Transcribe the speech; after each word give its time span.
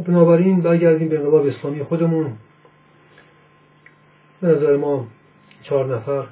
خب 0.00 0.06
بنابراین 0.06 0.60
برگردیم 0.60 1.08
به 1.08 1.18
انقلاب 1.18 1.46
اسلامی 1.46 1.82
خودمون. 1.82 2.32
به 4.40 4.48
نظر 4.48 4.76
ما 4.76 5.06
چهار 5.62 5.96
نفر 5.96 6.26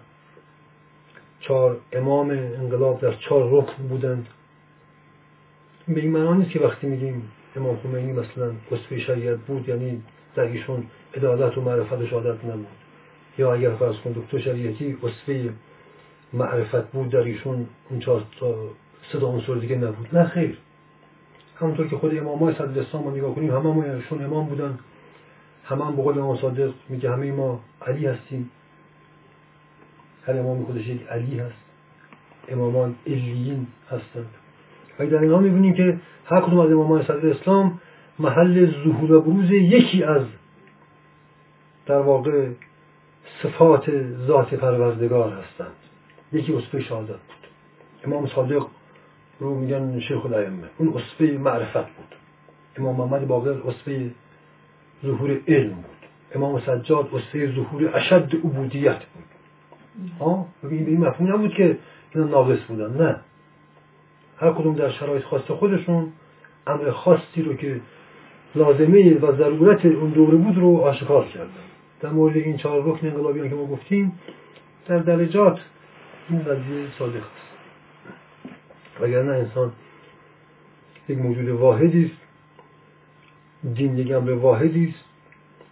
چهار 1.41 1.77
امام 1.92 2.30
انقلاب 2.30 3.00
در 3.00 3.12
چهار 3.12 3.48
رکن 3.52 3.88
بودند. 3.88 4.27
به 5.88 6.00
این 6.00 6.10
معنا 6.10 6.34
نیست 6.34 6.50
که 6.50 6.60
وقتی 6.60 6.86
میگیم 6.86 7.22
امام 7.56 7.77
خمینی 7.77 8.12
مثلا 8.12 8.52
قصفه 8.70 8.98
شریعت 8.98 9.38
بود 9.38 9.69
یعنی 9.69 10.02
در 10.34 10.42
ایشون 10.42 10.86
عدالت 11.14 11.58
و 11.58 11.60
معرفت 11.60 11.92
و 11.92 12.06
شهادت 12.06 12.44
نبود. 12.44 12.66
یا 13.38 13.55
اگر 13.55 13.70
فرض 13.70 13.96
کن 13.96 14.12
دکتر 14.12 14.38
شریعتی 14.38 14.96
قصفه 15.02 15.52
معرفت 16.32 16.91
بود 16.91 17.10
در 17.10 17.22
ایشون 17.22 17.66
اون 17.91 18.00
چهار 18.00 18.24
تا 18.41 18.55
صدا 19.12 19.28
عنصر 19.28 19.55
دیگه 19.55 19.77
نبود. 19.77 20.08
نه 20.12 20.24
خیر. 20.24 20.58
همونطور 21.60 21.88
که 21.88 21.96
خود 21.96 22.18
امام 22.18 22.38
های 22.38 22.54
اسلام 22.54 23.04
رو 23.04 23.16
نگاه 23.16 23.34
کنیم 23.34 23.50
همه 23.50 23.62
ما 23.62 23.84
ایشون 23.84 24.24
امام 24.24 24.46
بودن. 24.46 24.78
همه 25.64 25.84
هم 25.84 25.96
به 25.96 26.02
قول 26.02 26.18
امام 26.18 26.36
صادق 26.36 26.72
میگه 26.88 27.10
همه 27.10 27.32
ما 27.32 27.60
علی 27.86 28.06
هستیم. 28.06 28.50
هر 30.27 30.38
امام 30.38 30.64
خودش 30.64 30.86
یک 30.86 31.06
علی 31.06 31.38
هست. 31.38 31.55
امامان 32.48 32.94
علیین 33.06 33.66
هستند. 33.91 34.28
و 34.98 35.06
در 35.06 35.18
اینها 35.18 35.38
می‌بینیم 35.38 35.74
که 35.74 35.98
هر 36.24 36.41
کدوم 36.41 36.58
از 36.58 36.70
امامان 36.70 37.02
صدر 37.02 37.28
اسلام 37.28 37.80
محل 38.18 38.66
ظهور 38.84 39.12
و 39.12 39.20
بروز 39.20 39.50
یکی 39.50 40.05
از 40.05 40.22
در 41.86 41.98
واقع 41.98 42.48
صفات 43.42 43.90
ذات 44.27 44.55
پروردگار 44.55 45.33
هستند. 45.33 45.77
یکی 46.33 46.55
اصفه 46.55 46.80
شهادت 46.80 47.08
بود. 47.08 47.48
امام 48.05 48.27
صادق 48.27 48.66
رو 49.41 49.55
میگن 49.55 50.00
شیخ 50.00 50.27
الائمه. 50.27 50.69
اون 50.78 50.89
اصفه 50.89 51.25
معرفت 51.25 51.77
بود. 51.77 52.14
امام 52.77 52.97
محمد 52.97 53.27
باقر 53.27 53.69
اصفه 53.69 54.11
ظهور 55.03 55.41
علم 55.48 55.75
بود. 55.75 55.84
امام 56.34 56.61
سجاد 56.61 57.14
اصفه 57.14 57.53
ظهور 57.55 57.97
اشد 57.97 58.34
عبودیت 58.34 58.98
بود. 58.98 59.25
ها؟ 60.20 60.47
این 60.70 61.00
مفهوم 61.00 61.33
نبود 61.33 61.55
که 61.55 61.78
اینا 62.14 62.27
ناقص 62.27 62.58
بودن. 62.69 63.05
نه. 63.05 63.17
هر 64.39 64.53
کدوم 64.53 64.75
در 64.75 64.91
شرایط 64.91 65.25
خاص 65.25 65.42
خودشون 65.42 66.12
امر 66.67 66.91
خاصی 66.91 67.42
رو 67.42 67.55
که 67.55 67.80
لازمه 68.55 69.19
و 69.19 69.36
ضرورت 69.36 69.86
اون 69.86 70.11
دوره 70.11 70.36
بود 70.36 70.58
رو 70.58 70.77
آشکار 70.77 71.27
کردن. 71.27 71.50
در 72.00 72.11
مورد 72.11 72.36
این 72.36 72.56
چهار 72.56 72.83
رکن 72.84 73.06
انقلابیان 73.06 73.48
که 73.48 73.55
ما 73.55 73.67
گفتیم 73.67 74.12
در 74.86 74.98
درجات 74.98 75.61
این 76.30 76.39
قضیه 76.39 76.86
صادق 76.98 77.17
است. 77.17 77.47
وگرنه 79.00 79.32
انسان 79.32 79.72
یک 81.08 81.18
موجود 81.18 81.48
واحدی 81.48 82.04
است. 82.04 82.28
دین 83.74 83.98
یک 83.98 84.12
امر 84.12 84.30
واحدی 84.30 84.88
است. 84.88 85.05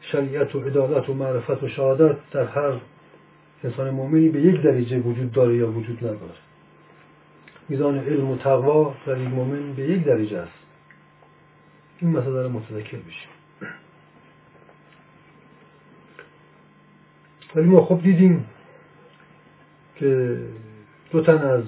شریعت 0.00 0.54
و 0.54 0.60
عدالت 0.60 1.08
و 1.08 1.14
معرفت 1.14 1.62
و 1.62 1.68
شهادت 1.68 2.16
در 2.30 2.44
هر 2.44 2.72
انسان 3.64 3.90
مؤمنی 3.90 4.28
به 4.28 4.40
یک 4.40 4.62
درجه 4.62 4.98
وجود 4.98 5.32
داره 5.32 5.56
یا 5.56 5.70
وجود 5.70 5.98
نداره. 5.98 6.34
میزان 7.68 7.98
علم 7.98 8.30
و 8.30 8.36
تقوا 8.36 8.94
در 9.06 9.18
یک 9.18 9.28
مؤمن 9.28 9.72
به 9.72 9.82
یک 9.82 10.04
درجه 10.04 10.38
است. 10.38 10.58
این 11.98 12.10
مسئله 12.10 12.42
رو 12.42 12.48
متذکر 12.48 12.96
بشیم. 12.96 13.30
ولی 17.54 17.66
ما 17.66 17.80
خوب 17.80 18.02
دیدیم 18.02 18.46
که 19.96 20.38
دو 21.10 21.22
تن 21.22 21.38
از 21.38 21.62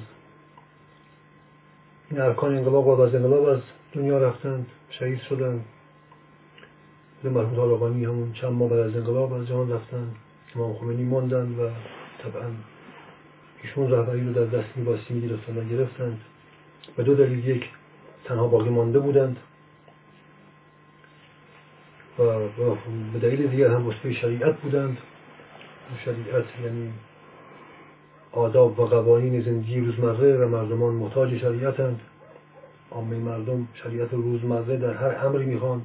این 2.11 2.21
ارکان 2.21 2.57
انقلاب 2.57 2.87
و 2.87 3.01
از 3.01 3.15
انقلاب 3.15 3.45
از 3.45 3.61
دنیا 3.93 4.19
رفتند 4.19 4.67
شهید 4.91 5.21
شدند 5.21 5.65
مرحوم 7.25 7.57
طالقانی 7.57 8.05
همون 8.05 8.33
چند 8.33 8.53
ماه 8.53 8.71
بعد 8.71 8.79
از 8.79 8.97
انقلاب 8.97 9.33
از 9.33 9.47
جهان 9.47 9.73
رفتند 9.73 10.17
امام 10.57 10.75
خمینی 10.75 11.05
ماندن 11.05 11.55
و 11.59 11.71
طبعا 12.23 12.51
ایشون 13.63 13.91
رهبری 13.91 14.25
رو 14.25 14.33
در 14.33 14.45
دست 14.45 14.77
میباستی 14.77 15.15
می‌گرفتن 15.15 15.59
و 15.59 15.65
گرفتند 15.65 16.21
و 16.99 17.03
دو 17.03 17.15
دلیل 17.15 17.49
یک 17.49 17.65
تنها 18.25 18.47
باقی 18.47 18.71
مانده 18.71 18.99
بودند. 18.99 19.37
و 22.19 22.25
به 23.13 23.19
دلیل 23.23 23.47
دیگر 23.47 23.71
هم 23.71 23.87
وصفه 23.87 24.13
شریعت 24.13 24.61
بودند. 24.61 24.99
شریعت 26.05 26.45
یعنی 26.65 26.93
آداب 28.33 28.81
و 28.81 28.87
قوانین 28.87 29.43
زندگی 29.43 29.81
روزمره 29.81 30.37
و 30.37 30.49
مردمان 30.49 30.94
محتاج 30.94 31.39
شریعتند. 31.39 32.00
عامه 32.91 33.16
مردم 33.16 33.69
شریعت 33.75 34.12
روزمره 34.12 34.77
در 34.77 34.94
هر 34.94 35.27
امری 35.27 35.44
می‌خوان. 35.44 35.83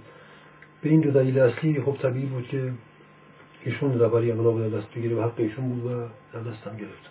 به 0.81 0.90
این 0.90 1.00
دو 1.00 1.12
دلیل 1.12 1.40
اصلی 1.40 1.81
خب 1.81 1.98
طبیعی 2.02 2.26
بود 2.26 2.48
که 2.48 2.72
ایشون 3.64 4.00
رهبری 4.00 4.31
انقلاب 4.31 4.70
در 4.70 4.78
دست 4.78 4.94
بگیره 4.96 5.16
و 5.16 5.22
حق 5.22 5.34
ایشون 5.38 5.70
بود 5.70 5.92
و 5.92 6.08
در 6.34 6.52
دستم 6.52 6.78
گرفت. 6.78 7.09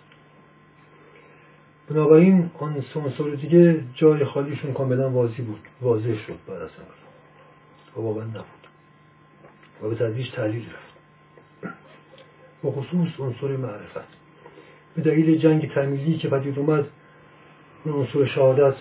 بنابراین 1.89 2.51
آن 2.59 2.83
عنصر 2.95 3.29
دیگه 3.29 3.83
جای 3.93 4.25
خالیشون 4.25 4.73
کاملا 4.73 5.09
واضح 5.09 5.43
بود. 5.43 5.59
واضح 5.81 6.17
شد 6.27 6.37
بعد 6.47 6.61
از 6.61 6.69
و 7.97 8.01
واقعا 8.01 8.23
نبود. 8.23 8.67
و 9.81 9.89
به 9.89 9.95
تدریج 9.95 10.31
تحلیل 10.31 10.65
رفت. 10.65 10.93
و 12.63 12.71
خصوص 12.71 13.19
عنصر 13.19 13.57
معرفت. 13.57 14.22
به 14.95 15.01
دلیل 15.01 15.37
جنگ 15.37 15.73
تمیزی 15.73 16.17
که 16.17 16.27
پدید 16.27 16.59
اومد 16.59 16.85
عنصر 17.85 18.25
شهادت 18.25 18.75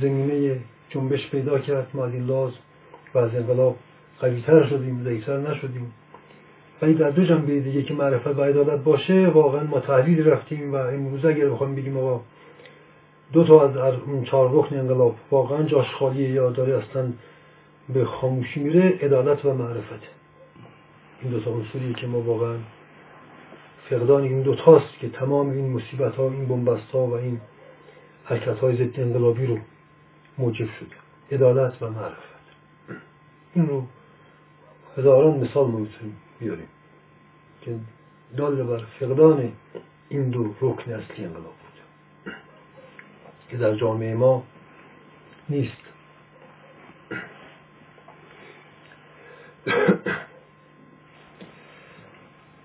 زمینه 0.00 0.58
جنبش 0.90 1.30
پیدا 1.30 1.58
کرد. 1.58 1.86
ما 1.94 2.04
از 2.04 2.12
این 2.12 2.26
لاز 2.26 2.52
و 3.14 3.18
از 3.18 3.34
انقلاب 3.34 3.76
قویتر 4.20 4.66
شدیم 4.66 5.04
ضعیفتر 5.04 5.50
نشدیم. 5.50 5.92
ولی 6.82 6.94
در 6.94 7.10
دو 7.10 7.24
جنبه 7.24 7.60
دیگه 7.60 7.82
که 7.82 7.94
معرفت 7.94 8.26
و 8.26 8.42
عدالت 8.42 8.84
باشه 8.84 9.28
واقعا 9.28 9.64
ما 9.64 9.80
تحلیل 9.80 10.26
رفتیم 10.26 10.72
و 10.72 10.76
امروز 10.76 11.24
اگر 11.24 11.48
بخوایم 11.48 11.74
بگیم 11.74 11.96
آقا 11.96 12.20
دو 13.32 13.44
تا 13.44 13.68
از 13.68 13.94
اون 14.06 14.24
چهار 14.24 14.50
رکن 14.52 14.78
انقلاب 14.78 15.16
واقعا 15.30 15.62
جاش 15.62 15.90
خالیه 15.90 16.28
یا 16.28 16.50
داره 16.50 16.76
اصلا 16.76 17.12
به 17.94 18.04
خاموشی 18.04 18.60
میره 18.60 18.98
عدالت 19.02 19.44
و 19.44 19.54
معرفت. 19.54 20.02
این 21.22 21.30
دو 21.30 21.40
تا 21.40 21.50
اصولی 21.50 21.94
که 21.94 22.06
ما 22.06 22.20
واقعا 22.20 22.56
فقدان 23.90 24.22
این 24.22 24.42
دو 24.42 24.54
تاست 24.54 24.98
که 25.00 25.08
تمام 25.08 25.50
این 25.50 25.72
مصیبت 25.72 26.14
ها 26.14 26.30
این 26.30 26.48
بنبست 26.48 26.90
ها 26.90 27.06
و 27.06 27.12
این 27.12 27.40
حرکت 28.24 28.58
های 28.58 28.76
ضد 28.76 29.00
انقلابی 29.00 29.46
رو 29.46 29.58
موجب 30.38 30.68
شده. 30.80 30.96
عدالت 31.32 31.82
و 31.82 31.90
معرفت. 31.90 32.34
این 33.54 33.68
رو 33.68 33.86
هزاران 34.96 35.38
مثال 35.38 35.66
ما 35.66 35.86
بیاریم 36.40 36.68
که 37.62 37.76
دال 38.36 38.62
بر 38.62 38.84
فقدان 39.00 39.52
این 40.08 40.30
دو 40.30 40.54
رکن 40.60 40.92
اصلی 40.92 41.24
انقلاب 41.24 41.44
بود. 41.44 42.34
که 43.48 43.56
در 43.56 43.74
جامعه 43.74 44.14
ما 44.14 44.42
نیست. 45.48 45.72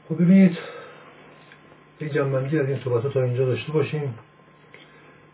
خب 0.10 0.16
ببینید 0.16 0.58
یک 2.02 2.14
جنبندی 2.14 2.60
از 2.60 2.70
این 2.70 2.80
صحبت 2.84 3.14
تا 3.14 3.24
اینجا 3.24 3.46
داشته 3.46 3.72
باشیم 3.72 4.16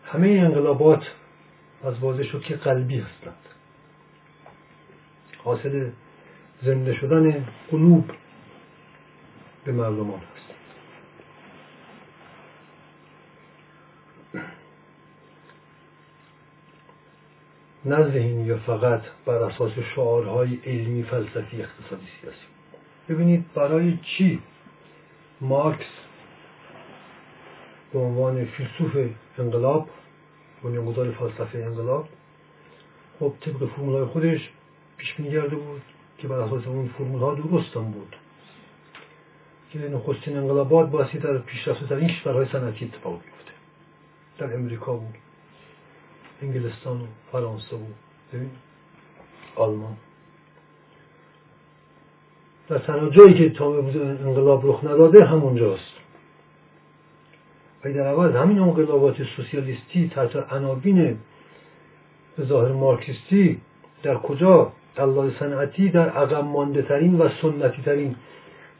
همه 0.04 0.28
انقلابات 0.28 1.06
از 1.84 1.98
واضح 1.98 2.22
شد 2.22 2.42
که 2.42 2.56
قلبی 2.56 2.98
هستند. 2.98 3.36
حاصل 5.44 5.90
زنده 6.62 6.94
شدن 6.94 7.44
قلوب 7.70 8.10
به 9.64 9.72
مردمان 9.72 10.20
هست. 10.20 10.46
نه 17.84 18.10
ذهنی 18.10 18.44
یا 18.44 18.58
فقط 18.58 19.02
بر 19.26 19.34
اساس 19.34 19.72
شعارهای 19.94 20.58
علمی 20.66 21.02
فلسفی 21.02 21.62
اقتصادی 21.62 22.06
سیاسی. 22.20 22.46
ببینید 23.08 23.44
برای 23.54 23.98
چی 24.02 24.42
مارکس 25.40 26.05
به 27.92 27.98
عنوان 27.98 28.44
فیلسوف 28.44 29.10
انقلاب 29.38 29.88
بنیانگذار 30.62 31.10
فلسفه 31.10 31.58
انقلاب 31.58 32.08
خب 33.20 33.32
طبق 33.40 33.68
فرمولای 33.68 34.04
خودش 34.04 34.50
پیش 34.96 35.20
میگرده 35.20 35.56
بود 35.56 35.82
که 36.18 36.28
بر 36.28 36.38
اساس 36.38 36.66
اون 36.66 36.88
فرمول 36.88 37.20
ها 37.20 37.34
درست 37.34 37.76
هم 37.76 37.90
بود. 37.90 38.16
که 39.70 39.78
نخستین 39.78 40.36
انقلابات 40.36 40.90
باسی 40.90 41.18
در 41.18 41.38
پیشرفته 41.38 41.86
در 41.86 41.96
این 41.96 42.08
کشورهای 42.08 42.46
صنعتی 42.52 42.84
اتفاق 42.84 43.12
بیفته. 43.22 43.52
در 44.38 44.54
امریکا 44.54 44.92
بود 44.92 45.14
انگلستان 46.42 47.00
و 47.00 47.06
فرانسه 47.32 47.76
بود 47.76 47.94
آلمان. 49.56 49.96
در 52.68 52.78
تنها 52.78 53.08
جایی 53.08 53.34
که 53.34 53.50
تا 53.50 53.78
انقلاب 53.78 54.66
رخ 54.66 54.84
نداده 54.84 55.24
همونجاست. 55.24 56.05
و 57.86 57.92
در 57.92 58.06
عوض 58.06 58.34
همین 58.34 58.58
انقلابات 58.58 59.22
سوسیالیستی 59.22 60.08
تحت 60.14 60.36
عناوین 60.52 61.18
ظاهر 62.40 62.72
مارکسیستی 62.72 63.60
در 64.02 64.14
کجا؟ 64.14 64.72
الله 64.96 65.38
صنعتی 65.38 65.88
در 65.88 66.08
عقب 66.08 66.44
مانده 66.44 66.82
ترین 66.82 67.18
و 67.18 67.28
سنتی 67.42 67.82
ترین 67.82 68.16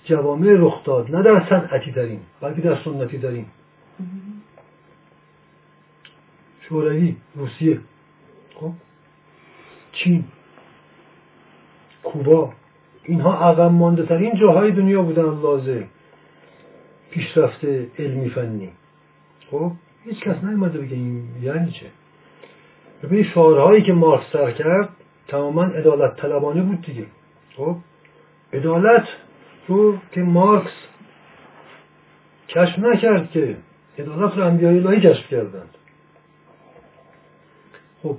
جوامع 0.04 0.56
رخ 0.58 0.84
داد. 0.84 1.16
نه 1.16 1.22
در 1.22 1.46
صنعتی 1.48 1.92
ترین 1.92 2.20
بلکه 2.40 2.60
در 2.60 2.76
سنتی 2.84 3.18
ترین 3.18 3.46
شوروی 6.60 7.16
روسیه 7.34 7.80
خب؟ 8.54 8.72
چین 9.92 10.24
کوبا. 12.02 12.52
اینها 13.04 13.50
عقب 13.50 13.70
مانده 13.72 14.06
ترین 14.06 14.34
جاهای 14.34 14.70
دنیا 14.70 15.02
بودن 15.02 15.22
لازم 15.22 15.84
پیشرفت 17.10 17.64
علمی 17.98 18.30
فنی. 18.30 18.72
خب 19.50 19.72
هیچ 20.04 20.20
کس 20.20 20.44
نیومده 20.44 20.78
بگه 20.78 20.96
این 20.96 21.28
یعنی 21.43 21.70
چه؟ 21.70 21.87
ببینید 23.02 23.26
شعارهایی 23.26 23.82
که 23.82 23.93
مارکس 23.93 24.32
سر 24.32 24.50
کرد 24.50 24.88
تماما 25.28 25.64
عدالت 25.64 26.16
طلبانه 26.16 26.62
بود 26.62 26.82
دیگه. 26.82 27.06
خب 27.56 27.76
عدالت 28.52 29.08
رو 29.69 29.98
که 30.12 30.20
مارکس 30.20 30.72
کشف 32.48 32.78
نکرد 32.78 33.31
که 33.31 33.56
عدالت 33.98 34.37
رو 34.37 34.44
انبیای 34.44 34.78
الهی 34.78 35.00
کشف 35.00 35.28
کردند. 35.28 35.70
خب 38.02 38.16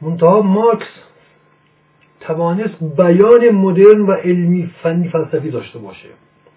منتها 0.00 0.42
مارکس 0.42 0.88
توانست 2.20 2.74
بیان 2.96 3.50
مدرن 3.50 4.00
و 4.00 4.12
علمی 4.12 4.70
فنی 4.82 5.08
فلسفی 5.08 5.50
داشته 5.50 5.78
باشه. 5.78 6.08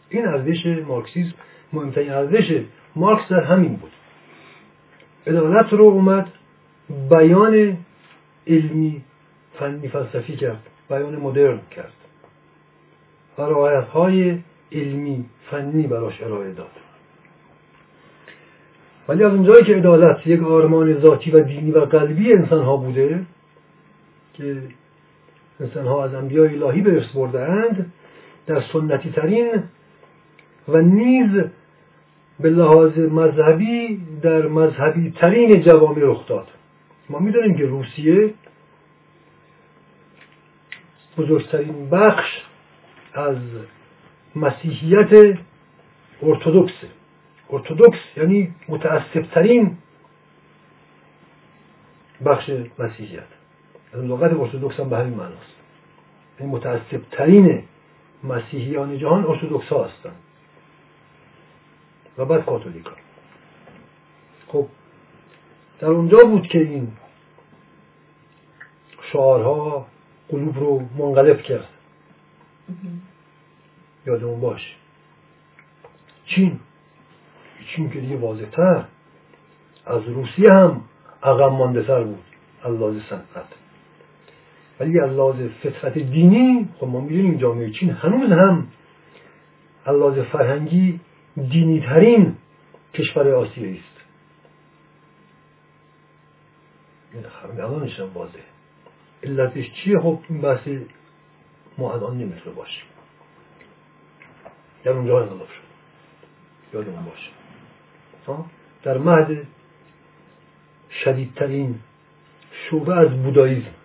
این 0.10 0.28
ارزش 0.28 0.66
مارکسیسم 0.88 1.34
مهمترین 1.74 2.12
ارزش 2.12 2.64
مارکس 2.96 3.30
در 3.30 3.44
همین 3.44 3.76
بود. 3.76 3.92
عدالت 5.28 5.74
رو 5.74 5.84
اومد 5.84 6.28
بیان 7.10 7.78
علمی 8.48 9.02
فنی 9.60 9.88
فلسفی 9.88 10.36
کرد 10.36 10.64
بیان 10.90 11.16
مدرن 11.16 11.60
کرد. 11.72 11.94
و 13.38 13.44
های 13.82 14.38
علمی 14.72 15.26
فنی 15.52 15.88
براش 15.88 16.22
ارائه 16.22 16.52
داد. 16.52 16.72
ولی 19.08 19.24
از 19.24 19.34
اونجایی 19.34 19.64
که 19.64 19.76
عدالت 19.76 20.28
یک 20.28 20.44
آرمان 20.44 21.00
ذاتی 21.00 21.32
و 21.32 21.40
دینی 21.44 21.72
و 21.72 21.80
قلبی 21.80 22.34
انسان 22.34 22.64
ها 22.64 22.78
بوده 22.78 23.26
که 24.34 24.58
انسان 25.60 25.86
ها 25.86 26.06
از 26.06 26.14
انبیاء 26.14 26.48
الهی 26.48 26.82
به 26.82 26.94
ارث 26.94 27.36
اند 27.36 27.94
در 28.48 28.64
سنتی 28.74 29.12
ترین 29.12 29.64
و 30.68 30.82
نیز 30.82 31.44
به 32.40 32.50
لحاظ 32.50 32.98
مذهبی 32.98 34.02
در 34.22 34.48
مذهبی 34.48 35.12
ترین 35.12 35.62
جوامع 35.62 36.00
رخ 36.00 36.28
داد 36.28 36.48
ما 37.10 37.20
می‌دونیم 37.20 37.58
که 37.58 37.66
روسیه 37.66 38.34
بزرگترین 41.18 41.90
بخش 41.90 42.42
از 43.14 43.38
مسیحیت 44.36 45.38
ارتودکس 46.22 46.74
ارتودکس 47.50 48.00
یعنی 48.18 48.54
متعصبترین 48.68 49.78
بخش 52.26 52.50
مسیحیت. 52.80 53.24
از 53.94 54.04
لغت 54.04 54.34
ارتودکس 54.34 54.80
هم 54.80 54.90
به 54.90 54.98
همین 54.98 55.14
معناست. 55.14 55.56
یعنی 56.40 56.52
متعصبترین 56.52 57.64
مسیحیان 58.24 58.98
جهان 58.98 59.26
ارتودکس 59.26 59.68
ها 59.68 59.84
هستند. 59.84 60.16
و 62.18 62.26
بعد 62.26 62.46
کاتولیک 62.46 62.86
ها 62.86 62.92
خب 64.48 64.68
در 65.80 65.88
اونجا 65.88 66.18
بود 66.18 66.48
که 66.48 66.60
این 66.60 66.92
شعارها 69.12 69.88
قلوب 70.30 70.60
رو 70.60 70.82
منقلب 70.98 71.42
کرد. 71.42 71.68
یادمون 74.06 74.40
باش 74.40 74.76
چین. 76.26 76.60
چین 77.68 77.90
که 77.90 78.00
دیگه 78.00 78.18
واضحتر. 78.18 78.86
از 79.86 80.04
روسیه 80.08 80.52
هم 80.52 80.82
عقب 81.24 81.52
مانده 81.52 81.84
تر 81.84 82.04
بود. 82.04 82.24
از 82.64 83.02
صنعت. 83.10 83.48
ولی 84.80 85.00
از 85.00 85.12
لحاظ 85.12 85.36
فطرت 85.64 85.98
دینی 85.98 86.70
خب 86.80 86.88
ما 86.88 87.02
می‌دونیم 87.02 87.38
جامعه 87.38 87.72
چین 87.72 87.90
هنوز 87.90 88.32
هم 88.32 88.68
از 89.86 89.96
لحاظ 89.96 90.20
فرهنگی 90.20 91.00
دینی 91.38 91.80
ترین 91.80 92.36
کشور 92.94 93.34
آسیایی 93.34 93.78
است. 93.78 93.98
همین 97.44 97.62
الانش 97.62 98.00
هم 98.00 98.14
واضحه. 98.14 98.44
علتش 99.24 99.72
چیه؟ 99.72 100.00
خب 100.00 100.20
این 100.30 100.42
بحث 100.42 100.68
ما 101.78 101.94
الان 101.94 102.18
نمی‌تونه 102.18 102.56
باشه. 102.56 102.82
در 104.84 104.92
اونجا 104.92 105.22
انقلاب 105.22 105.48
شد. 105.48 105.68
یادمون 106.74 107.06
باشه. 107.06 107.32
در 108.84 108.98
مهد 108.98 109.48
شدیدترین 111.04 111.80
شعبه 112.52 112.96
از 112.96 113.24
بوداییزم. 113.24 113.76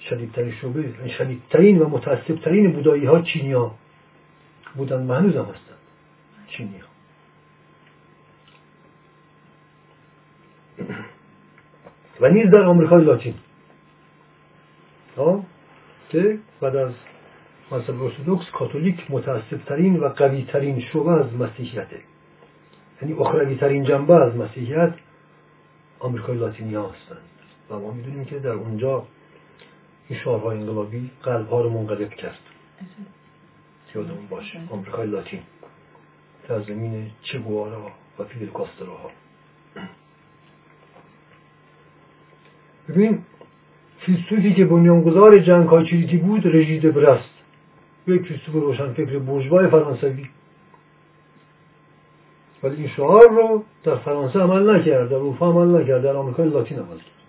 شدیدترین 0.00 0.52
شعبه 0.52 0.80
یعنی 0.80 1.10
شدیدترین 1.10 1.78
و 1.78 1.88
متعصبترین 1.88 2.72
بودایی 2.72 3.04
ها 3.04 3.22
چینی 3.22 3.52
ها 3.52 3.74
بودن 4.74 5.06
و 5.06 5.14
هنوز 5.14 5.36
هم 5.36 5.44
هستن. 5.44 5.74
چینی 6.48 6.78
ها 6.78 6.86
و 12.20 12.28
نیز 12.28 12.50
در 12.50 12.62
آمریکای 12.62 13.04
لاتین 13.04 13.34
که 16.08 16.38
بعد 16.60 16.76
از 16.76 16.92
مذهب 17.72 18.02
ارتودکس 18.02 18.50
کاتولیک 18.50 19.10
متعصبترین 19.10 19.96
و 19.96 20.08
قویترین 20.08 20.80
شعبه 20.80 21.10
از 21.10 21.34
مسیحیته 21.34 22.00
یعنی 23.02 23.14
اخروی 23.14 23.56
ترین 23.56 23.84
جنبه 23.84 24.14
از 24.14 24.36
مسیحیت 24.36 24.94
آمریکای 25.98 26.36
لاتینی 26.36 26.74
ها 26.74 26.88
هستند. 26.88 27.28
و 27.70 27.78
ما 27.78 27.92
می‌دونیم 27.92 28.24
که 28.24 28.38
در 28.38 28.50
اونجا 28.50 29.06
این 30.08 30.18
شعارهای 30.18 30.58
انقلابی 30.58 31.10
قلب 31.22 31.48
ها 31.48 31.60
رو 31.60 31.70
منقلب 31.70 32.10
کرد. 32.10 32.38
یادمون 33.94 34.26
باشه 34.30 34.60
آمریکای 34.70 35.06
لاتین. 35.06 35.40
در 36.48 36.62
زمین 36.62 37.10
چگوارا 37.22 37.90
و 38.18 38.24
فیدل 38.24 38.48
ها 38.48 39.10
ببین 42.88 43.24
فیلسوفی 43.98 44.54
که 44.54 44.64
بنیانگذار 44.64 45.38
جنگ 45.38 45.68
های 45.68 45.86
چریتی 45.86 46.16
بود 46.16 46.46
رژید 46.46 46.94
برست 46.94 47.30
یک 48.06 48.22
فیلسوف 48.22 48.54
روشن 48.54 48.92
فکر 48.92 49.18
بورژوای 49.18 49.68
فرانسوی. 49.68 50.28
ولی 52.62 52.76
این 52.76 52.88
شعار 52.88 53.28
رو 53.28 53.64
در 53.84 53.96
فرانسه 53.96 54.38
عمل 54.38 54.76
نکرد 54.76 55.08
در 55.08 55.16
اروپا 55.16 55.50
عمل 55.50 55.80
نکرد 55.82 56.02
در 56.02 56.16
آمریکای 56.16 56.48
لاتین 56.48 56.78
عمل 56.78 56.96
کرد. 56.96 57.22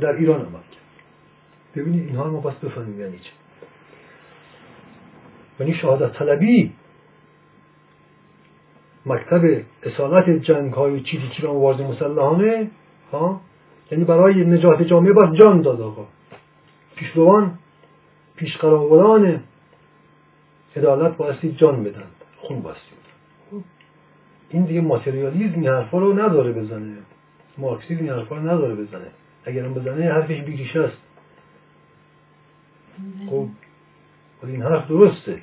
در 0.00 0.12
ایران 0.12 0.40
عمل 0.40 0.52
کرد. 0.52 0.86
ببینید 1.74 2.08
اینها 2.08 2.30
ما 2.30 2.40
باید 2.40 2.60
بفهمیم 2.60 3.00
یعنی 3.00 3.18
چه 3.18 3.30
یعنی 5.60 5.74
شهادت 5.74 6.12
طلبی. 6.12 6.72
مکتب 9.06 9.62
اصالت 9.82 10.30
جنگ 10.30 10.72
های 10.72 11.00
چیزی 11.00 11.46
و 11.46 11.52
مبارزه 11.52 11.86
مسلحانه 11.86 12.70
ها؟ 13.12 13.40
یعنی 13.90 14.04
برای 14.04 14.44
نجات 14.44 14.82
جامعه 14.82 15.12
باید 15.12 15.34
جان 15.34 15.62
داد 15.62 15.80
آقا. 15.80 16.06
پیشروان 16.96 17.58
پیشقراولان 18.36 19.40
عدالت 20.76 21.16
بایستی 21.16 21.52
جان 21.52 21.84
بدن 21.84 22.06
خون 22.36 22.60
بایستی 22.62 22.96
این 24.50 24.64
دیگه 24.64 24.80
ماتریالیزم 24.80 25.54
این 25.54 25.68
حرفا 25.68 25.98
رو 25.98 26.12
نداره 26.12 26.52
بزنه. 26.52 26.96
مارکسیزم 27.58 28.00
این 28.00 28.12
حرفا 28.12 28.36
رو 28.36 28.42
نداره 28.42 28.74
بزنه. 28.74 29.06
اگرم 29.44 29.74
بزنه 29.74 30.12
حرفش 30.12 30.40
بیریش 30.40 30.76
است. 30.76 30.96
خب 33.30 33.48
این 34.42 34.62
حرف 34.62 34.88
درسته. 34.88 35.42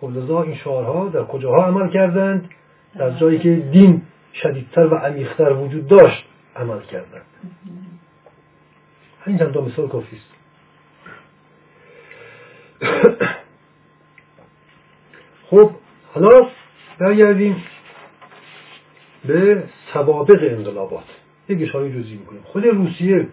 خب 0.00 0.10
لذا 0.10 0.42
این 0.42 0.54
شعارها 0.54 1.08
در 1.08 1.24
کجاها 1.24 1.66
عمل 1.66 1.90
کردند؟ 1.90 2.50
در 2.98 3.10
جایی 3.10 3.38
که 3.38 3.54
دین 3.56 4.02
شدیدتر 4.32 4.86
و 4.86 4.94
عمیقتر 4.94 5.52
وجود 5.52 5.86
داشت 5.86 6.24
عمل 6.56 6.80
کردند. 6.80 7.24
همین 9.20 9.38
چند 9.38 9.58
مثال 9.58 9.88
کافی 9.88 10.16
است. 10.16 10.34
خب 15.50 15.70
حالا 16.14 16.48
برگردیم 16.98 17.56
به 19.24 19.62
سوابق 19.92 20.38
انقلابات. 20.42 21.04
یک 21.48 21.62
اشاره 21.62 21.90
جزئی 21.90 22.16
می‌کنیم. 22.16 22.42
خود 22.44 22.66
روسیه 22.66 23.28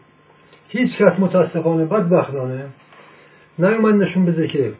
هیچ 0.69 0.97
کس 0.97 1.19
متاسفانه 1.19 1.85
بدبختانه 1.85 2.69
نیومد 3.59 3.95
نشون 3.95 4.25
بده 4.25 4.47
که 4.47 4.73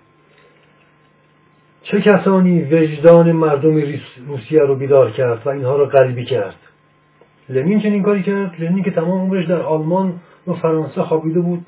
چه 1.84 2.02
کسانی 2.02 2.62
وجدان 2.62 3.32
مردم 3.32 3.82
روسیه 4.28 4.62
رو 4.62 4.76
بیدار 4.76 5.12
کرد 5.12 5.42
و 5.46 5.50
اینها 5.50 5.76
رو 5.76 5.86
قلبی 5.86 6.26
کرد؟ 6.26 6.56
لنین 7.50 7.80
چنین 7.80 8.04
کاری 8.04 8.24
کرد. 8.24 8.56
لنین 8.60 8.84
که 8.84 8.92
تمام 8.92 9.22
عمرش 9.22 9.46
در 9.46 9.62
آلمان 9.62 10.20
و 10.48 10.54
فرانسه 10.54 11.02
خوابیده 11.02 11.40
بود. 11.40 11.66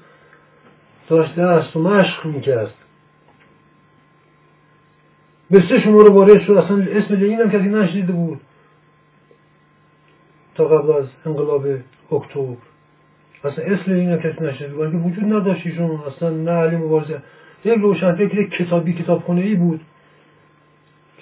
داشت 1.10 1.36
درس 1.36 1.76
و 1.76 1.80
مشق 1.80 2.26
می‌کرد. 2.26 2.74
سه 5.52 5.80
شما 5.80 6.02
رو 6.02 6.14
وارد 6.14 6.42
شد. 6.42 6.52
اصلا 6.52 6.88
اسم 6.92 7.14
لنین 7.14 7.42
هم 7.42 7.52
کسی 7.52 7.70
نشنیده 7.70 8.14
بود. 8.14 8.42
تا 10.56 10.68
قبل 10.68 10.92
از 10.92 11.06
انقلاب 11.26 11.68
اکتبر. 12.12 12.56
اصلا 13.44 13.66
اسم 13.66 13.92
لنین 13.92 14.10
هم 14.10 14.20
کسی 14.20 14.44
نشنیده 14.44 14.74
بود. 14.74 15.06
وجود 15.06 15.34
نداشت 15.34 15.68
ایشون؟ 15.68 16.00
اصلا 16.08 16.30
نه 16.30 16.52
علی 16.52 16.76
مبارزه. 16.76 17.22
یک 17.66 17.80
روشنفکر 17.80 18.44
کتابی 18.50 18.94
کتابخونه 18.94 19.42
ای 19.42 19.56
بود. 19.56 19.82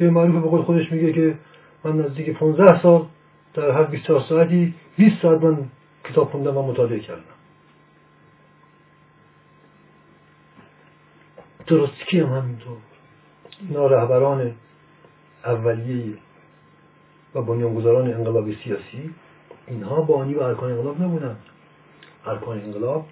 که 0.02 0.10
معروف 0.10 0.44
به 0.44 0.50
قول 0.50 0.62
خودش 0.62 0.92
میگه 0.92 1.14
که 1.14 1.38
من 1.84 1.98
نزدیک 1.98 2.30
15 2.30 2.82
سال 2.82 3.06
در 3.54 3.72
هر 3.72 3.84
24 3.84 4.22
ساعتی 4.30 4.74
20 4.98 5.22
ساعت 5.22 5.44
من 5.44 5.58
کتاب 6.04 6.30
خوندم 6.30 6.58
و 6.58 6.72
مطالعه 6.72 7.00
کردم. 7.00 7.22
درستکی 11.68 12.20
هم 12.20 12.30
همینطور. 12.30 12.78
اینا 13.70 13.88
رهبران 13.88 14.52
اولیه 15.46 16.14
و 17.36 17.42
بنیانگذاران 17.42 18.14
انقلاب 18.14 18.52
سیاسی 18.52 19.14
اینها 19.68 20.02
بانی 20.02 20.34
و 20.34 20.42
ارکان 20.42 20.72
انقلاب 20.72 21.02
نبودن. 21.02 21.38
ارکان 22.26 22.62
انقلاب 22.62 23.06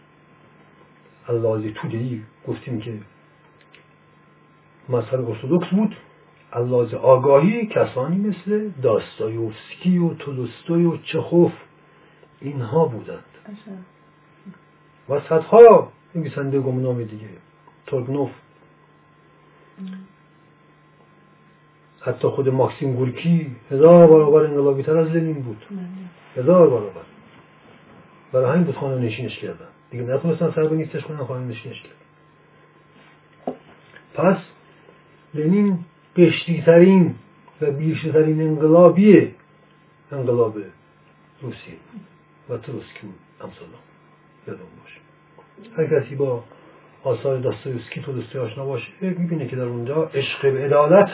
تو 1.27 1.71
تودهی 1.71 2.23
گفتیم 2.47 2.81
که 2.81 2.99
مذهب 4.89 5.29
ارتودکس 5.29 5.67
بود. 5.67 5.95
اللحاظ 6.53 6.93
آگاهی 6.93 7.67
کسانی 7.67 8.17
مثل 8.17 8.69
داستایوفسکی 8.81 9.97
و 9.97 10.13
تولستوی 10.13 10.85
و 10.85 10.97
چخوف 10.97 11.51
اینها 12.41 12.85
بودند. 12.85 13.23
و 15.09 15.19
صدها 15.19 15.91
نویسنده 16.15 16.59
گمنام 16.59 17.03
دیگه. 17.03 17.27
تورگنوف. 17.87 18.29
حتی 22.01 22.27
خود 22.27 22.49
ماکسیم 22.49 22.95
گورکی 22.95 23.55
هزار 23.71 24.07
برابر 24.07 24.45
انقلابی 24.45 24.83
تر 24.83 24.97
از 24.97 25.07
لنین 25.07 25.41
بود. 25.41 25.65
هزار 26.35 26.69
برابر. 26.69 27.01
برای 28.31 28.51
همین 28.51 28.63
بود 28.63 28.75
خانه 28.75 29.05
نشینش 29.05 29.39
کردن. 29.39 29.67
دیگه 29.91 30.03
نتونستن 30.03 30.51
سر 30.51 30.63
به 30.63 30.75
نیستش 30.75 31.03
کنن 31.03 31.25
خانه 31.25 31.45
نشینش 31.45 31.83
کردن. 31.83 31.95
پس 34.13 34.37
لنین 35.33 35.79
قشتیترین 36.15 37.15
و 37.61 37.71
بیشترین 37.71 38.41
انقلابی 38.41 39.35
انقلاب 40.11 40.57
روسیه 41.41 41.73
و 42.49 42.57
تروسکی 42.57 43.01
بود. 43.01 43.19
امثال 43.41 43.67
یادم 44.47 44.59
باشه. 44.83 44.99
هر 45.77 45.99
کسی 45.99 46.15
با 46.15 46.43
آثار 47.03 47.37
داستایوسکی 47.37 48.01
تولستوی 48.01 48.41
آشنا 48.41 48.65
باشه 48.65 48.87
می‌بینه 49.01 49.47
که 49.47 49.55
در 49.55 49.63
اونجا 49.63 50.03
عشق 50.03 50.53
به 50.53 50.65
عدالت 50.65 51.09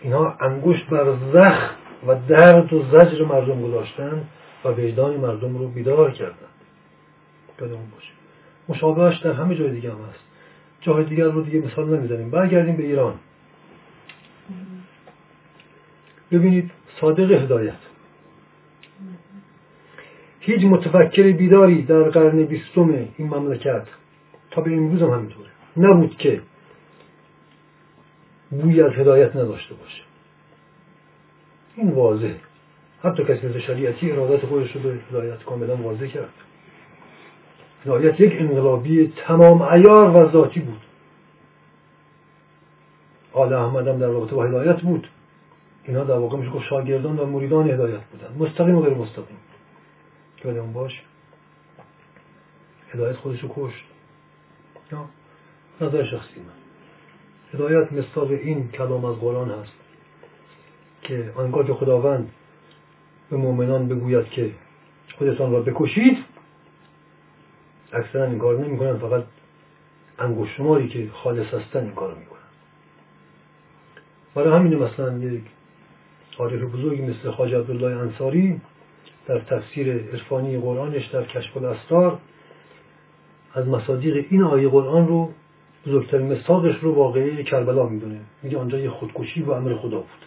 اینها 0.00 0.36
انگشت 0.40 0.86
بر 0.86 1.16
زخم 1.32 1.74
و 2.06 2.14
درد 2.28 2.72
و 2.72 2.82
زجر 2.82 3.24
مردم 3.24 3.62
گذاشتن 3.62 4.24
و 4.64 4.68
وجدان 4.68 5.16
مردم 5.16 5.58
رو 5.58 5.68
بیدار 5.68 6.10
کردن. 6.10 6.34
یادمون 7.60 7.90
باشه. 7.90 8.12
مشابهش 8.68 9.18
در 9.18 9.32
همه 9.32 9.56
جای 9.56 9.70
دیگه 9.70 9.90
هم 9.90 9.98
هست. 10.10 10.29
جای 10.80 11.04
دیگر 11.04 11.24
رو 11.24 11.42
دیگه 11.42 11.66
مثال 11.66 11.98
نمی‌زنیم. 11.98 12.30
برگردیم 12.30 12.76
به 12.76 12.82
ایران. 12.82 13.14
ببینید 16.32 16.70
صادق 17.00 17.32
هدایت. 17.32 17.78
هیچ 20.40 20.64
متفکر 20.64 21.32
بیداری 21.32 21.82
در 21.82 22.02
قرن 22.02 22.44
بیستم 22.44 22.90
این 23.16 23.28
مملکت 23.28 23.86
تا 24.50 24.62
به 24.62 24.76
امروز 24.76 25.02
هم 25.02 25.10
همینطوره. 25.10 25.48
نبود 25.76 26.16
که 26.16 26.40
بوی 28.50 28.82
از 28.82 28.92
هدایت 28.92 29.36
نداشته 29.36 29.74
باشه. 29.74 30.02
این 31.76 31.90
واضح 31.90 32.34
حتی 33.02 33.24
کسی 33.24 33.46
مثل 33.46 33.58
شریعتی 33.58 34.12
ارادت 34.12 34.46
خودش 34.46 34.76
رو 34.76 34.80
به 34.80 34.98
هدایت 35.10 35.42
کاملا 35.44 35.76
واضح 35.76 36.06
کرد. 36.06 36.32
هدایت 37.84 38.20
یک 38.20 38.32
انقلابی 38.40 39.12
تمام 39.16 39.62
ایار 39.62 40.16
و 40.16 40.30
ذاتی 40.32 40.60
بود. 40.60 40.80
آل 43.32 43.52
احمد 43.52 43.88
هم 43.88 43.98
در 43.98 44.06
رابطه 44.06 44.34
با 44.34 44.44
هدایت 44.44 44.80
بود. 44.80 45.08
اینا 45.84 46.04
در 46.04 46.18
واقع 46.18 46.38
میشه 46.38 46.50
گفت 46.50 46.64
شاگردان 46.64 47.18
و 47.18 47.26
مریدان 47.26 47.70
هدایت 47.70 48.00
بودن. 48.00 48.34
مستقیم 48.38 48.74
و 48.74 48.80
غیر 48.80 48.94
مستقیم. 48.94 49.36
یادمون 50.44 50.72
باش. 50.72 51.02
هدایت 52.94 53.16
خودش 53.16 53.40
رو 53.40 53.48
کشت. 53.56 53.84
نظر 55.80 56.04
شخصی 56.04 56.40
من. 56.40 56.60
هدایت 57.54 57.92
مثال 57.92 58.32
این 58.32 58.68
کلام 58.68 59.04
از 59.04 59.16
قرآن 59.16 59.50
هست 59.50 59.72
که 61.02 61.32
آنگاه 61.36 61.66
که 61.66 61.74
خداوند 61.74 62.30
به 63.30 63.36
مؤمنان 63.36 63.88
بگوید 63.88 64.24
که 64.24 64.50
خودتان 65.18 65.52
را 65.52 65.60
بکشید 65.60 66.18
اکثرا 67.92 68.24
این 68.24 68.38
کار 68.38 68.58
نمی‌کنن 68.58 68.98
فقط 68.98 69.24
انگوش 70.18 70.56
شماری 70.56 70.88
که 70.88 71.08
خالص 71.12 71.54
هستن 71.54 71.80
این 71.80 71.94
کار 71.94 72.14
می‌کنن. 72.14 72.40
برای 74.34 74.58
همین 74.58 74.78
مثلا 74.78 75.18
یک 75.18 75.42
عارف 76.38 76.62
بزرگی 76.62 77.02
مثل 77.02 77.30
خواجه 77.30 77.58
عبدالله 77.58 77.96
انصاری 77.96 78.60
در 79.26 79.38
تفسیر 79.38 79.92
عرفانی 79.92 80.58
قرآنش 80.58 81.06
در 81.06 81.24
کشف 81.24 81.56
الاسرار 81.56 82.18
از 83.54 83.66
مصادیق 83.66 84.26
این 84.30 84.42
آیه 84.42 84.68
قرآن 84.68 85.08
رو 85.08 85.32
بزرگترین 85.86 86.32
مساقش 86.32 86.76
رو 86.76 86.94
واقعه 86.94 87.42
کربلا 87.42 87.86
می‌دونه. 87.86 88.20
میگه 88.42 88.58
آنجا 88.58 88.78
یه 88.78 88.90
خودکشی 88.90 89.42
و 89.42 89.50
امر 89.50 89.74
خدا 89.74 89.98
بود 89.98 90.24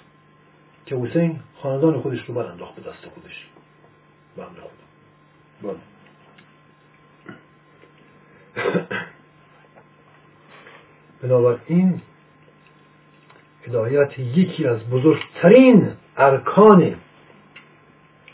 که 0.85 0.95
حسین 0.95 1.39
خاندان 1.61 2.01
خودش 2.01 2.25
رو 2.25 2.33
برانداخت 2.33 2.75
به 2.75 2.81
دست 2.81 3.07
خودش. 3.13 3.47
به 4.35 4.41
امر 4.41 4.59
خدا. 4.59 5.69
بله. 5.69 5.92
بنابراین 11.21 12.01
هدایت 13.67 14.19
یکی 14.19 14.67
از 14.67 14.89
بزرگترین 14.89 15.91
ارکان 16.17 16.95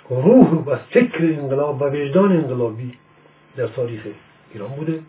روح 0.09 0.51
و 0.51 0.75
فکر 0.75 1.23
انقلاب 1.23 1.81
و 1.81 1.85
وجدان 1.85 2.31
انقلابی 2.31 2.93
در 3.55 3.67
تاریخ 3.67 4.07
ایران 4.53 4.69
بوده. 4.69 4.99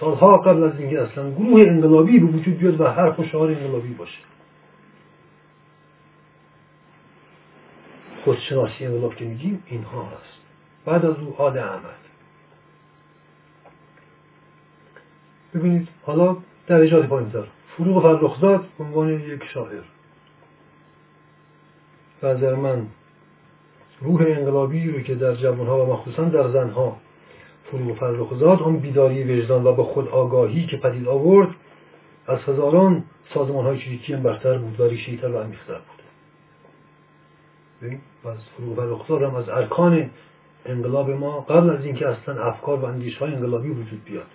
سالها 0.00 0.36
قبل 0.36 0.64
از 0.64 0.80
اینکه 0.80 1.02
اصلا 1.02 1.30
گروه 1.30 1.60
انقلابی 1.60 2.18
به 2.18 2.26
وجود 2.26 2.58
بیاد 2.58 2.80
و 2.80 2.84
هر 2.84 3.10
خوشحال 3.10 3.48
انقلابی 3.48 3.94
باشه. 3.94 4.18
خودشناسی 8.24 8.86
انقلاب 8.86 9.14
که 9.14 9.24
میگیم 9.24 9.62
اینها 9.66 10.04
هست 10.04 10.40
بعد 10.84 11.06
از 11.06 11.18
او 11.18 11.34
آل 11.38 11.58
احمد. 11.58 12.03
ببینید 15.54 15.88
حالا 16.02 16.36
درجات 16.66 17.06
پایینتر 17.06 17.44
فروغ 17.76 18.02
فرخزاد 18.02 18.64
عنوان 18.80 19.10
یک 19.10 19.44
شاعر. 19.54 19.82
و 22.22 22.56
من 22.56 22.86
روح 24.00 24.24
انقلابی 24.28 24.90
رو 24.90 25.00
که 25.00 25.14
در 25.14 25.34
جوانها 25.34 25.86
و 25.86 25.92
مخصوصا 25.92 26.24
در 26.24 26.48
زنها 26.48 26.96
فروغ 27.70 27.96
فرخزاد 27.96 28.62
اون 28.62 28.76
بیداری 28.76 29.24
وجدان 29.24 29.64
و 29.64 29.72
به 29.72 29.82
خود 29.82 30.08
آگاهی 30.08 30.66
که 30.66 30.76
پدید 30.76 31.08
آورد 31.08 31.48
از 32.26 32.38
هزاران 32.38 33.04
سازمان 33.34 33.64
های 33.64 33.78
چریکی 33.78 34.12
هم 34.12 34.22
برتر 34.22 34.58
بود 34.58 34.80
و 34.80 34.84
ریشیتر 34.84 35.30
و 35.30 35.38
عمیقتر 35.38 35.78
بود. 35.78 36.00
از 38.32 38.38
فروغ 38.56 38.76
فرخزاد 38.76 39.22
هم 39.22 39.34
از 39.34 39.48
ارکان 39.48 40.10
انقلاب 40.66 41.10
ما 41.10 41.40
قبل 41.40 41.70
از 41.70 41.84
اینکه 41.84 42.08
اصلا 42.08 42.44
افکار 42.44 42.78
و 42.78 42.84
اندیش 42.84 43.16
های 43.16 43.34
انقلابی 43.34 43.68
وجود 43.68 44.04
بیاد. 44.04 44.26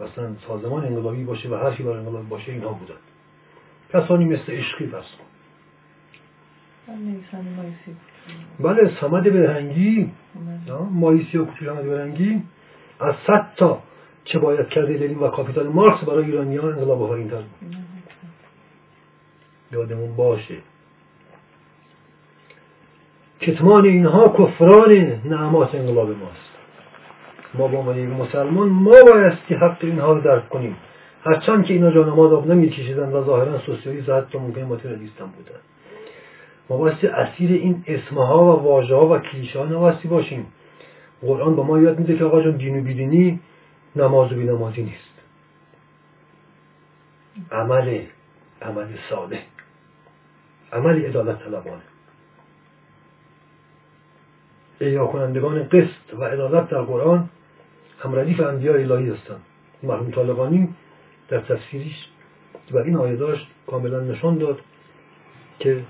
اصلا 0.00 0.34
سازمان 0.48 0.84
انقلابی 0.84 1.24
باشه 1.24 1.48
و 1.48 1.54
هر 1.54 1.70
چی 1.70 1.82
برای 1.82 1.98
انقلاب 1.98 2.28
باشه 2.28 2.52
اینها 2.52 2.72
بودن. 2.72 2.94
کسانی 3.92 4.24
مثل 4.24 4.52
عشقی 4.52 4.86
بس 4.86 5.04
بله 8.60 8.90
سمد 9.00 9.22
برهنگی. 9.22 10.12
مایسی 10.90 11.38
و 11.38 11.44
کتیر 11.44 11.68
سمد 11.68 11.86
برهنگی. 11.86 12.42
از 13.00 13.14
صد 13.26 13.52
تا 13.56 13.82
چه 14.24 14.38
باید 14.38 14.68
کرده 14.68 14.92
لنین 14.92 15.18
و 15.18 15.28
کاپیتال 15.28 15.68
مارکس 15.68 16.04
برای 16.04 16.24
ایرانیان 16.24 16.64
انقلاب 16.64 17.02
آفرین 17.02 17.28
بود. 17.28 17.76
یادمون 19.72 20.16
باشه. 20.16 20.56
کتمان 23.40 23.84
اینها 23.84 24.28
کفران 24.28 24.92
نعمات 25.24 25.74
انقلاب 25.74 26.08
ماست. 26.08 26.55
ما 27.54 27.68
با 27.68 27.78
عنوان 27.78 27.98
یک 27.98 28.08
مسلمان 28.08 28.68
ما 28.68 29.02
بایستی 29.04 29.54
حق 29.54 29.76
اینها 29.80 30.12
رو 30.12 30.20
درک 30.20 30.48
کنیم. 30.48 30.76
هرچند 31.24 31.64
که 31.64 31.74
اینا 31.74 31.90
جانماز 31.90 32.32
آب 32.32 32.50
نمیکشیدن 32.50 33.12
و 33.12 33.24
ظاهرا 33.24 33.58
سوسیالیست 33.58 34.08
حتی 34.08 34.38
ممکن 34.38 34.62
ماتریالیست 34.62 35.20
هم 35.20 35.26
بودن. 35.26 35.60
ما 36.70 36.76
بایستی 36.76 37.06
اسیر 37.06 37.50
این 37.50 37.84
اسمها 37.86 38.44
و 38.44 38.62
واژه 38.62 38.94
ها 38.94 39.08
و 39.08 39.18
کلیشه 39.18 39.58
ها 39.58 39.64
نبایستی 39.64 40.08
باشیم. 40.08 40.46
قرآن 41.22 41.56
با 41.56 41.62
ما 41.62 41.78
یاد 41.78 41.98
میده 41.98 42.16
که 42.16 42.24
آقا 42.24 42.42
جان 42.42 42.56
دین 42.56 42.78
و 42.78 42.82
بیدینی 42.82 43.40
نماز 43.96 44.32
و 44.32 44.34
بینمازی 44.34 44.82
نیست. 44.82 45.16
عمل 47.52 48.00
عمل 48.62 48.86
صالح. 49.10 49.42
عمل 50.72 51.04
عدالت 51.04 51.38
طلبانه. 51.44 51.82
احیا 54.80 55.06
کنندگان 55.06 55.62
قسط 55.62 56.14
و 56.18 56.24
عدالت 56.24 56.68
در 56.68 56.80
قرآن 56.80 57.28
هم 57.98 58.14
ردیف 58.14 58.40
انبیاء 58.40 58.74
الهی 58.74 59.10
هستند 59.10 59.40
مرحوم 59.82 60.10
طالقانی 60.10 60.68
در 61.28 61.40
تفسیریش 61.40 62.08
و 62.70 62.78
این 62.78 62.96
آیه 62.96 63.16
داشت 63.16 63.46
کاملا 63.66 64.00
نشان 64.00 64.38
داد 64.38 64.60
که 65.58 65.82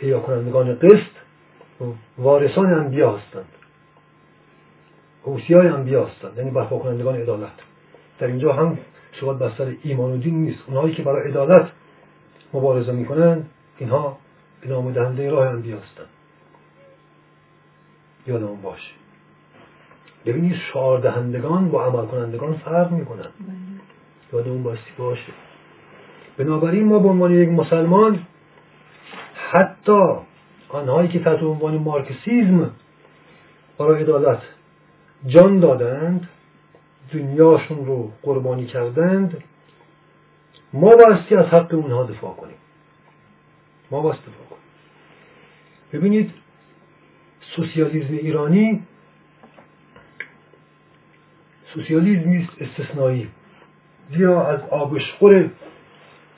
احیا 0.00 0.20
کنندگان 0.20 0.74
قسط 0.74 1.16
وارثان 2.18 2.74
انبیا 2.74 3.16
هستند. 3.16 3.48
های 5.24 5.68
انبیا 5.68 6.06
هستند 6.06 6.38
یعنی 6.38 6.50
برپا 6.50 6.78
کنندگان 6.78 7.16
عدالت. 7.16 7.52
در 8.18 8.26
اینجا 8.26 8.52
هم 8.52 8.78
صحبت 9.20 9.56
بر 9.56 9.72
ایمان 9.82 10.12
و 10.12 10.16
دین 10.16 10.44
نیست. 10.44 10.58
اونهایی 10.66 10.94
که 10.94 11.02
برای 11.02 11.30
عدالت 11.30 11.70
مبارزه 12.52 12.92
می‌کنند 12.92 13.50
اینها 13.78 14.18
ادامه 14.62 14.92
دهنده 14.92 15.30
راه 15.30 15.48
انبیا 15.48 15.76
هستند. 15.76 16.08
یادمون 18.26 18.62
باشه. 18.62 19.05
ببینید 20.26 20.56
شعار 20.56 21.00
دهندگان 21.00 21.70
با 21.70 21.84
عمل 21.84 22.06
کنندگان 22.06 22.54
فرق 22.54 22.92
می‌کنن. 22.92 23.18
بله. 23.20 23.56
یادمون 24.32 24.62
باستی 24.62 24.90
باشه. 24.98 25.32
بنابراین 26.36 26.84
ما 26.84 26.98
به 26.98 27.08
عنوان 27.08 27.32
یک 27.32 27.48
مسلمان 27.48 28.18
حتی 29.50 30.02
آنهایی 30.68 31.08
که 31.08 31.18
تحت 31.18 31.42
عنوان 31.42 31.78
مارکسیزم 31.78 32.70
برای 33.78 34.02
عدالت 34.02 34.42
جان 35.26 35.60
دادند 35.60 36.28
دنیاشون 37.12 37.86
رو 37.86 38.10
قربانی 38.22 38.66
کردند 38.66 39.44
ما 40.72 40.96
باستی 40.96 41.36
از 41.36 41.46
حق 41.46 41.74
اونها 41.74 42.04
دفاع 42.04 42.34
کنیم. 42.34 42.56
ما 43.90 44.00
باستی 44.00 44.22
دفاع 44.22 44.46
کنیم. 44.50 44.62
ببینید 45.92 46.30
سوسیالیزم 47.56 48.14
ایرانی 48.14 48.82
سوسیالیزمی 51.76 52.48
استثنایی. 52.60 53.28
زیرا 54.10 54.48
از 54.48 54.60
آبشخور 54.70 55.50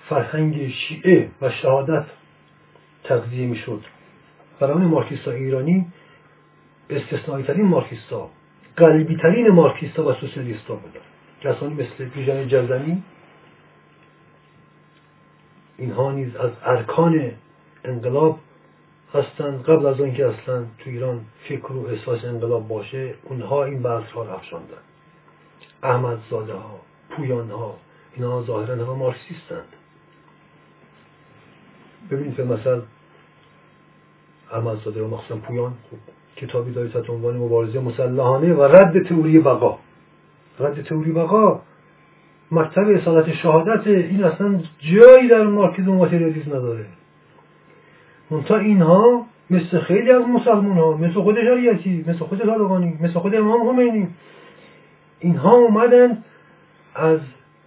فرهنگ 0.09 0.69
شیعه 0.69 1.29
و 1.43 1.51
شهادت 1.51 2.05
تغذیه 3.05 3.47
می‌شد. 3.47 3.81
برای 4.61 4.85
مارکسیستا 4.85 5.31
ایرانی 5.31 5.87
استثنایی 6.91 7.45
ترین 7.45 7.67
مارکسیستا 7.67 8.31
قلبی 8.77 9.17
ترین 9.17 9.49
مارکسیستا 9.49 10.07
و 10.07 10.13
سوسیالیستا 10.13 10.75
بودن 10.75 11.01
کسانی 11.41 11.75
مثل 11.75 12.05
بیژن 12.05 12.49
جزمی 12.49 13.03
اینها 15.79 16.13
نیز 16.13 16.37
از 16.37 16.51
ارکان 16.65 17.31
انقلاب 17.85 18.39
هستند. 19.15 19.63
قبل 19.63 19.87
از 19.87 20.01
آنکه 20.01 20.27
اصلا 20.27 20.65
تو 20.79 20.91
ایران 20.91 21.21
فکر 21.49 21.73
و 21.73 21.87
احساس 21.87 22.25
انقلاب 22.25 22.69
باشه 22.69 23.15
اونها 23.25 23.65
این 23.65 23.83
بحث 23.83 24.17
افشاندن 24.17 24.83
احمد 25.83 26.19
زاده 26.31 26.53
ها 26.53 26.81
پویان 27.11 27.51
ها 27.51 27.75
اینها 28.15 28.43
ظاهرا 28.43 28.75
همه 28.75 28.97
مارکسیستند. 28.97 29.69
ببینید 32.11 32.37
به 32.37 32.45
مثل 32.45 32.81
احمد 34.53 34.79
زاده 34.85 35.03
و 35.03 35.09
مخصوصا 35.09 35.37
پویان 35.37 35.73
خب 35.91 35.97
کتابی 36.37 36.73
دارید 36.73 36.93
تحت 36.93 37.11
عنوان 37.11 37.37
مبارزه 37.37 37.81
مسلحانه 37.81 38.55
و 38.55 38.63
رد 38.63 39.09
تئوری 39.09 39.39
بقا. 39.39 39.79
رد 40.61 40.83
تئوری 40.83 41.13
بقا 41.13 41.61
مکتب 42.51 42.89
اصالت 42.89 43.35
شهادت 43.35 43.87
این 43.87 44.25
اصلا 44.25 44.61
جایی 44.79 45.29
در 45.29 45.45
مارکسیسم 45.45 45.91
و 45.91 45.95
ماتریالیسم 45.95 46.57
نداره. 46.57 46.87
منتها 48.31 48.57
اینها 48.57 49.27
مثل 49.51 49.81
خیلی 49.81 50.11
از 50.11 50.23
مسلمان 50.23 50.79
ها 50.79 50.97
مثل 50.97 51.23
خود 51.23 51.37
شریعتی 51.41 52.05
مثل 52.09 52.19
خود 52.19 52.39
طالقانی 52.39 52.99
مثل 53.01 53.19
خود 53.19 53.35
امام 53.35 53.73
خمینی 53.73 54.09
اینها 55.21 55.55
اومدن 55.55 56.25
از 56.95 57.19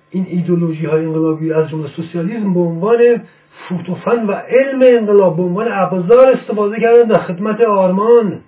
این 0.09 0.25
ایدولوژی 0.29 0.85
های 0.85 1.05
انقلابی 1.05 1.53
از 1.53 1.69
جمله 1.69 1.87
سوسیالیسم 1.87 2.53
به 2.53 2.59
عنوان 2.59 3.21
فوتوفن 3.69 4.25
و 4.25 4.31
علم 4.31 4.99
انقلاب 4.99 5.37
به 5.37 5.43
عنوان 5.43 5.67
ابزار 5.71 6.31
استفاده 6.31 6.79
کردن 6.79 7.03
در 7.03 7.17
خدمت 7.17 7.61
آرمان. 7.61 8.39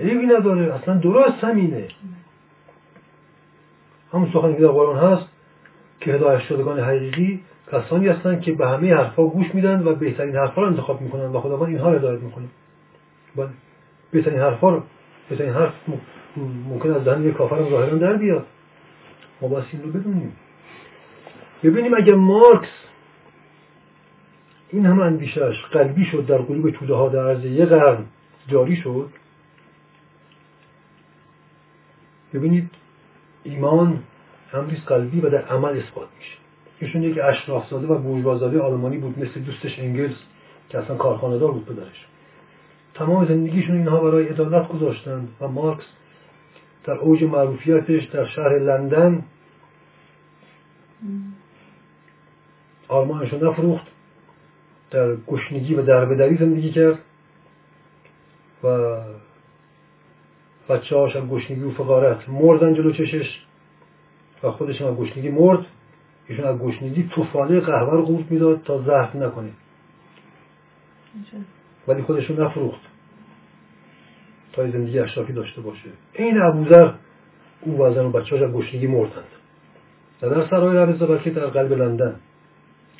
عیبی 0.00 0.26
نداره 0.26 0.74
اصلا 0.74 0.94
درست 0.94 1.44
همینه. 1.44 1.88
همون 4.12 4.30
سخنی 4.32 4.54
که 4.54 4.60
در 4.60 4.68
قرآن 4.68 5.12
هست 5.12 5.28
که 6.00 6.12
هدایت 6.12 6.40
شدگان 6.40 6.80
حقیقی 6.80 7.40
کسانی 7.72 8.08
هستند 8.08 8.40
که 8.40 8.52
به 8.52 8.68
همه 8.68 8.94
حرفها 8.94 9.26
گوش 9.26 9.54
میدن 9.54 9.82
و 9.86 9.94
بهترین 9.94 10.36
حرفها 10.36 10.62
رو 10.62 10.68
انتخاب 10.68 11.00
می‌کنن 11.00 11.26
و 11.26 11.40
خداوند 11.40 11.68
اینها 11.68 11.90
رو 11.90 11.98
هدایت 11.98 12.20
می‌کنه. 12.20 12.44
بله. 13.36 13.48
بهترین 14.10 14.40
حرفها 14.40 14.70
رو 14.70 14.82
بهترین 15.28 15.52
حرف 15.52 15.72
ممکن 16.36 16.90
از 16.90 17.04
دهن 17.04 17.24
یک 17.24 17.34
کافر 17.34 17.70
ظاهرا 17.70 17.98
در 17.98 18.16
بیاد. 18.16 18.46
ما 19.40 19.48
باید 19.48 19.64
این 19.72 19.82
رو 19.82 19.90
بدونیم. 19.90 20.32
ببینیم 21.62 21.94
اگر 21.94 22.14
مارکس 22.14 22.68
این 24.68 24.86
همه 24.86 25.02
اندیشش 25.02 25.64
قلبی 25.72 26.04
شد 26.04 26.26
در 26.26 26.38
قلوب 26.38 26.70
توده 26.70 26.94
ها 26.94 27.08
در 27.08 27.28
عرض 27.28 27.44
یک 27.44 27.68
قرن 27.68 28.04
جاری 28.48 28.76
شد 28.76 29.10
ببینید 32.34 32.70
ایمان 33.44 33.98
امریز 34.52 34.84
قلبی 34.84 35.20
و 35.20 35.30
در 35.30 35.42
عمل 35.44 35.78
اثبات 35.78 36.08
میشه. 36.18 36.36
ایشون 36.80 37.02
یک 37.02 37.18
اشرافزاده 37.22 37.86
و 37.86 37.98
بورژوازاده 37.98 38.60
آلمانی 38.60 38.98
بود 38.98 39.18
مثل 39.18 39.40
دوستش 39.40 39.78
انگلز 39.78 40.16
که 40.68 40.78
اصلا 40.78 40.96
کارخانه 40.96 41.38
دار 41.38 41.52
بود 41.52 41.66
پدرش. 41.66 42.06
تمام 42.94 43.26
زندگیشون 43.26 43.76
اینها 43.76 44.00
برای 44.00 44.28
عدالت 44.28 44.68
گذاشتند 44.68 45.28
و 45.40 45.48
مارکس 45.48 45.84
در 46.90 46.96
اوج 46.96 47.22
معروفیتش 47.22 48.04
در 48.04 48.26
شهر 48.26 48.58
لندن. 48.58 49.24
آرمانش 52.88 53.34
نفروخت. 53.34 53.86
در 54.90 55.16
گشنگی 55.16 55.74
و 55.74 55.82
دربدری 55.82 56.36
زندگی 56.36 56.70
کرد. 56.70 56.98
و 58.64 59.00
بچه 60.68 60.96
هاش 60.96 61.16
هم 61.16 61.28
گشنگی 61.28 61.62
و 61.62 61.70
فقارت 61.70 62.28
مردن 62.28 62.74
جلو 62.74 62.92
چشش 62.92 63.40
و 64.42 64.50
خودش 64.50 64.82
هم 64.82 64.94
گشنگی 64.94 65.28
مرد. 65.28 65.66
ایشون 66.28 66.44
از 66.44 66.58
گشنگی 66.58 67.10
توفاله 67.14 67.60
قهوه 67.60 67.92
رو 67.92 68.02
قورت 68.02 68.30
می‌داد 68.30 68.62
تا 68.62 68.82
زهر 68.82 69.16
نکنه. 69.16 69.50
ولی 71.88 72.02
خودشون 72.02 72.40
نفروخت. 72.40 72.89
تا 74.52 74.70
زندگی 74.70 74.98
اشرافی 74.98 75.32
داشته 75.32 75.60
باشه. 75.60 75.88
این 76.12 76.42
ابوذر 76.42 76.92
او 77.60 77.78
و 77.78 77.94
زن 77.94 78.04
و 78.04 78.10
بچه‌هاش 78.10 78.42
از 78.42 78.52
گشنگی 78.52 78.86
مردند. 78.86 79.24
در 80.20 80.46
سرای 80.50 80.76
رب 80.76 81.34
در 81.34 81.46
قلب 81.46 81.72
لندن. 81.72 82.16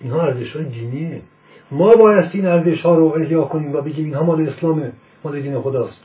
اینها 0.01 0.23
ارزش 0.23 0.57
های 0.57 0.65
دینیه. 0.65 1.23
ما 1.71 1.95
باید 1.95 2.31
این 2.33 2.47
ارزش 2.47 2.83
ها 2.83 2.95
رو 2.95 3.05
احیا 3.05 3.43
کنیم 3.43 3.73
و 3.73 3.81
بگیم 3.81 4.05
اینها 4.05 4.23
مال 4.23 4.49
اسلامه 4.49 4.93
مال 5.25 5.41
دین 5.41 5.61
خداست. 5.61 6.01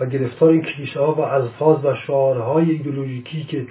و 0.00 0.06
گرفتار 0.06 0.50
این 0.50 0.62
کلیشه 0.62 1.00
ها 1.00 1.14
و 1.14 1.20
الفاظ 1.20 1.84
و 1.84 1.94
شعارهای 2.06 2.70
ایدولوژیکی 2.70 3.44
که 3.44 3.66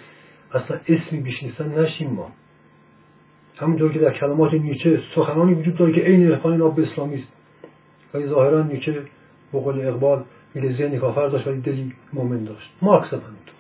اصلا 0.54 0.80
اسمی 0.88 1.20
بیش 1.20 1.44
نیستن 1.44 1.80
نشیم 1.80 2.10
ما. 2.10 2.32
همونطور 3.58 3.94
که 3.94 4.00
در 4.00 4.14
کلمات 4.14 4.54
نیچه 4.54 5.02
سخنانی 5.16 5.54
وجود 5.54 5.76
داره 5.76 5.94
که 5.94 6.02
عین 6.02 6.32
عرفان 6.32 6.58
ناب 6.58 6.80
اسلامی 6.80 7.16
است. 7.16 7.28
ولی 8.14 8.28
ظاهرا 8.28 8.64
نیچه 8.64 9.02
به 9.56 9.62
قول 9.62 9.88
اقبال 9.88 10.26
ذهنی 10.56 10.98
کافر 10.98 11.28
داشت 11.28 11.48
ولی 11.48 11.62
دلی 11.62 11.94
مؤمن 12.14 12.44
داشت. 12.44 12.72
مارکس 12.82 13.14
هم 13.14 13.20
همینطور 13.20 13.56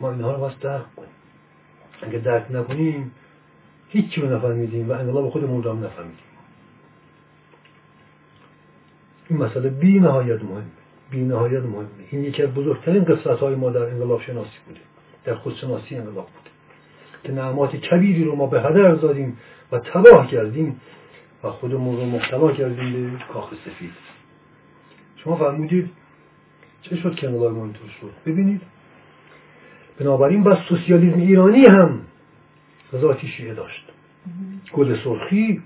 ما 0.00 0.12
اینها 0.12 0.32
رو 0.32 0.40
باید 0.40 0.58
درک 0.58 0.96
کنیم. 0.96 1.08
اگه 2.02 2.18
درک 2.18 2.46
نکنیم 2.50 3.12
هیچی 3.88 4.20
رو 4.20 4.36
نفهمیدیم 4.36 4.88
و 4.88 4.92
انقلاب 4.92 5.30
خودمون 5.30 5.62
رو 5.62 5.70
هم 5.70 5.84
نفهمیدیم. 5.84 6.24
این 9.28 9.38
مسئله 9.38 9.68
بی 9.68 10.00
نهایت 10.00 10.42
مهم 10.42 10.70
بی 11.10 11.20
نهایت 11.24 11.62
مهمه. 11.62 11.88
این 12.10 12.24
یکی 12.24 12.42
از 12.42 12.54
بزرگترین 12.54 13.04
قصت 13.04 13.26
های 13.26 13.54
ما 13.54 13.70
در 13.70 13.82
انقلاب 13.82 14.22
شناسی 14.22 14.58
بوده. 14.66 14.80
در 15.24 15.34
خودشناسی 15.34 15.96
انقلاب 15.96 16.14
بوده. 16.26 16.50
که 17.24 17.32
نعمات 17.32 17.76
کبیری 17.76 18.24
رو 18.24 18.36
ما 18.36 18.46
به 18.46 18.60
هدر 18.60 18.94
دادیم 18.94 19.38
و 19.72 19.78
تباه 19.78 20.26
کردیم 20.26 20.80
و 21.44 21.50
خودمون 21.50 21.96
رو 21.96 22.06
مبتلا 22.06 22.52
کردیم 22.52 23.10
به 23.10 23.24
کاخ 23.32 23.50
سفید. 23.64 24.11
شما 25.24 25.36
فرمودید 25.36 25.90
چه 26.82 26.96
شد 26.96 27.14
که 27.14 27.28
انقلاب 27.28 27.52
ما 27.52 27.64
اینطور 27.64 27.88
شد؟ 28.00 28.10
ببینید. 28.26 28.60
بنابراین 29.98 30.44
بس 30.44 30.58
سوسیالیسم 30.68 31.18
ایرانی 31.18 31.66
هم 31.66 32.00
ذاتی 32.96 33.28
شیعه 33.28 33.54
داشت. 33.54 33.84
گل 34.72 34.96
سرخی 35.04 35.62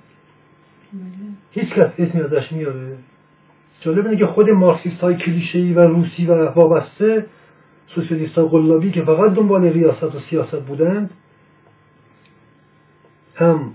هیچ 1.50 1.68
کس 1.68 1.90
اسمی 1.98 2.20
ازش 2.20 2.52
میاره 2.52 2.98
جالب 3.80 4.06
اینه 4.06 4.18
که 4.18 4.26
خود 4.26 4.50
مارکسیست 4.50 5.00
های 5.00 5.16
کلیشه 5.16 5.58
و 5.58 5.80
روسی 5.80 6.26
و 6.26 6.44
وابسته 6.50 7.26
سوسیالیست 7.94 8.34
های 8.34 8.48
قلابی 8.48 8.90
که 8.90 9.02
فقط 9.02 9.34
دنبال 9.34 9.64
ریاست 9.64 10.02
و 10.02 10.20
سیاست 10.30 10.60
بودند 10.60 11.10
هم 13.34 13.74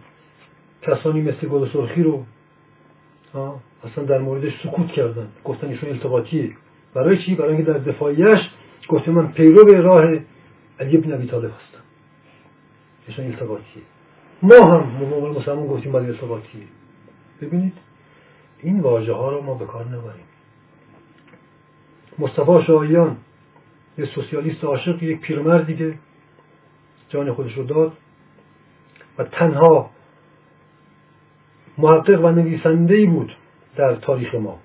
کسانی 0.81 1.21
مثل 1.21 1.47
گل 1.47 1.69
سرخی 1.73 2.03
رو 2.03 2.25
اصلا 3.83 4.03
در 4.03 4.17
موردش 4.17 4.53
سکوت 4.63 4.87
کردن. 4.87 5.27
گفتن 5.43 5.67
ایشون 5.67 5.89
التقاطیه. 5.89 6.51
برای 6.93 7.17
چی؟ 7.17 7.35
برای 7.35 7.55
اینکه 7.55 7.71
در 7.71 7.77
دفاعیش 7.77 8.39
گفته 8.87 9.11
من 9.11 9.27
پیرو 9.27 9.65
به 9.65 9.81
راه 9.81 10.05
علی 10.79 10.97
ابن 10.97 11.13
ابی 11.13 11.27
طالب 11.27 11.51
هستم. 11.51 11.83
ایشون 13.07 13.25
التقاطیه. 13.25 13.83
ما 14.43 14.65
هم 14.65 15.05
موقع 15.05 15.29
مسلمان 15.29 15.67
گفتیم 15.67 15.91
برای 15.91 16.07
التقاطیه. 16.07 16.63
ببینید 17.41 17.73
این 18.59 18.79
واژه 18.79 19.13
ها 19.13 19.31
رو 19.31 19.41
ما 19.41 19.53
به 19.53 19.65
کار 19.65 19.85
نبریم. 19.85 20.25
مصطفی 22.19 22.65
شاهیان 22.67 23.17
یه 23.97 24.05
سوسیالیست 24.05 24.63
عاشق 24.63 25.03
یک 25.03 25.21
پیرمردی 25.21 25.75
که 25.75 25.93
جان 27.09 27.33
خودش 27.33 27.53
رو 27.53 27.63
داد 27.63 27.93
و 29.17 29.23
تنها 29.23 29.89
محقق 31.77 32.25
و 32.25 32.31
نویسنده 32.31 32.95
ای 32.95 33.05
بود. 33.05 33.35
در 33.75 33.95
تاریخ 33.95 34.35
ما. 34.35 34.59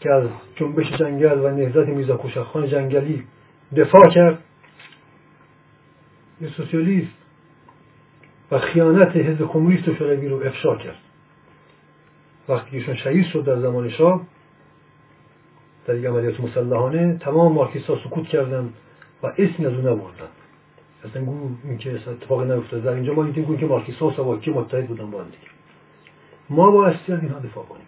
که 0.00 0.12
از 0.12 0.28
جنبش 0.56 0.92
جنگل 0.92 1.38
و 1.38 1.50
نهضت 1.50 1.88
میرزا 1.88 2.16
کوشخان 2.16 2.68
جنگلی 2.68 3.24
دفاع 3.76 4.08
کرد. 4.08 4.38
یه 6.40 6.48
سوسیالیست 6.48 7.12
و 8.50 8.58
خیانت 8.58 9.16
حزب 9.16 9.46
کمونیست 9.46 9.88
و 9.88 9.94
شوروی 9.94 10.28
رو 10.28 10.46
افشا 10.46 10.76
کرد. 10.76 10.98
وقتی 12.48 12.76
ایشون 12.76 12.94
شهید 12.94 13.26
شد 13.26 13.44
در 13.44 13.60
زمان 13.60 13.90
شاه 13.90 14.20
در 15.86 15.96
یک 15.96 16.04
عملیات 16.04 16.40
مسلحانه 16.40 17.18
تمام 17.20 17.52
مارکسیست 17.52 17.86
ها 17.86 17.98
سکوت 18.04 18.28
کردن 18.28 18.72
و 19.22 19.26
اسمی 19.26 19.66
از 19.66 19.72
اون 19.72 19.86
نبردن. 19.86 20.28
اصلا 21.04 21.24
گو 21.24 21.50
این 21.64 21.78
که 21.78 21.94
اتفاق 22.10 22.50
نیفتاد 22.50 22.82
در 22.82 22.92
اینجا 22.92 23.14
ما 23.14 23.24
دیدیم 23.24 23.56
که 23.56 23.66
مارکسیست 23.66 23.98
ها 23.98 24.12
سواکی 24.16 24.50
متحد 24.50 24.86
بودن 24.86 25.10
با 25.10 25.18
هم 25.18 25.24
دیگه. 25.24 25.57
ما 26.50 26.70
با 26.70 26.86
از 26.86 26.94
اینها 27.08 27.38
دفاع 27.38 27.64
کنیم. 27.64 27.86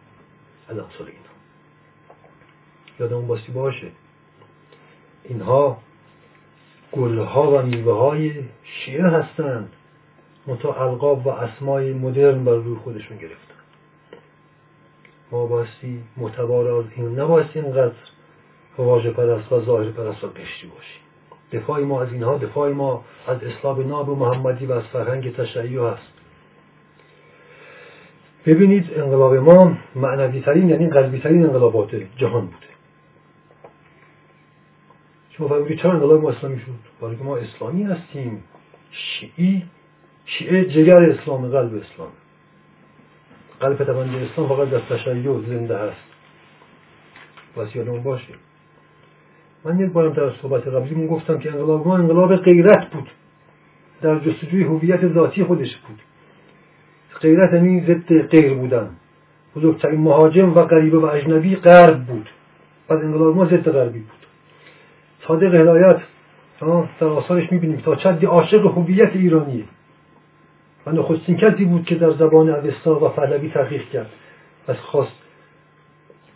از 0.68 0.79
امثال 0.79 1.07
اینها. 1.07 1.35
یادمون 3.01 3.27
باسی 3.27 3.53
باشه. 3.53 3.90
اینها 5.25 5.79
گلها 6.92 7.51
و 7.51 7.62
میوه 7.62 7.92
های 7.92 8.44
شیعه 8.62 9.07
هستند. 9.07 9.73
منتها 10.46 10.85
القاب 10.85 11.27
و 11.27 11.31
اسمای 11.31 11.92
مدرن 11.92 12.44
بر 12.44 12.53
روی 12.55 12.77
خودشون 12.77 13.16
گرفتن. 13.16 13.55
ما 15.31 15.46
باستی 15.46 16.05
معتبار 16.16 16.68
از 16.68 16.85
این 16.96 17.20
نباستی 17.20 17.61
اینقدر 17.61 17.94
واژه 18.79 19.11
پرست 19.11 19.53
و 19.53 19.61
ظاهر 19.64 19.90
پرست 19.90 20.25
و 20.25 20.29
پشتی 20.29 20.66
باشیم 20.66 21.01
دفاع 21.53 21.81
ما 21.81 22.03
از 22.03 22.12
اینها 22.12 22.38
دفاع 22.38 22.73
ما 22.73 23.05
از 23.27 23.42
اسلام 23.42 23.88
ناب 23.88 24.11
محمدی 24.11 24.66
و 24.66 24.73
از 24.73 24.83
فرهنگ 24.83 25.37
تشیع 25.37 25.88
هست. 25.88 26.20
ببینید 28.46 28.92
انقلاب 28.96 29.35
ما 29.35 29.76
معنوی 29.94 30.40
ترین 30.40 30.68
یعنی 30.68 30.88
قلبی 30.88 31.18
ترین 31.18 31.44
انقلابات 31.44 31.90
جهان 32.16 32.46
بوده. 32.46 32.70
شما 35.31 35.48
فهمیدید 35.48 35.79
چرا 35.79 35.92
انقلاب 35.92 36.22
ما 36.22 36.31
اسلامی 36.31 36.61
شد؟ 36.61 36.72
برای 37.00 37.16
ما 37.16 37.37
اسلامی 37.37 37.83
هستیم. 37.83 38.42
شیعی 38.90 39.62
شیعه 40.24 40.64
جگر 40.64 41.11
اسلام 41.11 41.48
قلب 41.48 41.74
اسلام. 41.74 42.09
قلب 43.61 43.85
تبند 43.85 44.14
اسلام 44.14 44.48
فقط 44.48 44.70
در 44.70 44.79
تشیع 44.79 45.40
زنده 45.40 45.79
هست. 45.79 46.05
بس 47.57 47.76
یادمون 47.76 48.03
باشه. 48.03 48.35
من 49.64 49.81
یک 49.81 49.90
بارم 49.90 50.12
در 50.12 50.31
صحبت 50.42 50.68
قبلیمون 50.68 51.07
گفتم 51.07 51.38
که 51.38 51.53
انقلاب 51.53 51.87
ما 51.87 51.96
انقلاب 51.96 52.37
غیرت 52.37 52.90
بود. 52.90 53.09
در 54.03 54.18
جستجوی 54.18 54.62
هویت 54.62 55.09
ذاتی 55.09 55.44
خودش 55.44 55.76
بود. 55.76 55.98
غیرت 57.21 57.53
یعنی 57.53 57.81
ضد 57.81 58.27
غیر 58.27 58.55
بودن. 58.55 58.91
بزرگترین 59.57 60.01
مهاجم 60.01 60.53
و 60.53 60.63
غریبه 60.63 60.99
و 60.99 61.05
اجنبی 61.05 61.57
غرب 61.57 62.05
بود. 62.05 62.31
بعد 62.89 63.05
انقلاب 63.05 63.37
ما 63.37 63.45
ضد 63.45 63.71
غربی 63.71 63.99
بود. 63.99 64.27
صادق 65.29 65.55
هدایت 65.55 66.01
در 67.01 67.07
آثارش 67.07 67.53
می‌بینیم. 67.53 67.81
تا 67.81 67.97
چندی 67.97 68.27
عاشق 68.27 68.67
هویت 68.67 69.17
ایرانیه. 69.17 69.65
و 70.87 70.93
نخستین 70.93 71.37
کسی 71.37 71.65
بود 71.65 71.85
که 71.85 71.95
در 71.95 72.11
زبان 72.11 72.49
اوستا 72.49 73.05
و 73.05 73.09
پهلوی 73.09 73.49
تحقیق 73.49 73.83
کرد. 73.89 74.11
از 74.69 74.77
خواست 74.77 75.23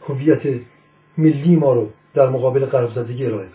هویت 0.08 0.60
ملی 1.18 1.56
ما 1.56 1.74
رو 1.74 1.90
در 2.14 2.28
مقابل 2.28 2.66
غرب 2.66 2.90
زدگی 2.90 3.26
ارائه 3.26 3.48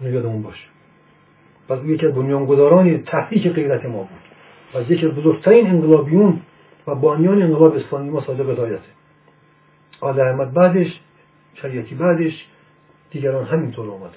بده. 0.00 0.12
یادمون 0.12 0.42
باشه. 0.42 0.66
پس 1.68 1.78
یکی 1.84 2.06
از 2.06 2.14
بنیانگذاران 2.14 3.02
تحقیق 3.02 3.52
غیرت 3.52 3.84
ما 3.84 3.98
بود. 3.98 4.33
و 4.74 4.92
یکی 4.92 5.06
از 5.06 5.12
بزرگترین 5.12 5.66
انقلابیون 5.66 6.40
و 6.86 6.94
بانیان 6.94 7.42
انقلاب 7.42 7.76
اسلامی 7.76 8.10
ما 8.10 8.20
صادق 8.20 8.50
هدایته 8.50 8.82
آل 10.00 10.20
احمد 10.20 10.52
بعدش 10.52 11.00
شریعتی 11.54 11.94
بعدش 11.94 12.46
دیگران 13.10 13.44
همینطور 13.44 13.90
آمدن. 13.90 14.16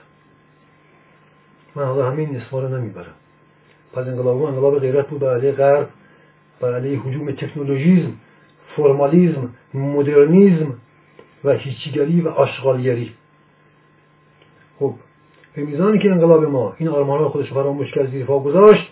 من 1.75 1.85
حالا 1.85 2.11
همین 2.11 2.35
اسما 2.35 2.59
رو 2.59 2.77
نمی‌برم. 2.77 3.13
پس 3.93 4.07
انقلاب 4.07 4.43
انقلاب 4.43 4.79
غیرت 4.79 5.07
بود 5.07 5.19
بر 5.19 5.37
علیه 5.37 5.51
غرب 5.51 5.89
بر 6.59 6.75
علیه 6.75 6.99
حجوم 6.99 7.31
تکنولوژیزم 7.31 8.13
فرمالیزم 8.75 9.49
مدرنیزم 9.73 10.73
و 11.43 11.51
هیچیگری 11.51 12.21
و 12.21 12.29
آشغالگری. 12.29 13.13
خب 14.79 14.93
به 15.55 15.63
میزانی 15.63 15.99
که 15.99 16.11
انقلاب 16.11 16.43
ما 16.43 16.73
این 16.77 16.89
آرمان 16.89 17.29
خودش 17.29 17.53
فراموش 17.53 17.91
کرد 17.91 18.11
زیر 18.11 18.25
گذاشت 18.25 18.91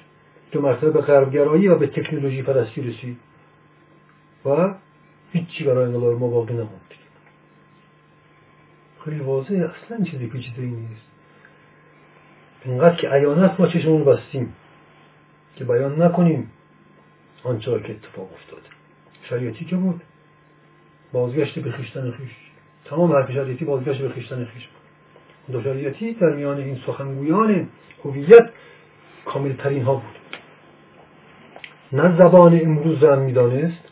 دو 0.51 0.61
مرتبه 0.61 0.91
به 0.91 1.01
غربگرایی 1.01 1.67
و 1.67 1.75
به 1.77 1.87
تکنولوژی 1.87 2.41
پرستی 2.41 2.81
رسید 2.81 3.17
و 4.45 4.73
هیچی 5.31 5.63
برای 5.63 5.85
انقلاب 5.85 6.19
ما 6.19 6.27
باقی 6.27 6.53
نموند. 6.53 6.81
خیلی 9.05 9.19
واضحه. 9.19 9.69
اصلا 9.69 10.05
چیزی 10.05 10.27
پیچیده 10.27 10.61
نیست. 10.61 11.05
اینقدر 12.65 12.95
که 12.95 13.09
عیان 13.09 13.55
ما 13.59 13.67
چشمون 13.67 14.03
بستیم 14.03 14.53
که 15.55 15.63
بیان 15.63 16.01
نکنیم 16.01 16.51
آنچه 17.43 17.79
که 17.79 17.91
اتفاق 17.91 18.33
افتاده. 18.33 18.67
شریعتی 19.29 19.65
که 19.65 19.75
بود. 19.75 20.01
بازگشت 21.11 21.59
به 21.59 21.71
خیشتن 21.71 22.11
خیش. 22.11 22.31
تمام 22.85 23.11
حرف 23.11 23.31
شریعتی 23.31 23.65
بازگشت 23.65 24.01
به 24.01 24.09
خیشتن 24.09 24.45
خیش 24.45 24.67
بود. 24.67 25.55
دو 25.55 25.63
شریعتی 25.63 26.13
در 26.13 26.29
میان 26.29 26.57
این 26.57 26.79
سخنگویان 26.87 27.67
هویت 28.05 28.49
کامل 29.25 29.53
ترین 29.53 29.83
ها 29.83 29.93
بود. 29.93 30.24
نه 31.95 32.17
زبان 32.17 32.59
امروز 32.63 33.03
هم 33.03 33.19
می‌دانست. 33.19 33.83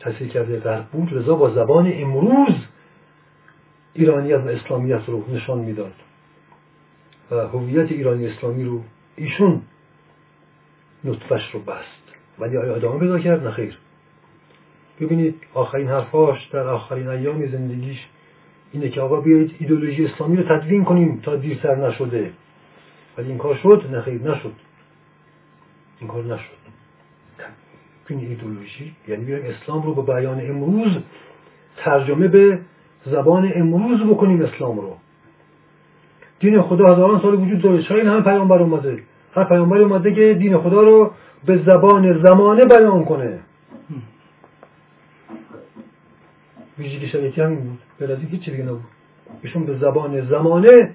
تحصیل 0.00 0.28
کرده 0.28 0.60
غرب 0.60 0.84
بود 0.84 1.14
لذا 1.14 1.34
با 1.34 1.50
زبان 1.50 1.92
امروز 1.94 2.54
ایرانیت 3.94 4.40
و 4.40 4.48
اسلامیت 4.48 5.02
رو 5.06 5.34
نشان 5.34 5.58
می‌داد. 5.58 5.94
و 7.30 7.34
هویت 7.34 7.92
ایرانی 7.92 8.26
اسلامی 8.26 8.64
رو 8.64 8.80
ایشون 9.16 9.62
نطفش 11.04 11.50
رو 11.54 11.60
بست. 11.60 12.02
ولی 12.38 12.56
آیا 12.56 12.74
ادامه 12.74 13.00
پیدا 13.00 13.18
کرد؟ 13.18 13.46
نخیر 13.46 13.78
ببینید 15.00 15.34
آخرین 15.54 15.88
حرفاش 15.88 16.46
در 16.46 16.66
آخرین 16.66 17.08
ایام 17.08 17.46
زندگیش 17.46 18.06
اینه 18.72 18.88
که 18.88 19.00
آقا 19.00 19.20
بیایید 19.20 19.56
ایدولوژی 19.58 20.04
اسلامی 20.04 20.36
رو 20.36 20.42
تدوین 20.42 20.84
کنیم 20.84 21.20
تا 21.20 21.36
دیرتر 21.36 21.74
نشده. 21.74 22.32
ولی 23.18 23.28
این 23.28 23.38
کار 23.38 23.54
شد؟ 23.54 23.88
نخیر 23.92 24.22
نشد. 24.22 24.52
این 26.00 26.10
کار 26.10 26.24
نشد. 26.24 26.61
این 28.08 28.20
ایدولوژی 28.20 28.94
یعنی 29.08 29.24
بیایم 29.24 29.44
اسلام 29.46 29.82
رو 29.82 29.94
به 29.94 30.14
بیان 30.14 30.40
امروز 30.40 30.98
ترجمه 31.76 32.28
به 32.28 32.58
زبان 33.06 33.52
امروز 33.54 34.00
بکنیم 34.00 34.42
اسلام 34.42 34.80
رو. 34.80 34.96
دین 36.40 36.62
خدا 36.62 36.92
هزاران 36.92 37.20
سال 37.20 37.34
وجود 37.34 37.62
داره. 37.62 37.82
چرا 37.82 37.98
این 37.98 38.06
همه 38.06 38.20
پیامبر 38.20 38.62
اومده؟ 38.62 39.02
هر 39.34 39.44
پیامبر 39.44 39.78
اومده 39.78 40.14
که 40.14 40.34
دین 40.34 40.58
خدا 40.58 40.82
رو 40.82 41.10
به 41.46 41.56
زبان 41.56 42.22
زمانه 42.22 42.64
بیان 42.64 43.04
کنه. 43.04 43.38
ویژگی 46.78 47.08
شریعتی 47.08 47.40
همین 47.40 47.60
بود. 47.60 47.78
به 47.98 48.18
هیچ 48.30 48.50
دیگه 48.50 48.62
نبود. 48.62 48.84
ایشون 49.42 49.66
به 49.66 49.78
زبان 49.78 50.28
زمانه 50.28 50.94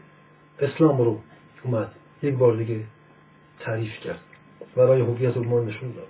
اسلام 0.60 0.98
رو 0.98 1.18
اومد. 1.64 1.92
یک 2.24 2.36
بار 2.36 2.56
دیگه 2.56 2.80
تعریف 3.60 4.00
کرد. 4.00 4.20
برای 4.76 5.02
هویت 5.02 5.38
ما 5.38 5.60
نشون 5.60 5.92
داد. 5.92 6.08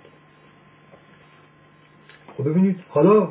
خب 2.38 2.48
ببینید 2.48 2.80
حالا 2.88 3.28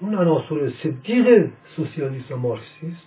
اون 0.00 0.14
عناصر 0.14 0.72
صدیق 0.82 1.50
سوسیالیست 1.76 2.32
و 2.32 2.36
مارکسیست 2.36 3.06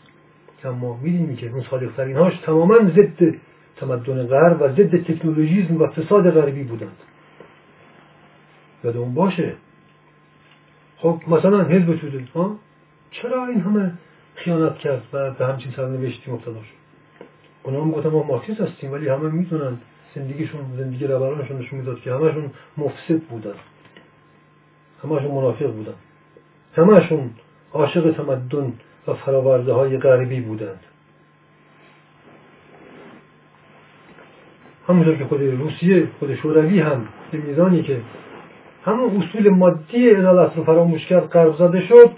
که 0.62 0.70
ما 0.70 0.98
می‌دونیم 0.98 1.36
که 1.36 1.50
اون 1.50 1.64
صادقترین 1.72 2.18
هاش 2.18 2.38
تماما 2.38 2.78
ضد 2.78 3.36
تمدن 3.78 4.28
غرب 4.28 4.62
و 4.62 4.68
ضد 4.68 5.04
تکنولوژیزم 5.04 5.82
و 5.82 5.88
فساد 5.88 6.32
غربی 6.32 6.64
بودند. 6.64 6.98
یادمون 8.84 9.14
باشه. 9.14 9.54
خب 10.98 11.22
مثلا 11.28 11.64
حزب 11.64 11.96
توده. 11.96 12.24
ها 12.36 12.56
چرا 13.12 13.46
این 13.46 13.62
همه 13.62 13.92
خیانت 14.36 14.78
کرد 14.78 15.04
و 15.14 15.32
به 15.32 15.46
همچین 15.46 15.72
سرنوشتی 15.72 16.32
مبتلا 16.32 16.54
شد؟ 16.54 16.78
اونا 17.64 17.84
هم 17.84 17.92
گفتن 17.92 18.10
ما 18.10 18.24
مارکسیست 18.24 18.62
هستیم 18.62 18.92
ولی 18.92 19.10
همه 19.10 19.30
می‌دونن 19.30 19.78
زندگیشون 20.16 20.62
زندگی 20.78 21.08
رهبرانشون 21.08 21.58
نشون 21.58 21.80
می‌داد 21.80 22.02
که 22.02 22.14
همشون 22.14 22.52
مفسد 22.78 23.20
بودن. 23.20 23.54
همشون 25.04 25.32
منافق 25.32 25.72
بودن. 25.72 25.94
همشون 26.76 27.30
عاشق 27.74 28.12
تمدن 28.12 28.74
و 29.08 29.14
فراورده 29.14 29.74
های 29.74 29.98
غربی 29.98 30.42
بودند. 30.42 30.80
همونطور 34.88 35.16
که 35.16 35.26
خود 35.26 35.42
روسیه 35.42 36.08
خود 36.20 36.36
شوروی 36.36 36.80
هم 36.80 37.08
به 37.32 37.38
میزانی 37.38 37.84
که 37.84 38.02
همون 38.86 39.24
اصول 39.24 39.50
مادی 39.50 40.10
عدالت 40.10 40.58
رو 40.58 40.64
فراموش 40.64 41.06
کرد 41.06 41.24
غرب 41.24 41.56
زده 41.56 41.88
شد 41.88 42.12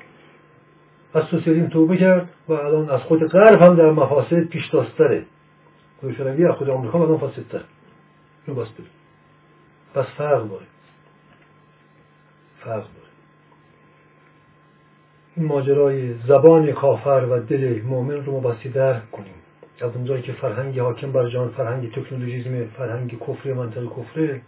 از 1.14 1.24
سوسیالیسم 1.24 1.68
توبه 1.68 1.98
کرد 1.98 2.30
و 2.48 2.54
الان 2.54 2.90
از 2.90 3.02
خود 3.02 3.28
غرب 3.28 3.62
هم 3.62 3.76
در 3.76 3.92
مفاسد 3.92 4.44
پیش 4.44 4.72
خود 6.02 6.14
شوروی 6.18 6.46
از 6.46 6.56
خود 6.56 6.70
آمریکا 6.70 7.04
الان 7.04 7.18
فاسدتر 7.18 7.62
باز 8.48 8.68
پس 9.94 10.06
فرق 10.18 10.50
داره. 10.50 10.66
فرق 12.64 12.84
داره. 12.84 13.10
این 15.36 15.46
ماجرای 15.46 16.14
زبان 16.14 16.72
کافر 16.72 17.28
و 17.30 17.40
دل 17.40 17.82
مؤمن 17.82 18.26
رو 18.26 18.32
ما 18.32 18.40
باستی 18.40 18.70
درک 18.70 19.12
کنیم. 19.12 19.34
از 19.82 19.96
اونجایی 19.96 20.22
که 20.22 20.32
فرهنگ 20.32 20.80
حاکم 20.80 21.12
بر 21.12 21.30
جان 21.30 21.50
فرهنگ 21.50 21.92
تکنولوژیزم 21.92 22.66
فرهنگ 22.66 23.20
کفر 23.20 23.54
منطق 23.54 23.84
کفره 23.86 24.42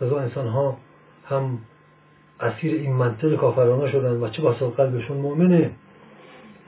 لذا 0.00 0.18
انسان 0.18 0.48
ها 0.48 0.76
هم 1.26 1.58
اسیر 2.40 2.74
این 2.74 2.92
منطق 2.92 3.36
کافرانه 3.36 3.92
شدن 3.92 4.10
و 4.10 4.28
چه 4.28 4.42
بسا 4.42 4.70
قلبشون 4.70 5.16
مؤمنه 5.16 5.70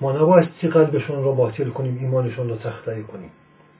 ما 0.00 0.12
نبایستی 0.12 0.68
قلبشون 0.68 1.24
را 1.24 1.32
باطل 1.32 1.68
کنیم 1.70 1.98
ایمانشون 1.98 2.48
را 2.48 2.56
تخته 2.56 3.02
کنیم. 3.02 3.30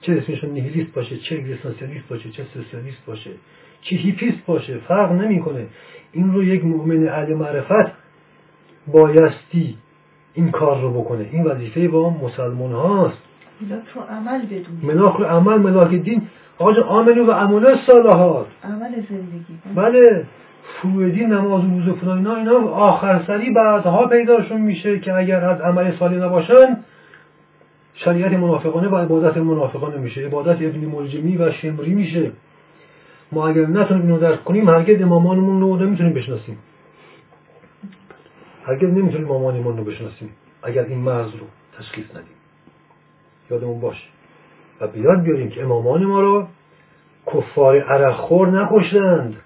چه 0.00 0.12
اسمشون 0.12 0.50
نیهیلیست 0.50 0.92
باشه 0.92 1.16
چه 1.16 1.34
اگزیستانسیالیست 1.34 2.08
باشه 2.08 2.30
چه 2.30 2.44
سوسیالیست 2.54 3.04
باشه. 3.06 3.30
چه 3.82 3.96
هیپیست 3.96 4.46
باشه 4.46 4.78
فرق 4.78 5.12
نمی‌کنه. 5.12 5.66
این 6.12 6.34
رو 6.34 6.44
یک 6.44 6.64
مؤمن 6.64 7.08
اهل 7.08 7.34
معرفت 7.34 7.92
بایستی 8.86 9.76
این 10.34 10.50
کار 10.50 10.80
رو 10.80 10.90
بکنه. 10.90 11.26
این 11.32 11.44
وظیفه 11.44 11.88
با 11.88 12.10
مسلمان 12.10 12.72
هاست 12.72 13.18
ملاک 13.60 13.82
رو 13.94 14.00
عمل 14.00 14.46
بدون 14.46 14.80
ملاک 14.82 15.16
رو 15.16 15.24
عمل 15.24 15.56
ملاک 15.56 15.90
دین. 15.90 16.22
آقا 16.58 16.82
آمنو 16.82 17.26
و 17.26 17.30
عمل 17.30 17.76
صالحات. 17.86 18.46
عمل 18.64 18.90
زندگی. 19.10 19.58
بله. 19.74 20.26
فرویدی 20.82 21.26
نماز 21.26 21.64
و 21.64 21.80
روز 21.80 21.98
فلان 21.98 22.18
اینا 22.18 22.34
اینا 22.34 22.68
آخر 22.68 23.22
سری 23.26 23.50
بعدها 23.50 24.06
پیداشون 24.06 24.60
میشه 24.60 24.98
که 24.98 25.14
اگر 25.14 25.44
از 25.44 25.60
عمل 25.60 25.96
صالح 25.98 26.14
نباشن 26.14 26.76
شریعت 27.94 28.32
منافقانه 28.32 28.88
و 28.88 28.96
عبادت 28.96 29.36
منافقانه 29.36 29.96
میشه. 29.96 30.26
عبادت 30.26 30.62
ابن 30.62 30.86
ملجمی 30.86 31.36
و 31.36 31.52
شمری 31.52 31.94
میشه. 31.94 32.32
ما 33.32 33.48
اگر 33.48 33.66
نتونیم 33.66 34.02
اینو 34.02 34.18
درک 34.18 34.44
کنیم 34.44 34.68
هرگز 34.68 35.02
امامانمون 35.02 35.60
رو 35.60 35.76
نمی‌تونیم 35.76 36.12
بشناسیم. 36.12 36.58
هرگز 38.64 38.88
نمی‌تونیم 38.88 39.30
امامانمون 39.30 39.76
رو 39.76 39.84
بشناسیم. 39.84 40.30
اگر 40.62 40.84
این 40.84 40.98
مرز 40.98 41.34
رو 41.34 41.46
تشخیص 41.78 42.10
ندیم. 42.10 42.36
یادمون 43.50 43.80
باشه. 43.80 44.08
و 44.80 44.88
بیاد 44.88 45.22
بیاریم 45.22 45.50
که 45.50 45.62
امامان 45.62 46.04
ما 46.04 46.20
رو 46.20 46.48
کفار 47.26 47.80
عرقخور 47.80 48.62
نکشتند. 48.62 49.36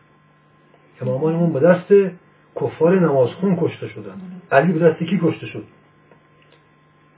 امامانمون 1.00 1.52
به 1.52 1.60
دست 1.60 2.14
کفار 2.60 3.00
نمازخون 3.00 3.56
کشته 3.60 3.88
شدند. 3.88 4.42
علی 4.52 4.72
به 4.72 4.78
دست 4.78 4.98
کی 4.98 5.20
کشته 5.22 5.46
شد؟ 5.46 5.64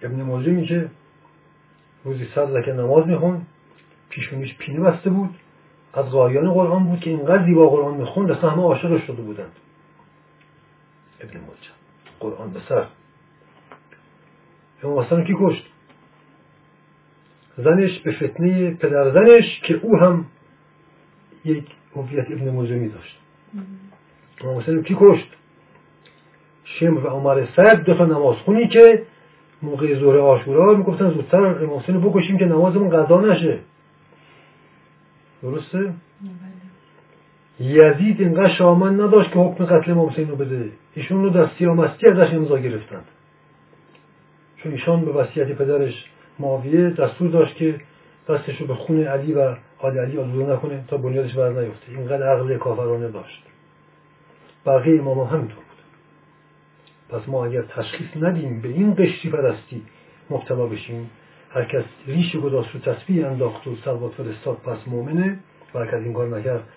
ابن 0.03 0.23
ملجمی 0.23 0.67
که 0.67 0.91
روزی 2.05 2.27
صد 2.35 2.51
لکه 2.51 2.73
نماز 2.73 3.07
میخون 3.07 3.41
پیشونیش 4.11 4.57
پینه 4.59 4.81
بسته 4.81 5.11
بود. 5.11 5.31
از 5.95 6.05
قایان 6.05 6.53
قرآن 6.53 6.85
بود 6.85 7.01
که 7.01 7.11
اینقدر 7.11 7.45
زیبا 7.45 7.69
قرآن 7.69 7.95
می‌خوند 7.95 8.31
اصلا 8.31 8.51
همه 8.51 8.63
عاشقش 8.63 9.03
شده 9.07 9.23
بودند 9.23 9.53
ابن 11.21 11.41
ملجم 11.41 11.75
قرآن 12.21 12.51
به 12.51 12.61
سر. 12.69 12.87
امام 14.83 14.99
حسن 14.99 15.25
کی 15.25 15.35
کشت؟ 15.39 15.67
زنش 17.57 17.99
به 17.99 18.13
فتنه 18.13 18.75
پدر 18.75 19.11
زنش 19.11 19.61
که 19.61 19.75
او 19.75 19.97
هم 19.97 20.25
یک 21.45 21.65
هویت 21.97 22.31
ابن 22.31 22.51
ملجمی 22.51 22.89
داشت 22.89 23.19
امام 24.41 24.59
حسن 24.59 24.83
کی 24.83 24.97
کشت؟ 25.01 25.29
شمر 26.65 27.07
و 27.07 27.09
عمر 27.09 27.47
سعد 27.57 27.85
دو 27.85 27.95
تا 27.95 28.05
نمازخونی 28.05 28.69
که 28.69 29.03
موقع 29.63 30.01
ظهر 30.01 30.19
آشورا 30.19 30.75
می‌گفتن 30.75 31.11
زودتر 31.11 31.65
امام 31.65 31.79
حسین 31.79 32.01
بکشیم 32.01 32.39
که 32.39 32.45
نمازمون 32.45 32.91
قضا 32.91 33.21
نشه. 33.21 33.59
درسته؟ 35.45 35.79
بله. 35.79 35.95
یزید 37.61 38.21
اینقدر 38.21 38.55
شامن 38.55 39.01
نداشت 39.01 39.33
که 39.33 39.39
حکم 39.39 39.65
قتل 39.65 39.91
امام 39.91 40.09
حسین 40.09 40.29
رو 40.29 40.37
بده. 40.37 40.71
ایشون 40.95 41.23
رو 41.23 41.31
در 41.31 41.49
سیامستی 41.59 42.07
ازش 42.09 42.35
امضا 42.35 42.59
گرفتند 42.59 43.05
چون 44.57 44.73
ایشان 44.73 45.05
به 45.05 45.13
وصیت 45.13 45.53
پدرش 45.53 46.11
معاویه 46.39 46.91
دستور 46.91 47.31
داشت 47.31 47.57
که 47.57 47.81
دستش 48.29 48.61
رو 48.61 48.67
به 48.67 48.75
خون 48.75 49.05
علی 49.05 49.33
و 49.33 49.57
آل 49.79 49.99
علی 49.99 50.19
آلوده 50.19 50.53
نکنه 50.53 50.85
تا 50.89 50.97
بنیادش 50.97 51.35
بر 51.35 51.49
نیفته. 51.49 51.93
اینقدر 51.93 52.23
عقل 52.23 52.57
کافرانه 52.59 53.09
داشت. 53.09 53.43
بقیه 54.67 55.01
امام 55.01 55.21
همینطور 55.21 55.57
بود. 55.57 55.65
پس 57.09 57.29
ما 57.29 57.47
اگر 57.47 57.63
تشخیص 57.63 58.09
ندیم 58.21 58.61
به 58.61 58.69
این 58.69 58.95
قشری 58.95 59.31
پرستی 59.31 59.83
مبتلا 60.31 60.67
بشیم 60.67 61.11
هر 61.55 61.65
کس 61.65 61.85
ریش 62.07 62.37
گذاشت 62.37 62.75
رو 62.75 62.81
تسبیح 62.81 63.27
انداخت 63.27 63.67
و 63.67 63.77
سلوات 63.85 64.13
فرستاد 64.13 64.57
پس 64.57 64.89
مؤمنه. 64.89 65.39
و 65.75 65.79
هر 65.79 65.87
کس 65.87 65.95
این 65.95 66.13
کار 66.13 66.39
نکرد 66.39 66.69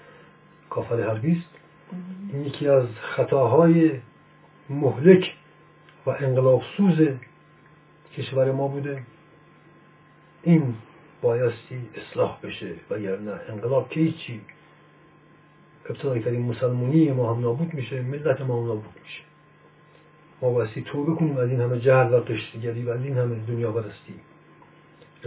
کافر 0.70 1.02
حربیست 1.02 1.50
این 2.34 2.46
یکی 2.46 2.68
از 2.68 2.86
خطاهای 3.02 3.92
مهلک 4.70 5.34
و 6.06 6.10
انقلاب 6.10 6.62
سوز 6.78 7.08
کشور 8.18 8.52
ما 8.52 8.68
بوده. 8.68 9.04
این 10.44 10.74
بایستی 11.22 11.90
اصلاح 11.96 12.38
بشه. 12.44 12.74
و 12.90 12.98
نه 12.98 13.40
انقلاب 13.50 13.90
که 13.90 14.00
هیچی. 14.00 14.42
ابتدای 15.90 16.22
ترین 16.22 16.42
مسلمونی 16.42 17.12
ما 17.12 17.34
هم 17.34 17.42
نابود 17.42 17.74
میشه 17.74 18.02
ملت 18.02 18.42
ما 18.42 18.62
هم 18.62 18.68
نابود 18.68 18.94
میشه. 19.04 19.22
ما 20.42 20.52
بایستی 20.52 20.82
توبه 20.82 21.16
کنیم 21.16 21.38
از 21.38 21.50
این 21.50 21.62
همه 21.62 21.80
جهل 21.80 22.13
و 22.13 22.20
قشتگری 22.20 22.84
و 22.84 22.90
از 22.90 23.04
این 23.04 23.18
همه 23.18 23.36
دنیا 23.48 23.72
برستی 23.72 24.13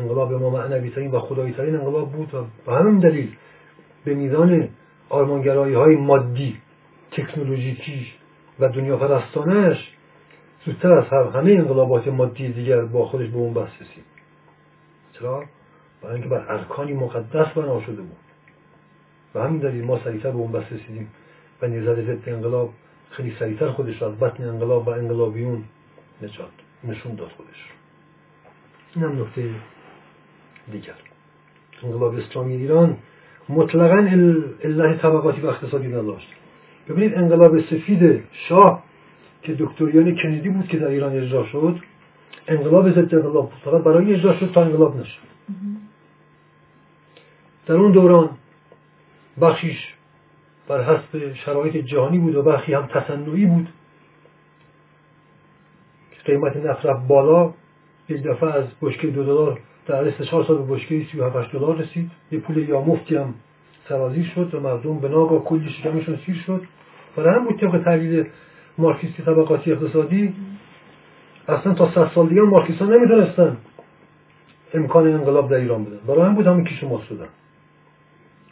انقلاب 0.00 0.32
ما 0.32 0.50
معنوی 0.50 0.90
ترین 0.90 1.10
و 1.10 1.18
خدایی 1.18 1.52
ترین 1.52 1.76
انقلاب 1.76 2.12
بود 2.12 2.34
و 2.34 2.44
به 2.66 2.72
همین 2.72 2.98
دلیل 2.98 3.36
به 4.04 4.14
میزان 4.14 4.68
آرمانگرایی 5.08 5.74
های 5.74 5.96
مادی 5.96 6.56
تکنولوژیکی 7.10 8.06
و 8.60 8.68
دنیا 8.68 8.96
پرستانش 8.96 9.96
زودتر 10.66 10.92
از 10.92 11.34
همه 11.34 11.52
انقلابات 11.52 12.08
مادی 12.08 12.52
دیگر 12.52 12.80
با 12.80 13.06
خودش 13.06 13.28
به 13.28 13.36
اون 13.36 13.54
بس 13.54 13.68
رسید. 13.80 14.04
چرا؟ 15.12 15.44
برای 16.02 16.14
اینکه 16.14 16.28
بر 16.28 16.52
ارکانی 16.52 16.92
مقدس 16.92 17.52
بنا 17.54 17.80
شده 17.80 18.02
بود. 18.02 18.16
و 19.34 19.40
همین 19.40 19.58
دلیل 19.58 19.84
ما 19.84 20.00
سریعتر 20.04 20.30
به 20.30 20.36
اون 20.36 20.52
بس 20.52 20.64
رسیدیم 20.72 21.10
و 21.62 21.66
نیزد 21.66 22.00
ضد 22.00 22.28
انقلاب 22.28 22.72
خیلی 23.10 23.36
سریعتر 23.38 23.70
خودش 23.70 24.02
را 24.02 24.08
از 24.08 24.18
بطن 24.18 24.48
انقلاب 24.48 24.88
و 24.88 24.90
انقلابیون 24.90 25.64
نجات 26.22 26.50
نشون 26.84 27.14
داد 27.14 27.28
خودش. 27.28 27.70
این 28.94 29.04
هم 29.04 29.22
نکته 29.22 29.50
دیگر. 30.72 30.94
انقلاب 31.82 32.14
اسلامی 32.14 32.52
ایران 32.52 32.96
مطلقا 33.48 33.96
الله 34.64 34.96
طبقاتی 34.96 35.40
و 35.40 35.46
اقتصادی 35.46 35.88
نداشت. 35.88 36.28
ببینید 36.88 37.14
انقلاب 37.14 37.60
سفید 37.60 38.22
شاه 38.32 38.82
که 39.42 39.56
دکتریان 39.58 40.16
کندی 40.16 40.48
بود 40.48 40.68
که 40.68 40.78
در 40.78 40.86
ایران 40.86 41.16
اجرا 41.16 41.46
شد 41.46 41.78
انقلاب 42.48 42.90
ضد 42.90 43.14
انقلاب 43.14 43.50
بود. 43.50 43.60
فقط 43.64 43.82
برای 43.82 44.14
اجرا 44.14 44.36
شد 44.36 44.50
تا 44.52 44.62
انقلاب 44.62 44.96
نشد. 44.96 45.30
در 47.66 47.74
اون 47.74 47.92
دوران 47.92 48.30
بخشیش 49.40 49.94
بر 50.68 50.82
حسب 50.82 51.34
شرایط 51.34 51.76
جهانی 51.76 52.18
بود 52.18 52.36
و 52.36 52.42
بخشی 52.42 52.74
هم 52.74 52.86
تصنعی 52.86 53.46
بود. 53.46 53.68
قیمت 56.24 56.56
نفت 56.56 56.86
بالا 57.08 57.52
یک 58.08 58.22
دفعه 58.22 58.50
از 58.50 58.64
بشکه 58.82 59.06
دو 59.06 59.24
دلار 59.24 59.58
در 59.90 59.96
عرض 59.96 60.22
چهار 60.22 60.44
سال 60.44 60.59
به 60.59 60.74
بشکه 60.74 61.07
سی 61.12 61.18
و 61.18 61.31
دلار 61.53 61.76
رسید. 61.76 62.11
یه 62.33 62.38
پول 62.38 62.57
یا 62.68 62.81
مفتی 62.81 63.16
هم 63.16 63.35
سرازیر 63.88 64.33
شد 64.35 64.55
و 64.55 64.61
مردم 64.61 64.98
به 64.98 65.09
ناگاه 65.09 65.44
کلی 65.44 65.70
شکمشون 65.70 66.18
سیر 66.26 66.35
شد. 66.46 66.62
برای 67.16 67.35
هم 67.35 67.44
بود 67.44 67.61
طبق 67.61 67.83
تحلیل 67.85 68.26
مارکسیستی 68.79 69.22
طبقاتی 69.22 69.72
اقتصادی 69.72 70.35
اصلا 71.48 71.74
تا 71.74 71.90
صد 71.94 72.11
سال 72.14 72.29
دیگه 72.29 72.42
مارکسیستان 72.42 72.92
نمی‌دونستن 72.92 73.57
امکان 74.74 75.07
انقلاب 75.07 75.50
در 75.50 75.57
ایران 75.57 75.85
بدن 75.85 75.98
برای 76.07 76.20
هم 76.20 76.35
بود 76.35 76.46
همین 76.46 76.64
کیش 76.64 76.85
ما 76.85 77.03
شدن 77.09 77.29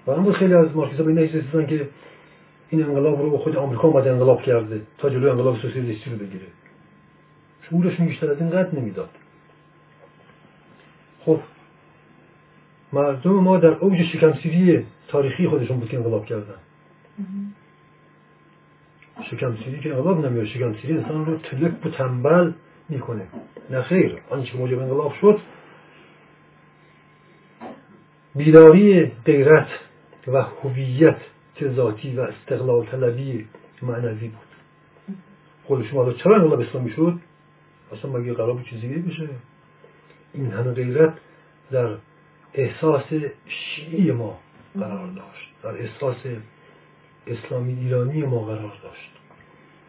برای 0.06 0.18
هم 0.18 0.24
بود 0.24 0.34
خیلی 0.34 0.54
از 0.54 0.76
مارکسیستان 0.76 1.14
به 1.14 1.20
این 1.54 1.66
که 1.66 1.88
این 2.70 2.84
انقلاب 2.84 3.22
رو 3.22 3.38
خود 3.38 3.56
آمریکا 3.56 3.88
اومده 3.88 4.12
انقلاب 4.12 4.42
کرده 4.42 4.80
تا 4.98 5.10
جلوی 5.10 5.30
انقلاب 5.30 5.56
سوسیالیستی 5.56 6.10
رو 6.10 6.16
بگیره. 6.16 6.46
شعورشون 7.70 8.06
بیشتر 8.06 8.30
از 8.30 8.40
این 8.40 8.50
قد 8.50 8.78
نمی‌داد. 8.78 9.08
خب 11.24 11.40
مردم 12.92 13.30
ما 13.30 13.58
در 13.58 13.68
اوج 13.68 14.02
شکمسیری 14.02 14.86
تاریخی 15.08 15.48
خودشون 15.48 15.80
بود 15.80 15.88
که 15.88 15.96
انقلاب 15.96 16.26
کردن. 16.26 16.58
شکمسیری 19.30 19.80
که 19.80 19.94
انقلاب 19.94 20.26
نمیاد 20.26 20.46
شکمسیری 20.46 20.98
انسان 20.98 21.26
رو 21.26 21.38
تلک 21.38 21.86
و 21.86 21.90
تنبل 21.90 22.52
می‌کنه. 22.88 23.26
نه 23.70 23.82
خیر 23.82 24.18
آنچه 24.30 24.52
که 24.52 24.58
موجب 24.58 24.78
انقلاب 24.78 25.14
شد 25.20 25.40
بیداری 28.34 29.12
غیرت 29.24 29.68
و 30.28 30.42
هویت 30.42 31.18
ذاتی 31.62 32.16
و 32.16 32.20
استقلال 32.20 32.86
طلبی 32.86 33.46
معنوی 33.82 34.28
بود. 34.28 34.48
خود 35.64 35.84
شما 35.84 36.12
چرا 36.12 36.36
انقلاب 36.36 36.60
اسلامی 36.60 36.90
شد؟ 36.90 37.18
اصلا 37.92 38.10
مگه 38.10 38.34
قرار 38.34 38.62
چیزی 38.62 38.88
بشه؟ 38.88 39.28
این 40.34 40.50
همه 40.52 40.72
غیرت 40.72 41.14
در 41.70 41.96
احساس 42.54 43.04
شیعی 43.46 44.12
ما 44.12 44.38
قرار 44.74 45.06
داشت 45.06 45.50
در 45.62 45.82
احساس 45.82 46.16
اسلامی 47.26 47.78
ایرانی 47.80 48.22
ما 48.22 48.40
قرار 48.40 48.72
داشت. 48.82 49.10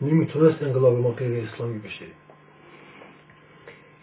نمی‌تونست 0.01 0.63
انقلاب 0.63 0.99
ما 0.99 1.09
غیر 1.09 1.47
اسلامی 1.47 1.79
بشه. 1.79 2.05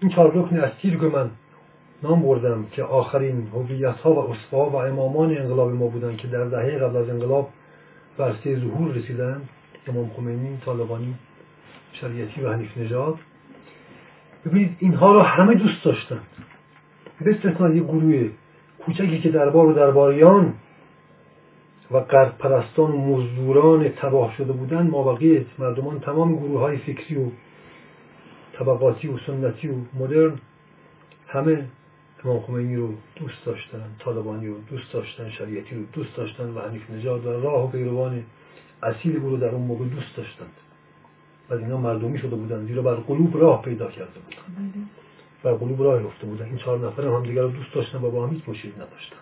این 0.00 0.10
چهار 0.10 0.32
رکن 0.34 0.56
اصلی 0.56 0.90
که 0.90 1.06
من 1.06 1.30
نام 2.02 2.22
بردم 2.22 2.66
که 2.72 2.82
آخرین 2.82 3.48
هویت 3.54 3.96
ها 3.96 4.12
و 4.12 4.30
اصفا 4.30 4.70
و 4.70 4.76
امامان 4.76 5.38
انقلاب 5.38 5.72
ما 5.72 5.86
بودن 5.86 6.16
که 6.16 6.28
در 6.28 6.44
دهه 6.44 6.78
قبل 6.78 6.96
از 6.96 7.08
انقلاب 7.08 7.52
ورسته 8.18 8.60
ظهور 8.60 8.94
رسیدن 8.94 9.42
امام 9.86 10.10
خمینی، 10.16 10.58
طالبانی، 10.64 11.14
شریعتی 11.92 12.40
و 12.40 12.52
حنیف 12.52 12.76
نژاد. 12.76 13.18
ببینید 14.46 14.76
اینها 14.78 15.12
را 15.12 15.22
همه 15.22 15.54
دوست 15.54 15.84
داشتند 15.84 16.26
به 17.20 17.30
استثنا 17.30 17.74
یک 17.74 17.82
گروه 17.82 18.30
کوچکی 18.84 19.20
که 19.20 19.30
دربار 19.30 19.66
و 19.66 19.72
درباریان 19.72 20.54
و 21.90 21.96
قرب 21.96 22.38
پرستان 22.38 22.90
و 22.90 22.96
مزدوران 22.96 23.88
تباه 23.88 24.34
شده 24.36 24.52
بودند 24.52 24.90
ما 24.90 25.18
مردمان 25.58 26.00
تمام 26.00 26.36
گروه 26.36 26.60
های 26.60 26.76
فکری 26.76 27.16
و 27.16 27.30
طبقاتی 28.58 29.08
و 29.08 29.18
سنتی 29.18 29.68
و 29.68 29.74
مدرن 29.98 30.32
همه 31.28 31.64
امام 32.24 32.40
خمینی 32.40 32.76
رو 32.76 32.94
دوست 33.16 33.44
داشتن 33.46 33.84
طالبانی 33.98 34.46
رو 34.46 34.54
دوست 34.70 34.92
داشتن 34.92 35.30
شریعتی 35.30 35.74
رو 35.74 35.82
دوست 35.92 36.16
داشتن 36.16 36.44
و 36.44 36.60
حنیف 36.60 36.90
نژاد 36.90 37.26
و 37.26 37.40
راه 37.40 37.64
و 37.64 37.70
پیروان 37.70 38.22
اصیل 38.82 39.16
رو 39.16 39.36
در 39.36 39.48
اون 39.48 39.66
موقع 39.66 39.84
دوست 39.84 40.16
داشتند. 40.16 40.52
و 41.50 41.54
اینا 41.54 41.76
مردمی 41.76 42.18
شده 42.18 42.36
بودن 42.36 42.66
زیرا 42.66 42.82
بر 42.82 42.94
قلوب 42.94 43.36
راه 43.36 43.62
پیدا 43.62 43.90
کرده 43.90 44.20
بودن. 44.20 44.88
بر 45.42 45.52
قلوب 45.52 45.82
راه 45.82 46.02
رفته 46.02 46.26
بودن. 46.26 46.44
این 46.44 46.56
چهار 46.56 46.78
نفر 46.78 47.02
هم 47.02 47.22
دیگر 47.22 47.42
رو 47.42 47.48
دوست 47.48 47.74
داشتن 47.74 47.98
و 47.98 48.10
با 48.10 48.26
هم 48.26 48.32
هیچ 48.32 48.48
مشکلی 48.48 48.72
نداشتن. 48.72 49.16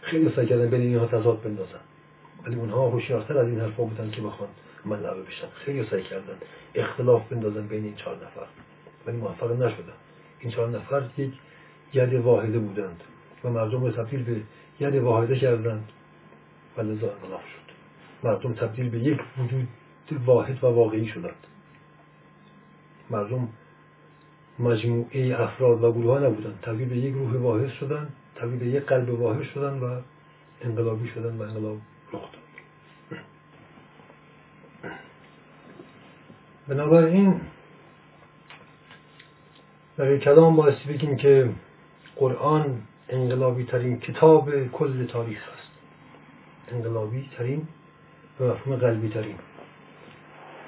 خیلی 0.00 0.32
سعی 0.36 0.46
کردن 0.46 0.70
بین 0.70 0.80
اینها 0.80 1.06
تضاد 1.06 1.42
بندازن. 1.42 1.80
ولی 2.46 2.56
اونها 2.56 2.88
هوشیارتر 2.88 3.38
از 3.38 3.48
این 3.48 3.60
حرفا 3.60 3.82
بودن 3.82 4.10
که 4.10 4.22
بخوان 4.22 4.48
ملعبه 4.84 5.22
بشن. 5.22 5.46
خیلی 5.54 5.86
سعی 5.90 6.02
کردن 6.02 6.34
اختلاف 6.74 7.28
بندازن 7.28 7.66
بین 7.66 7.84
این 7.84 7.94
چهار 7.94 8.16
نفر. 8.16 8.46
ولی 9.06 9.16
موفق 9.16 9.52
نشدن. 9.52 9.92
این 10.40 10.52
چهار 10.52 10.68
نفر 10.68 11.02
یک 11.16 11.32
ید 11.94 12.14
واحده 12.14 12.58
بودند 12.58 13.00
و 13.44 13.50
مردم 13.50 13.84
رو 13.84 13.90
تبدیل 13.90 14.22
به 14.22 14.36
ید 14.80 14.94
واحده 14.94 15.38
کردند 15.38 15.88
و 16.76 16.80
لذا 16.80 16.90
انقلاب 16.90 17.40
شد. 17.40 17.72
مردم 18.22 18.52
تبدیل 18.52 18.90
به 18.90 18.98
یک 18.98 19.20
وجود 19.38 19.68
واحد 20.26 20.64
و 20.64 20.66
واقعی 20.66 21.06
شدند. 21.06 21.46
مردم 23.10 23.48
مجموعه 24.58 25.40
افراد 25.40 25.84
و 25.84 25.92
گروه 25.92 26.18
ها 26.18 26.26
نبودند 26.26 26.58
تبدیل 26.62 26.88
به 26.88 26.96
یک 26.96 27.14
روح 27.14 27.36
واحد 27.36 27.68
شدند 27.68 28.12
تبدیل 28.36 28.58
به 28.58 28.66
یک 28.66 28.82
قلب 28.82 29.20
واحد 29.20 29.42
شدند 29.42 29.82
و 29.82 29.86
انقلابی 30.62 31.08
شدند 31.08 31.40
و 31.40 31.42
انقلاب 31.42 31.78
رخ 32.12 32.22
داد. 32.22 32.40
بنابراین 36.68 37.40
در 39.96 40.18
کلام 40.18 40.56
بایستی 40.56 40.88
بگیم 40.88 41.16
که 41.16 41.50
قرآن 42.16 42.82
انقلابی 43.08 43.64
ترین 43.64 44.00
کتاب 44.00 44.66
کل 44.66 45.06
تاریخ 45.06 45.48
است. 45.52 45.70
انقلابی 46.72 47.30
ترین 47.36 47.68
و 48.40 48.44
مفهوم 48.44 48.76
قلبی 48.76 49.08
ترین 49.08 49.34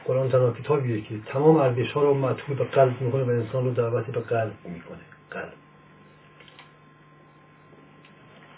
قرآن 0.04 0.30
تنها 0.30 0.52
کتابیه 0.52 1.00
که 1.00 1.18
تمام 1.26 1.56
ارزش 1.56 1.92
ها 1.92 2.02
رو 2.02 2.14
مطلوب 2.14 2.58
به 2.58 2.64
قلب 2.64 3.00
می‌کنه 3.00 3.22
و 3.22 3.30
انسان 3.30 3.64
رو 3.64 3.70
دعوت 3.70 4.06
به 4.06 4.20
قلب 4.20 4.54
می‌کنه. 4.64 4.98
قلب. 5.30 5.52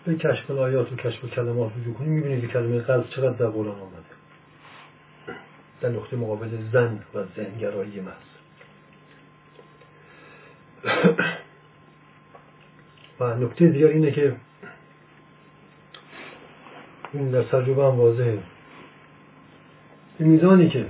به 0.04 0.14
کشف 0.14 0.50
آیات 0.50 0.92
و 0.92 0.96
کشف 0.96 1.30
کلمات 1.30 1.72
رجوع 1.80 1.94
کنیم 1.94 2.12
می‌بینید 2.12 2.50
کلمه 2.50 2.80
قلب 2.80 3.09
چقدر 3.09 3.37
در 3.37 3.46
قرآن 3.46 3.80
آمده. 3.80 4.14
در 5.80 5.88
نقطه 5.88 6.16
مقابل 6.16 6.48
زن 6.72 7.02
و 7.14 7.24
ذهنگرایی 7.37 8.00
محض 8.00 8.35
و 13.20 13.35
نکته 13.35 13.68
دیگر 13.68 13.87
اینه 13.87 14.11
که 14.11 14.37
این 17.12 17.30
در 17.30 17.42
تجربه 17.42 17.85
هم 17.85 17.98
واضحه. 17.98 18.38
به 20.18 20.24
میزانی 20.24 20.68
که 20.68 20.87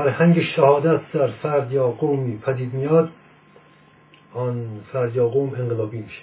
فرهنگ 0.00 0.40
شهادت 0.42 1.12
در 1.12 1.26
فرد 1.26 1.72
یا 1.72 1.88
قومی 1.88 2.38
پدید 2.38 2.74
میاد 2.74 3.10
آن 4.34 4.80
فرد 4.92 5.16
یا 5.16 5.28
قوم 5.28 5.54
انقلابی 5.54 5.98
میشه. 5.98 6.22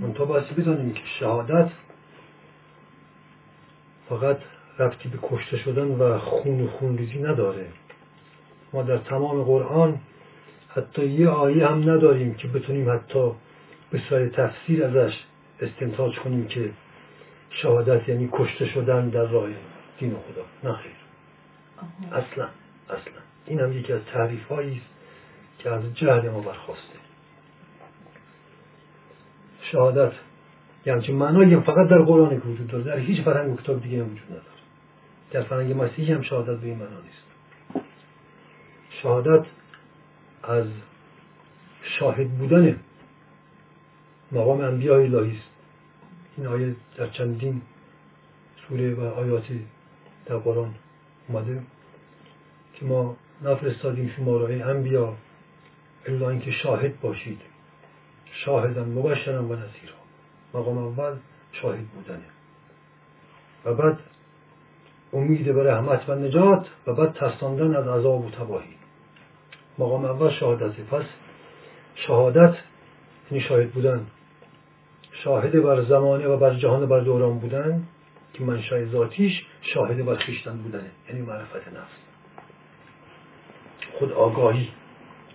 من 0.00 0.12
تا 0.12 0.24
باید 0.24 0.56
بدانیم 0.56 0.92
که 0.92 1.02
شهادت 1.20 1.70
فقط 4.08 4.38
ربطی 4.78 5.08
به 5.08 5.18
کشته 5.22 5.56
شدن 5.56 5.88
و 5.88 6.18
خون 6.18 6.60
و 6.60 6.68
خونریزی 6.68 7.18
نداره. 7.18 7.66
ما 8.72 8.82
در 8.82 8.98
تمام 8.98 9.42
قرآن 9.42 9.98
حتی 10.68 11.06
یه 11.06 11.28
آیه 11.28 11.66
هم 11.66 11.90
نداریم 11.90 12.34
که 12.34 12.48
بتونیم 12.48 12.90
حتی 12.90 13.32
به 13.90 14.00
صورت 14.08 14.32
تفسیر 14.32 14.84
ازش 14.84 15.24
استنتاج 15.60 16.18
کنیم 16.18 16.46
که 16.46 16.70
شهادت 17.50 18.08
یعنی 18.08 18.28
کشته 18.32 18.66
شدن 18.66 19.08
در 19.08 19.24
راه 19.24 19.48
دین 19.98 20.10
خدا. 20.10 20.70
نه 20.70 20.76
خیر. 20.76 20.92
اصلا. 22.12 22.48
اصلا. 22.92 23.20
این 23.46 23.60
هم 23.60 23.72
یکی 23.72 23.92
از 23.92 24.00
تعریف 24.12 24.52
است 24.52 24.86
که 25.58 25.70
از 25.70 25.94
جهل 25.94 26.30
ما 26.30 26.40
برخواسته. 26.40 26.98
شهادت 29.60 30.12
یعنی 30.86 31.02
چه 31.02 31.12
معنایی 31.12 31.56
فقط 31.60 31.88
در 31.88 31.98
قرآن 31.98 32.36
وجود 32.36 32.66
داره 32.66 32.84
در 32.84 32.98
هیچ 32.98 33.20
فرهنگ 33.20 33.52
و 33.52 33.56
کتاب 33.56 33.82
دیگه 33.82 33.98
هم 33.98 34.12
وجود 34.12 34.26
نداره. 34.26 34.46
در 35.30 35.42
فرهنگ 35.42 35.82
مسیحی 35.82 36.12
هم 36.12 36.22
شهادت 36.22 36.60
به 36.60 36.66
این 36.66 36.78
معنا 36.78 37.00
نیست. 37.00 37.86
شهادت 38.90 39.46
از 40.42 40.66
شاهد 41.82 42.30
بودن 42.30 42.80
مقام 44.32 44.60
انبیاء 44.60 45.00
الهی 45.00 45.36
است. 45.36 45.48
این 46.36 46.46
آیه 46.46 46.76
در 46.96 47.06
چندین 47.06 47.62
سوره 48.68 48.94
و 48.94 49.00
آیاتی 49.00 49.66
در 50.26 50.36
قرآن 50.36 50.74
اومده. 51.28 51.62
که 52.82 52.88
ما 52.88 53.16
نفرستادیم 53.42 54.08
شما 54.16 54.36
را 54.36 54.46
ای 54.46 54.62
انبیا 54.62 55.14
الا 56.06 56.30
اینکه 56.30 56.50
شاهد 56.50 57.00
باشید. 57.00 57.40
شاهدم 58.32 58.88
مبشرم 58.88 59.50
و 59.50 59.54
نصیرا 59.54 59.94
مقام 60.54 60.78
اول 60.78 61.16
شاهد 61.52 61.86
بودنه. 61.86 62.24
و 63.64 63.74
بعد 63.74 63.98
امید 65.12 65.54
به 65.54 65.70
رحمت 65.70 66.08
و 66.08 66.14
نجات 66.14 66.66
و 66.86 66.94
بعد 66.94 67.12
ترساندن 67.12 67.76
از 67.76 67.88
عذاب 67.88 68.26
و 68.26 68.30
تباهی. 68.30 68.74
مقام 69.78 70.04
اول 70.04 70.30
شهادته 70.30 70.82
پس 70.82 71.04
شهادت 71.94 72.56
یعنی 73.30 73.44
شاهد 73.44 73.70
بودن. 73.70 74.06
شاهد 75.12 75.62
بر 75.62 75.82
زمانه 75.82 76.26
و 76.26 76.36
بر 76.36 76.54
جهان 76.54 76.86
بر 76.86 77.00
دوران 77.00 77.38
بودن 77.38 77.82
که 78.32 78.44
منشأ 78.44 78.84
ذاتیش 78.84 79.46
شاهد 79.60 80.04
بر 80.04 80.14
خیشتن 80.14 80.56
بودنه. 80.56 80.90
یعنی 81.08 81.22
معرفت 81.22 81.68
نفس. 81.68 82.01
خود 84.02 84.12
آگاهی 84.12 84.68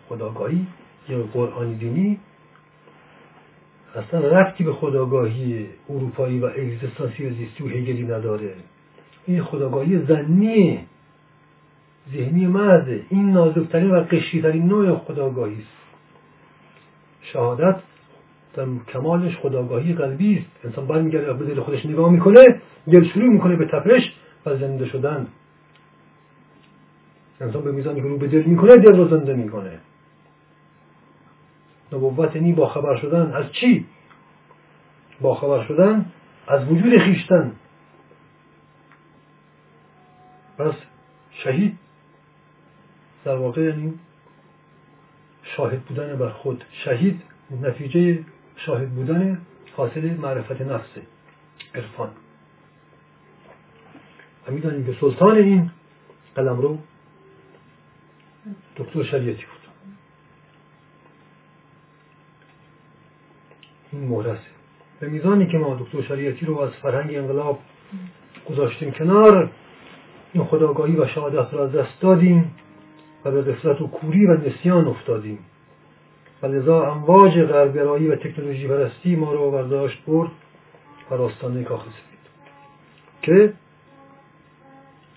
خود 0.08 0.22
آگاهی 0.22 0.68
یا 1.10 1.24
قرآن 1.34 1.74
دینی 1.74 2.20
اصلا 3.96 4.20
رفتی 4.20 4.64
به 4.64 4.74
خداگاهی 4.74 5.68
اروپایی 5.90 6.40
و 6.40 6.46
اگزیستانسی 6.46 7.30
زیستی 7.30 7.64
و 7.64 7.68
هگلی 7.68 8.04
نداره. 8.04 8.54
این 9.26 9.44
خداگاهی 9.44 10.00
زنیه 10.00 10.80
ذهنی 12.14 12.48
مرده. 12.48 13.02
این 13.10 13.30
نازکترین 13.30 13.92
و 13.92 14.00
قشریترین 14.00 14.66
نوع 14.66 14.98
خداگاهی 14.98 15.56
است. 15.56 15.98
شهادت 17.22 17.80
در 18.54 18.66
کمالش 18.94 19.38
خداگاهی 19.38 19.94
قلبی 19.94 20.38
است. 20.38 20.66
انسان 20.66 20.88
برمیگرده 20.88 21.34
به 21.34 21.46
دل 21.46 21.62
خودش 21.62 21.86
نگاه 21.86 22.12
می‌کنه 22.12 22.62
دل 22.92 23.04
شروع 23.04 23.30
می‌کنه 23.34 23.56
به 23.56 23.66
تپش 23.66 24.14
و 24.46 24.56
زنده 24.58 24.86
شدن. 24.86 25.28
انسان 27.42 27.64
به 27.64 27.72
میزانی 27.72 28.02
که 28.02 28.08
رو 28.08 28.18
به 28.18 28.28
دل 28.28 28.44
می‌کنه 28.44 28.78
دل 28.78 28.98
رو 28.98 29.08
زنده 29.08 29.34
می‌کنه. 29.34 29.80
نبوت 31.94 32.36
یعنی 32.36 32.54
با 32.54 32.68
خبر 32.68 32.96
شدن 32.96 33.32
از 33.32 33.46
چی؟ 33.52 33.86
با 35.22 35.36
خبر 35.36 35.66
شدن 35.68 36.06
از 36.48 36.68
وجود 36.68 36.98
خیشتن. 36.98 37.52
پس 40.58 40.74
شهید 41.32 41.78
در 43.26 43.36
واقع 43.36 43.62
یعنی 43.62 43.94
شاهد 45.44 45.82
بودن 45.82 46.16
بر 46.16 46.30
خود. 46.30 46.64
شهید 46.72 47.22
نتیجه 47.62 48.24
شاهد 48.56 48.90
بودن 48.90 49.42
حاصل 49.76 50.18
معرفت 50.18 50.62
نفس 50.62 50.90
عرفان. 51.76 52.10
و 54.48 54.52
می‌دانیم 54.52 54.86
که 54.86 54.98
سلطان 55.02 55.36
این 55.36 55.72
قلم 56.36 56.62
رو 56.62 56.78
دکتر 58.78 59.04
شریعتی 59.04 59.44
بود 59.46 59.58
این 63.92 64.08
مهرسه 64.08 64.48
به 65.00 65.08
میزانی 65.08 65.48
که 65.48 65.58
ما 65.58 65.76
دکتر 65.76 66.02
شریعتی 66.02 66.46
رو 66.46 66.60
از 66.60 66.72
فرهنگ 66.72 67.16
انقلاب 67.16 67.60
گذاشتیم 68.50 68.92
کنار 68.92 69.50
این 70.34 70.44
خداگاهی 70.44 70.96
و 70.96 71.08
شهادت 71.08 71.54
را 71.54 71.68
دست 71.68 72.02
دادیم 72.02 72.56
و 73.26 73.32
به 73.32 73.42
قفلت 73.42 73.82
و 73.82 73.88
کوری 73.88 74.26
و 74.26 74.38
نسیان 74.38 74.88
افتادیم 74.88 75.40
و 76.42 76.46
لذا 76.46 76.92
امواج 76.92 77.42
غربگرایی 77.42 78.08
و 78.08 78.16
تکنولوژی 78.16 78.68
پرستی 78.68 79.16
ما 79.16 79.34
را 79.34 79.50
برداشت 79.50 80.06
برد 80.06 80.32
و 81.12 81.16
راستانه 81.16 81.64
کاخ 81.64 81.82
سفید 81.82 82.20
که 83.22 83.54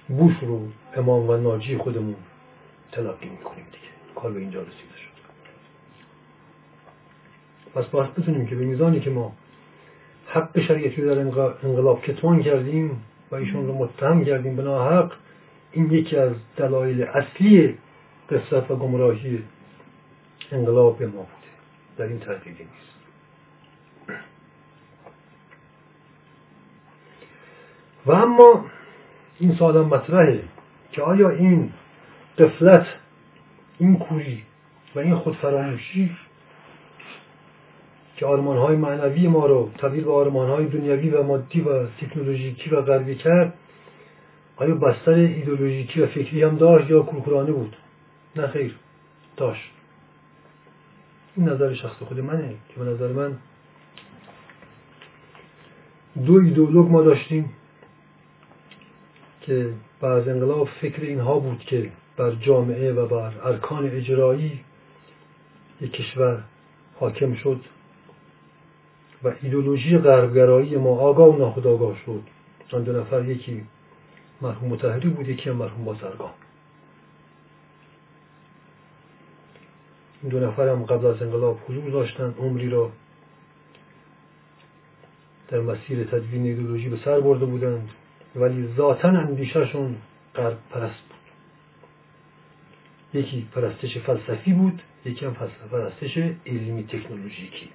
بوش 0.08 0.32
رو 0.42 0.60
امام 0.96 1.28
و 1.28 1.36
ناجی 1.36 1.76
خودمون 1.76 2.16
تلقی 2.92 3.28
می‌کنیم 3.28 3.64
دیگه. 3.64 4.14
کار 4.14 4.32
به 4.32 4.40
اینجا 4.40 4.60
رسیده 4.60 4.96
شد. 4.96 5.10
پس 7.74 7.86
باید 7.86 8.14
بتونیم 8.14 8.46
که 8.46 8.54
به 8.54 8.64
میزانی 8.64 9.00
که 9.00 9.10
ما 9.10 9.32
حق 10.26 10.60
شریعتی 10.60 11.02
در 11.02 11.18
انقلاب 11.18 12.02
کتمان 12.02 12.42
کردیم 12.42 13.02
و 13.30 13.34
ایشون 13.34 13.66
رو 13.66 13.74
متهم 13.78 14.24
کردیم 14.24 14.56
به 14.56 14.62
حق 14.62 15.12
این 15.72 15.90
یکی 15.92 16.16
از 16.16 16.32
دلایل 16.56 17.02
اصلی 17.02 17.78
قصت 18.30 18.70
و 18.70 18.76
گمراهی 18.76 19.42
انقلاب 20.52 21.02
ما 21.02 21.08
بوده. 21.08 21.28
در 21.96 22.04
این 22.04 22.18
تردیدی 22.18 22.64
نیست. 22.64 22.90
و 28.06 28.12
اما 28.12 28.64
این 29.38 29.54
سوال 29.54 29.86
مطرحه 29.86 30.42
که 30.92 31.02
آیا 31.02 31.30
این 31.30 31.72
قفلت 32.40 32.86
این 33.78 33.98
کوری 33.98 34.42
و 34.94 34.98
این 34.98 35.16
خودفراموشی 35.16 36.10
که 38.16 38.26
آرمان 38.26 38.56
های 38.56 38.76
معنوی 38.76 39.28
ما 39.28 39.46
رو 39.46 39.70
تبدیل 39.78 40.04
به 40.04 40.12
آرمان 40.12 40.50
های 40.50 40.66
دنیوی 40.66 41.10
و 41.10 41.22
مادی 41.22 41.60
و 41.60 41.86
تکنولوژیکی 41.86 42.70
و 42.70 42.82
غربی 42.82 43.14
کرد 43.14 43.54
آیا 44.56 44.74
بستر 44.74 45.12
ایدولوژیکی 45.12 46.00
و 46.00 46.06
فکری 46.06 46.42
هم 46.42 46.56
داشت 46.56 46.90
یا 46.90 47.02
کورکورانه 47.02 47.52
بود؟ 47.52 47.76
نه 48.36 48.46
خیر 48.46 48.76
داشت. 49.36 49.70
این 51.36 51.48
نظر 51.48 51.74
شخص 51.74 51.96
خود 51.96 52.20
منه 52.20 52.54
که 52.68 52.80
به 52.80 52.90
نظر 52.90 53.12
من 53.12 53.36
دو 56.26 56.34
ایدولوگ 56.34 56.90
ما 56.90 57.02
داشتیم 57.02 57.52
که 59.40 59.72
بعد 60.00 60.28
انقلاب 60.28 60.68
فکر 60.80 61.02
اینها 61.02 61.38
بود 61.38 61.58
که 61.58 61.90
بر 62.20 62.34
جامعه 62.34 62.92
و 62.92 63.06
بر 63.06 63.32
ارکان 63.44 63.86
اجرایی 63.86 64.60
یک 65.80 65.92
کشور 65.92 66.42
حاکم 66.98 67.34
شد 67.34 67.60
و 69.24 69.32
ایدولوژی 69.42 69.98
غربگرایی 69.98 70.76
ما 70.76 70.90
آگاه 70.90 71.28
و 71.28 71.38
ناخودآگاه 71.38 71.96
شد. 72.06 72.22
آن 72.72 72.82
دو 72.82 73.00
نفر 73.00 73.24
یکی 73.24 73.66
مرحوم 74.40 74.68
متحری 74.68 75.08
بود 75.08 75.28
یکی 75.28 75.50
هم 75.50 75.56
مرحوم 75.56 75.84
بازرگان. 75.84 76.30
این 80.22 80.30
دو 80.30 80.40
نفر 80.40 80.68
هم 80.68 80.84
قبل 80.84 81.06
از 81.06 81.22
انقلاب 81.22 81.60
حضور 81.68 81.90
داشتن 81.90 82.34
عمری 82.38 82.70
را 82.70 82.90
در 85.48 85.60
مسیر 85.60 86.04
تدوین 86.04 86.44
ایدولوژی 86.44 86.88
به 86.88 86.96
سر 87.04 87.20
برده 87.20 87.44
بودند 87.44 87.88
ولی 88.36 88.68
ذاتا 88.76 89.08
اندیشهشون 89.08 89.96
غرب 90.34 90.58
پرست 90.70 91.02
بود. 91.08 91.19
یکی 93.14 93.48
پرستش 93.52 93.98
فلسفی 93.98 94.52
بود 94.52 94.82
یکی 95.04 95.26
هم 95.26 95.34
پرستش 95.70 96.18
علمی 96.46 96.84
تکنولوژیکی. 96.84 97.68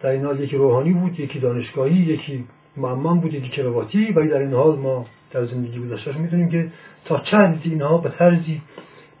در 0.00 0.10
این 0.10 0.24
حال 0.24 0.40
یکی 0.40 0.56
روحانی 0.56 0.92
بود 0.92 1.20
یکی 1.20 1.38
دانشگاهی 1.38 1.96
یکی 1.96 2.44
معمم 2.76 3.20
بود 3.20 3.34
یکی 3.34 3.48
کرواتی 3.48 4.12
ولی 4.12 4.28
در 4.28 4.38
این 4.38 4.54
حال 4.54 4.78
ما 4.78 5.06
در 5.30 5.46
زندگی 5.46 5.78
گذشتهش 5.78 6.16
می‌دونیم 6.16 6.48
که 6.48 6.72
تا 7.04 7.20
چندی 7.20 7.70
اینها 7.70 7.98
به 7.98 8.08
طرزی 8.08 8.62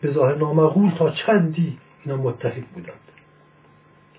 به 0.00 0.12
ظاهر 0.12 0.34
نامغول 0.34 0.90
تا 0.90 1.10
چندی 1.10 1.78
اینا 2.04 2.16
متحد 2.16 2.66
بودند. 2.66 3.00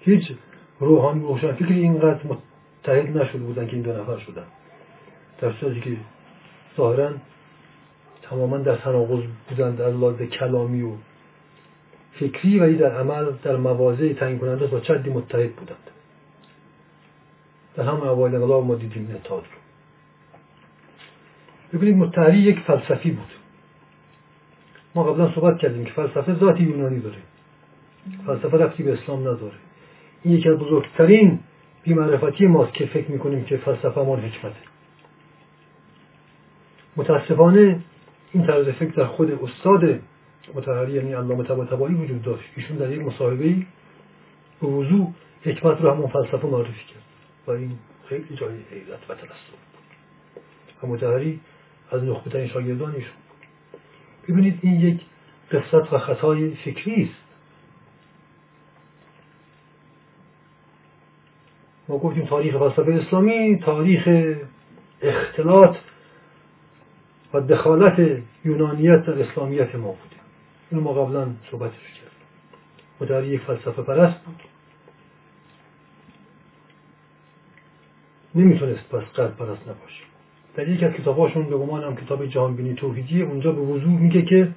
هیچ 0.01 0.31
روحانی 0.79 1.21
روشن 1.21 1.51
فکری 1.51 1.79
اینقدر 1.79 2.19
متحد 2.27 3.17
نشده 3.17 3.39
بودن 3.39 3.67
که 3.67 3.73
این 3.73 3.81
دو 3.81 4.01
نفر 4.01 4.17
شدن. 4.17 4.45
در 5.41 5.51
صورتی 5.51 5.81
که 5.81 5.97
ظاهرا 6.77 7.11
تماما 8.29 8.57
در 8.57 8.75
تناقض 8.75 9.23
بودند 9.49 9.77
در 9.77 9.89
لحاظ 9.89 10.21
کلامی 10.21 10.81
و 10.81 10.91
فکری 12.19 12.59
ولی 12.59 12.75
در 12.75 12.99
عمل 12.99 13.31
در 13.43 13.55
مواضع 13.55 14.13
تعیین 14.13 14.39
کننده 14.39 14.67
تا 14.67 14.79
چندی 14.79 15.09
متحد 15.09 15.55
بودند. 15.55 15.91
در 17.75 17.83
همه 17.83 18.07
اوایل 18.07 18.35
انقلاب 18.35 18.65
ما 18.65 18.75
دیدیم 18.75 19.07
این 19.07 19.15
اتحاد 19.15 19.43
رو. 19.43 19.59
ببینید 21.73 21.97
متحری 21.97 22.37
یک 22.37 22.59
فلسفی 22.59 23.11
بود. 23.11 23.31
ما 24.95 25.03
قبلا 25.03 25.35
صحبت 25.35 25.57
کردیم 25.57 25.85
که 25.85 25.91
فلسفه 25.91 26.35
ذاتی 26.35 26.63
یونانی 26.63 26.99
داره. 26.99 27.17
فلسفه 28.25 28.57
رفتی 28.57 28.83
به 28.83 28.93
اسلام 28.93 29.21
نداره. 29.21 29.57
این 30.23 30.33
یکی 30.33 30.49
از 30.49 30.57
بزرگترین 30.57 31.39
بیمعرفتی 31.83 32.47
ماست 32.47 32.73
که 32.73 32.85
فکر 32.85 33.11
می‌کنیم 33.11 33.43
که 33.43 33.57
فلسفه 33.57 34.01
ما 34.01 34.15
حکمته. 34.15 34.55
متاسفانه 36.97 37.79
این 38.31 38.47
طرز 38.47 38.67
فکر 38.67 38.91
در 38.91 39.05
خود 39.05 39.31
استاد 39.31 39.99
متحری 40.53 40.91
یعنی 40.91 41.13
علامه 41.13 41.43
طباطبایی 41.43 41.95
وجود 41.95 42.21
داشت. 42.21 42.49
ایشون 42.55 42.77
در 42.77 42.91
یک 42.91 43.01
مصاحبه 43.01 43.55
به 44.61 44.67
وضوع 44.67 45.13
حکمت 45.43 45.81
رو 45.81 45.91
همون 45.91 46.07
فلسفه 46.07 46.47
معرفی 46.47 46.71
کرد. 46.71 47.03
و 47.47 47.51
این 47.51 47.71
خیلی 48.05 48.35
جای 48.35 48.55
حیرت 48.71 49.09
و 49.09 49.15
تلسف 49.15 49.33
و 50.83 50.87
متحری 50.87 51.39
از 51.91 52.03
نخبترین 52.03 52.47
شاگردان 52.47 52.95
ایشون 52.95 53.13
ببینید 54.29 54.59
این 54.61 54.79
یک 54.81 55.01
قصت 55.51 55.93
و 55.93 55.97
خطای 55.97 56.55
فکری 56.55 57.03
است. 57.03 57.29
ما 61.87 61.97
گفتیم 61.97 62.25
تاریخ 62.25 62.57
فلسفه 62.57 62.91
اسلامی 62.91 63.59
تاریخ 63.59 64.09
اختلاط 65.01 65.75
و 67.33 67.41
دخالت 67.41 68.21
یونانیت 68.45 69.05
در 69.05 69.21
اسلامیت 69.21 69.75
ما 69.75 69.87
بوده 69.87 70.15
اینو 70.71 70.83
ما 70.83 70.93
قبلا 70.93 71.27
صحبتش 71.51 71.73
کردیم 71.73 72.09
مداری 73.01 73.27
یک 73.27 73.41
فلسفه 73.41 73.81
پرست 73.81 74.19
بود. 74.25 74.35
نمی‌تونست 78.35 78.89
پس 78.89 79.03
قلب 79.13 79.35
پرست 79.37 79.61
نباشه. 79.61 80.03
در 80.55 80.67
یک 80.67 80.83
از 80.83 80.93
کتاباشون 80.93 81.43
به 81.43 81.57
گمانم 81.57 81.95
کتاب 81.95 82.25
جهانبینی 82.25 82.73
توحیدی 82.73 83.21
اونجا 83.21 83.51
به 83.51 83.61
وضوح 83.61 84.01
میگه 84.01 84.21
که 84.21 84.47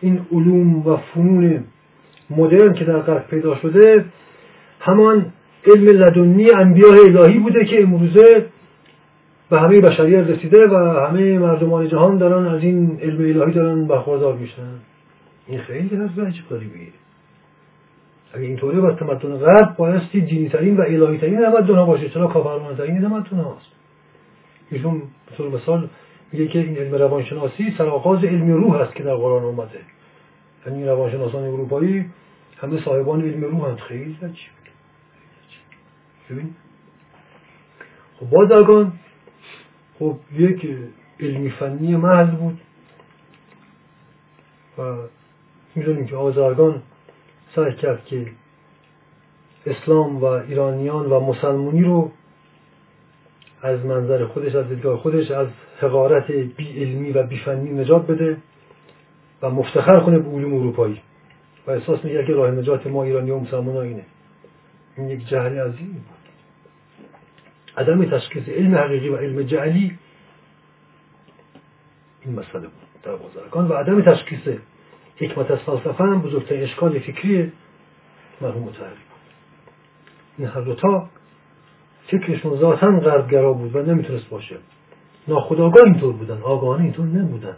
این 0.00 0.26
علوم 0.32 0.86
و 0.86 0.96
فنون 0.96 1.64
مدرن 2.30 2.74
که 2.74 2.84
در 2.84 2.98
غرب 2.98 3.26
پیدا 3.26 3.56
شده 3.56 4.04
همان 4.80 5.32
علم 5.66 5.86
لدنی 5.86 6.50
انبیاء 6.50 7.04
الهی 7.04 7.38
بوده 7.38 7.64
که 7.64 7.82
امروزه 7.82 8.46
به 9.50 9.60
همه 9.60 9.80
بشریت 9.80 10.26
رسیده 10.26 10.66
و 10.66 10.76
همه 11.06 11.38
مردمان 11.38 11.88
جهان 11.88 12.18
دارن 12.18 12.46
از 12.46 12.62
این 12.62 13.00
علم 13.00 13.42
الهی 13.42 13.54
دارن 13.54 13.86
برخوردار 13.86 14.36
میشن. 14.36 14.78
این 15.46 15.60
خیلی 15.60 15.96
حرف 15.96 16.18
عجیب 16.18 16.44
غریبیه 16.50 16.92
اگه 18.32 18.44
اینطوری 18.44 18.80
بر 18.80 18.92
تمدن 18.92 19.36
غرب 19.36 19.76
بایستی 19.76 20.20
دینی 20.20 20.48
ترین 20.48 20.76
و 20.76 20.80
الهی 20.80 21.18
ترین 21.18 21.40
تمدن 21.40 21.74
ها 21.74 21.84
باشه 21.84 22.08
چرا 22.08 22.26
کافرمانه 22.26 22.76
ترین 22.76 23.00
تمدن 23.00 23.36
هاست؟ 23.36 23.66
ایشون 24.70 24.98
به 25.00 25.36
طور 25.36 25.48
مثال 25.48 25.88
میگه 26.32 26.46
که 26.46 26.58
این 26.58 26.76
علم 26.76 26.94
روانشناسی 26.94 27.74
سرآغاز 27.78 28.24
علم 28.24 28.52
روح 28.52 28.74
است 28.74 28.94
که 28.94 29.02
در 29.02 29.14
قرآن 29.14 29.44
اومده. 29.44 29.80
یعنی 30.66 30.86
روانشناسان 30.86 31.42
اروپایی 31.42 32.06
همه 32.58 32.84
صاحبان 32.84 33.22
علم 33.22 33.44
روح 33.44 33.70
هست 33.70 33.80
خیلی 33.80 34.16
عجیب. 34.22 34.50
ببین. 36.30 36.50
خب 38.20 38.30
بازرگان 38.30 38.92
خب 40.00 40.16
یک 40.32 40.68
علمی 41.20 41.50
فنی 41.50 41.96
محض 41.96 42.30
بود 42.30 42.60
و 44.78 44.96
می‌دونیم 45.74 46.06
که 46.06 46.16
آزارگان 46.16 46.82
سعی 47.56 47.74
کرد 47.74 48.04
که 48.04 48.26
اسلام 49.66 50.16
و 50.16 50.24
ایرانیان 50.24 51.06
و 51.06 51.20
مسلمونی 51.20 51.82
رو 51.82 52.10
از 53.62 53.84
منظر 53.84 54.26
خودش 54.26 54.54
از 54.54 54.68
دیدگاه 54.68 54.98
خودش 54.98 55.30
از 55.30 55.48
حقارت 55.80 56.30
بی 56.30 56.82
علمی 56.82 57.12
و 57.12 57.22
بی 57.22 57.38
فنی 57.38 57.70
نجات 57.70 58.06
بده 58.06 58.36
و 59.42 59.50
مفتخر 59.50 60.00
کنه 60.00 60.18
به 60.18 60.30
علوم 60.30 60.54
اروپایی. 60.54 61.00
و 61.66 61.70
احساس 61.70 62.04
میگه 62.04 62.26
که 62.26 62.32
راه 62.32 62.50
نجات 62.50 62.86
ما 62.86 63.04
ایرانی 63.04 63.30
و 63.30 63.38
مسلمان 63.38 63.76
اینه. 63.76 64.04
این 64.96 65.08
یک 65.08 65.28
جهل 65.28 65.58
عظیم 65.58 65.92
بود. 65.92 66.19
عدم 67.76 68.04
تشخیص 68.04 68.48
علم 68.48 68.74
حقیقی 68.74 69.08
و 69.08 69.16
علم 69.16 69.42
جعلی 69.42 69.98
این 72.24 72.34
مسئله 72.34 72.60
بود 72.60 73.02
در 73.02 73.16
بازرگان. 73.16 73.68
و 73.68 73.72
عدم 73.72 74.02
تشخیص 74.02 74.58
حکمت 75.16 75.50
از 75.50 75.58
فلسفه 75.58 76.04
هم 76.04 76.22
بزرگترین 76.22 76.62
اشکال 76.62 76.98
فکری 76.98 77.52
مرحوم 78.40 78.62
متحری 78.62 78.90
بود. 78.90 79.20
این 80.38 80.48
هر 80.48 80.60
دوتا 80.60 81.08
فکرشون 82.06 82.58
ذاتا 82.58 82.86
غربگرا 82.86 83.52
بود 83.52 83.76
و 83.76 83.82
نمی‌تونست 83.82 84.28
باشه. 84.28 84.56
ناخداگاه 85.28 85.84
اینطور 85.84 86.12
بودن 86.12 86.42
آگاهانه 86.42 86.82
اینطور 86.82 87.06
نبودن. 87.06 87.56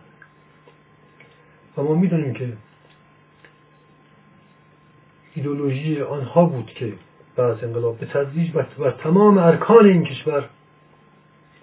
و 1.76 1.82
ما 1.82 1.94
می‌دونیم 1.94 2.34
که 2.34 2.52
ایدولوژی 5.34 6.00
آنها 6.00 6.44
بود 6.44 6.66
که 6.66 6.92
بعد 7.36 7.50
از 7.50 7.64
انقلاب 7.64 7.98
به 7.98 8.06
تدریج 8.06 8.52
بر 8.52 8.90
تمام 8.90 9.38
ارکان 9.38 9.86
این 9.86 10.04
کشور 10.04 10.48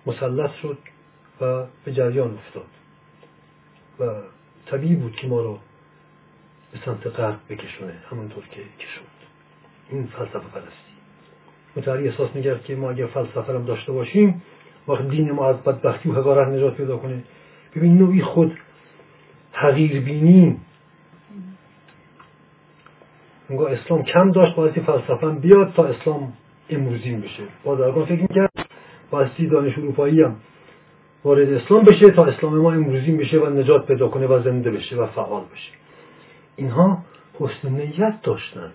مسلط 0.05 0.51
شد 0.61 0.77
و 1.41 1.65
به 1.85 1.93
جریان 1.93 2.33
افتاد. 2.33 2.67
و 3.99 4.21
طبیعی 4.65 4.95
بود 4.95 5.15
که 5.15 5.27
ما 5.27 5.41
رو 5.41 5.59
به 6.71 6.79
سمت 6.85 7.07
غرب 7.07 7.39
بکشونه 7.49 7.93
همونطور 8.11 8.43
که 8.43 8.61
کشوند 8.79 9.07
این 9.89 10.07
فلسفه 10.07 10.39
پرستی. 10.39 10.89
متحری 11.75 12.07
احساس 12.07 12.35
می‌کرد 12.35 12.63
که 12.63 12.75
ما 12.75 12.89
اگر 12.89 13.07
فلسفه 13.07 13.53
هم 13.53 13.65
داشته 13.65 13.91
باشیم 13.91 14.41
وقت 14.87 15.09
دین 15.09 15.31
ما 15.31 15.49
از 15.49 15.55
بدبختی 15.55 16.09
و 16.09 16.13
حقارت 16.13 16.47
نجات 16.47 16.75
پیدا 16.75 16.97
کنه. 16.97 17.23
ببین 17.75 17.97
نوعی 17.97 18.21
خود 18.21 18.57
حقیر 19.51 20.01
بینی 20.01 20.57
انگار 23.49 23.71
اسلام 23.71 24.03
کم 24.03 24.31
داشت 24.31 24.55
بایستی 24.55 24.81
فلسفه 24.81 25.29
بیاد 25.29 25.73
تا 25.73 25.85
اسلام 25.85 26.33
امروزین 26.69 27.21
بشه. 27.21 27.43
بازرگان 27.63 28.05
فکر 28.05 28.21
می‌کرد 28.21 28.51
بایستی 29.11 29.47
دانش 29.47 29.77
اروپایی 29.77 30.21
هم 30.21 30.35
وارد 31.23 31.53
اسلام 31.53 31.83
بشه 31.83 32.11
تا 32.11 32.25
اسلام 32.25 32.57
ما 32.57 32.71
امروزین 32.71 33.17
بشه 33.17 33.39
و 33.39 33.49
نجات 33.49 33.87
پیدا 33.87 34.07
کنه 34.07 34.27
و 34.27 34.43
زنده 34.43 34.71
بشه 34.71 34.95
و 34.95 35.07
فعال 35.07 35.43
بشه. 35.53 35.71
اینها 36.55 37.03
حسن 37.39 37.69
نیت 37.69 38.21
داشتند. 38.23 38.73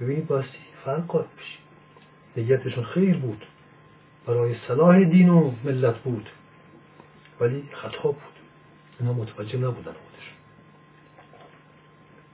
ببینید 0.00 0.26
بایستی 0.26 0.58
فرق 0.84 1.06
قائل 1.06 1.24
بشه 1.24 1.58
نیتشون 2.36 2.84
خیر 2.84 3.16
بود. 3.16 3.46
برای 4.26 4.54
صلاح 4.68 5.04
دین 5.04 5.28
و 5.28 5.50
ملت 5.64 5.98
بود. 5.98 6.28
ولی 7.40 7.62
خطا 7.72 8.08
بود. 8.08 8.34
اینا 9.00 9.12
متوجه 9.12 9.58
نبودن 9.58 9.92
خودشون. 9.92 10.34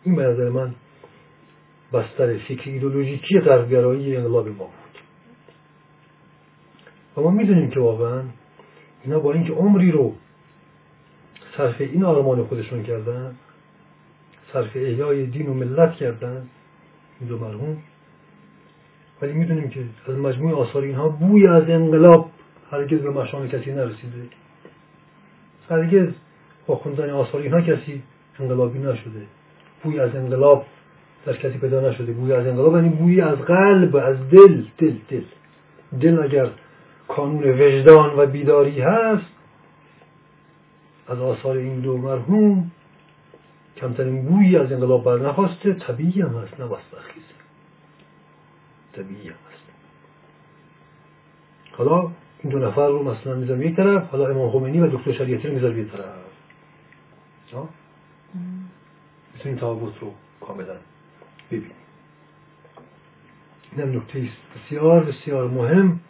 این 0.05 0.17
به 0.17 0.23
نظر 0.23 0.49
من 0.49 0.75
بستر 1.93 2.39
فکر 2.39 2.71
ایدولوژیکی 2.71 3.41
غربگرایی 3.41 4.17
انقلاب 4.17 4.49
ما 4.49 4.55
بود؟ 4.55 5.01
و 7.17 7.21
ما 7.21 7.31
می‌دونیم 7.31 7.71
که 7.71 7.81
واقعا 7.81 8.23
اینا 9.05 9.19
با 9.19 9.33
اینکه 9.33 9.53
عمری 9.53 9.91
رو 9.91 10.15
صرف 11.57 11.81
این 11.81 12.05
آرمان 12.05 12.45
خودشون 12.45 12.83
کردن 12.83 13.37
صرف 14.53 14.77
احیای 14.77 15.27
دین 15.27 15.49
و 15.49 15.55
ملت 15.55 15.95
کردن 15.95 16.49
این 17.21 17.29
دو 17.29 17.39
مرحوم 17.39 17.83
ولی 19.23 19.33
می‌دونیم 19.33 19.69
که 19.69 19.85
از 20.09 20.19
مجموع 20.19 20.55
آثار 20.55 20.83
اینها 20.83 21.09
بوی 21.09 21.47
از 21.47 21.71
انقلاب 21.71 22.31
هرگز 22.71 23.01
به 23.01 23.11
مشان 23.11 23.49
کسی 23.49 23.73
نرسیده. 23.73 24.23
هرگز 25.71 26.09
با 26.67 26.77
خوندن 26.77 27.11
آثار 27.11 27.41
اینها 27.41 27.61
کسی 27.61 28.03
انقلابی 28.41 28.79
نشده. 28.79 29.27
بوی 29.83 30.01
از 30.01 30.17
انقلاب 30.17 30.67
در 31.27 31.37
کسی 31.37 31.59
پیدا 31.59 31.91
نشده 31.91 32.13
بوی 32.13 32.33
از 32.33 32.47
انقلاب 32.47 32.75
یعنی 32.75 32.89
بوی 32.89 33.21
از 33.21 33.39
قلب 33.39 33.97
از 33.97 34.31
دل 34.31 34.65
دل 34.79 34.95
دل. 35.09 35.25
دل 36.01 36.23
اگر 36.23 36.51
کانون 37.09 37.45
وجدان 37.45 38.19
و 38.19 38.27
بیداری 38.27 38.81
هست 38.81 39.27
از 41.09 41.19
آثار 41.19 41.57
این 41.57 41.81
دو 41.81 41.97
مرحوم 41.97 42.71
کمترین 43.77 44.25
بویی 44.25 44.57
از 44.57 44.73
انقلاب 44.73 45.05
بر 45.05 45.19
نخواسته 45.19 45.73
طبیعی 45.73 46.23
هم 46.23 46.29
هست 46.29 46.61
نه 46.61 46.67
خیزه 47.01 47.27
طبیعی 48.93 49.29
هم 49.29 49.35
هست. 49.53 49.65
حالا 51.73 52.11
این 52.43 52.53
دو 52.53 52.59
نفر 52.59 52.89
رو 52.89 53.03
مثلا 53.03 53.35
می‌ذارم 53.35 53.63
یک 53.63 53.77
طرف 53.77 54.11
حالا 54.11 54.29
امام 54.29 54.51
خمینی 54.51 54.81
و 54.81 54.87
دکتر 54.87 55.13
شریعتی 55.13 55.49
رو 55.49 55.55
می‌ذارم 55.55 55.79
یک 55.79 55.93
طرف. 55.93 56.05
می‌تونیم 59.35 59.59
تفاوت 59.59 59.99
رو 60.01 60.13
کاملا 60.41 60.77
ببینیم 61.51 61.71
این 63.73 63.81
هم 63.81 63.97
نکته 63.97 64.29
بسیار 64.57 65.05
بسیار 65.05 65.49
مهم 65.49 66.01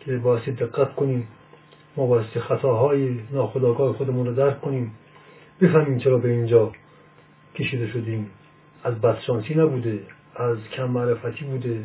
که 0.00 0.16
باعث 0.16 0.48
دقت 0.48 0.94
کنیم 0.94 1.28
ما 1.96 2.06
باعث 2.06 2.36
خطاهای 2.36 3.20
ناخداگاه 3.32 3.92
خودمون 3.92 4.26
رو 4.26 4.34
درک 4.34 4.60
کنیم. 4.60 4.92
بفهمیم 5.60 5.98
چرا 5.98 6.18
به 6.18 6.28
اینجا 6.28 6.72
کشیده 7.54 7.86
شدیم. 7.86 8.30
از 8.84 9.00
بدشانسی 9.00 9.54
نبوده 9.54 10.00
از 10.36 10.58
کم 10.72 10.84
معرفتی 10.84 11.44
بوده 11.44 11.84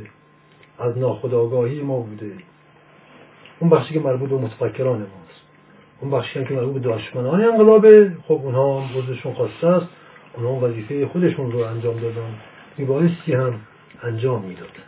از 0.80 0.98
ناخداگاهی 0.98 1.82
ما 1.82 2.00
بوده. 2.00 2.32
اون 3.60 3.70
بخشی 3.70 3.94
که 3.94 4.00
مربوط 4.00 4.30
به 4.30 4.38
متفکران 4.38 4.98
ماست. 4.98 5.42
اون 6.02 6.12
بخشی 6.12 6.46
که 6.46 6.54
مربوط 6.54 6.82
به 6.82 6.90
دشمنان 6.90 7.42
انقلابه 7.42 8.12
خب 8.28 8.42
اونها 8.44 8.90
بزرشون 8.96 9.34
خواسته 9.34 9.68
است. 9.68 9.88
اونها 10.36 10.68
وظیفه 10.68 11.08
خودشون 11.08 11.52
رو 11.52 11.60
انجام 11.60 12.00
دادن. 12.00 12.34
میبایستی 12.78 13.34
هم 13.34 13.60
انجام 14.04 14.46
می‌دادن. 14.46 14.86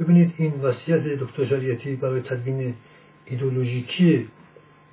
ببینید 0.00 0.34
این 0.36 0.52
وصیت 0.52 1.02
دکتر 1.02 1.44
شریعتی 1.44 1.96
برای 1.96 2.20
تدوین 2.20 2.74
ایدولوژیکی 3.26 4.28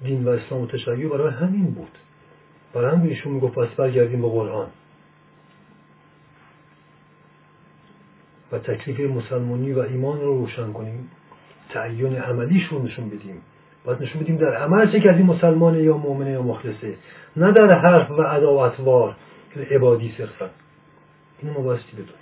دین 0.04 0.26
و 0.26 0.30
اسلام 0.30 0.62
و 0.62 0.68
تشیع 0.68 1.08
برای 1.10 1.34
همین 1.34 1.66
بود. 1.66 1.92
برای 2.74 2.96
هم 2.96 3.04
ایشون 3.04 3.34
می‌گفت 3.34 3.56
پس 3.56 3.68
برگردیم 3.68 4.22
به 4.22 4.30
قرآن. 4.30 4.68
و 8.52 8.60
تکلیف 8.60 9.12
مسلمانی 9.12 9.74
و 9.74 9.80
ایمان 9.80 10.22
رو 10.22 10.38
روشن 10.38 10.74
کنیم. 10.74 11.10
تعین 11.70 12.16
عملیش 12.16 12.64
رو 12.66 12.84
نشون 12.84 13.10
بدیم. 13.10 13.42
باید 13.86 14.02
نشون 14.02 14.22
بدیم 14.22 14.38
در 14.38 14.56
عمل 14.56 14.92
چه 14.92 15.00
کردیم 15.00 15.26
مسلمان 15.26 15.76
یا 15.76 15.98
مؤمنه 15.98 16.32
یا 16.32 16.42
مخلصه. 16.42 16.96
نه 17.38 17.52
در 17.52 17.74
حرف 17.74 18.12
و 18.12 18.22
عداوتوار 18.22 19.16
عبادی 19.56 20.14
صرفا 20.18 20.50
اینو 21.40 21.54
ما 21.54 21.60
بایستی 21.60 21.92
بدونیم 21.92 22.14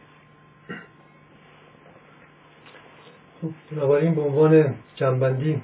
خب 3.42 3.50
بنابراین 3.72 4.16
به 4.16 4.22
عنوان 4.22 4.76
جنبندی 4.96 5.62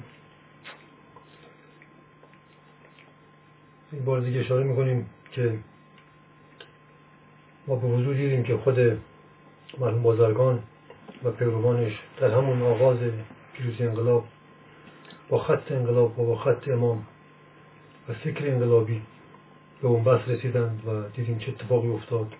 این 3.92 4.04
بار 4.04 4.20
دیگه 4.20 4.40
اشاره 4.40 4.64
می‌کنیم 4.64 5.10
که 5.32 5.58
ما 7.66 7.76
به 7.76 7.88
حضور 7.88 8.14
دیدیم 8.14 8.42
که 8.42 8.56
خود 8.56 8.78
مرحوم 9.78 10.02
بازرگان 10.02 10.62
و 11.24 11.30
پیروانش 11.30 11.92
در 12.20 12.30
همون 12.30 12.62
آغاز 12.62 12.98
پیروزی 13.52 13.84
انقلاب 13.84 14.24
با 15.28 15.38
خط 15.38 15.72
انقلاب 15.72 16.18
و 16.18 16.26
با 16.26 16.36
خط 16.36 16.68
امام 16.68 17.06
و 18.08 18.12
فکر 18.12 18.46
انقلابی 18.46 19.02
به 19.84 19.90
اون 19.90 20.04
بس 20.04 20.28
رسیدند 20.28 20.82
و 20.86 21.08
دیدیم 21.16 21.38
چه 21.38 21.52
اتفاقی 21.52 21.88
افتاد. 21.88 22.32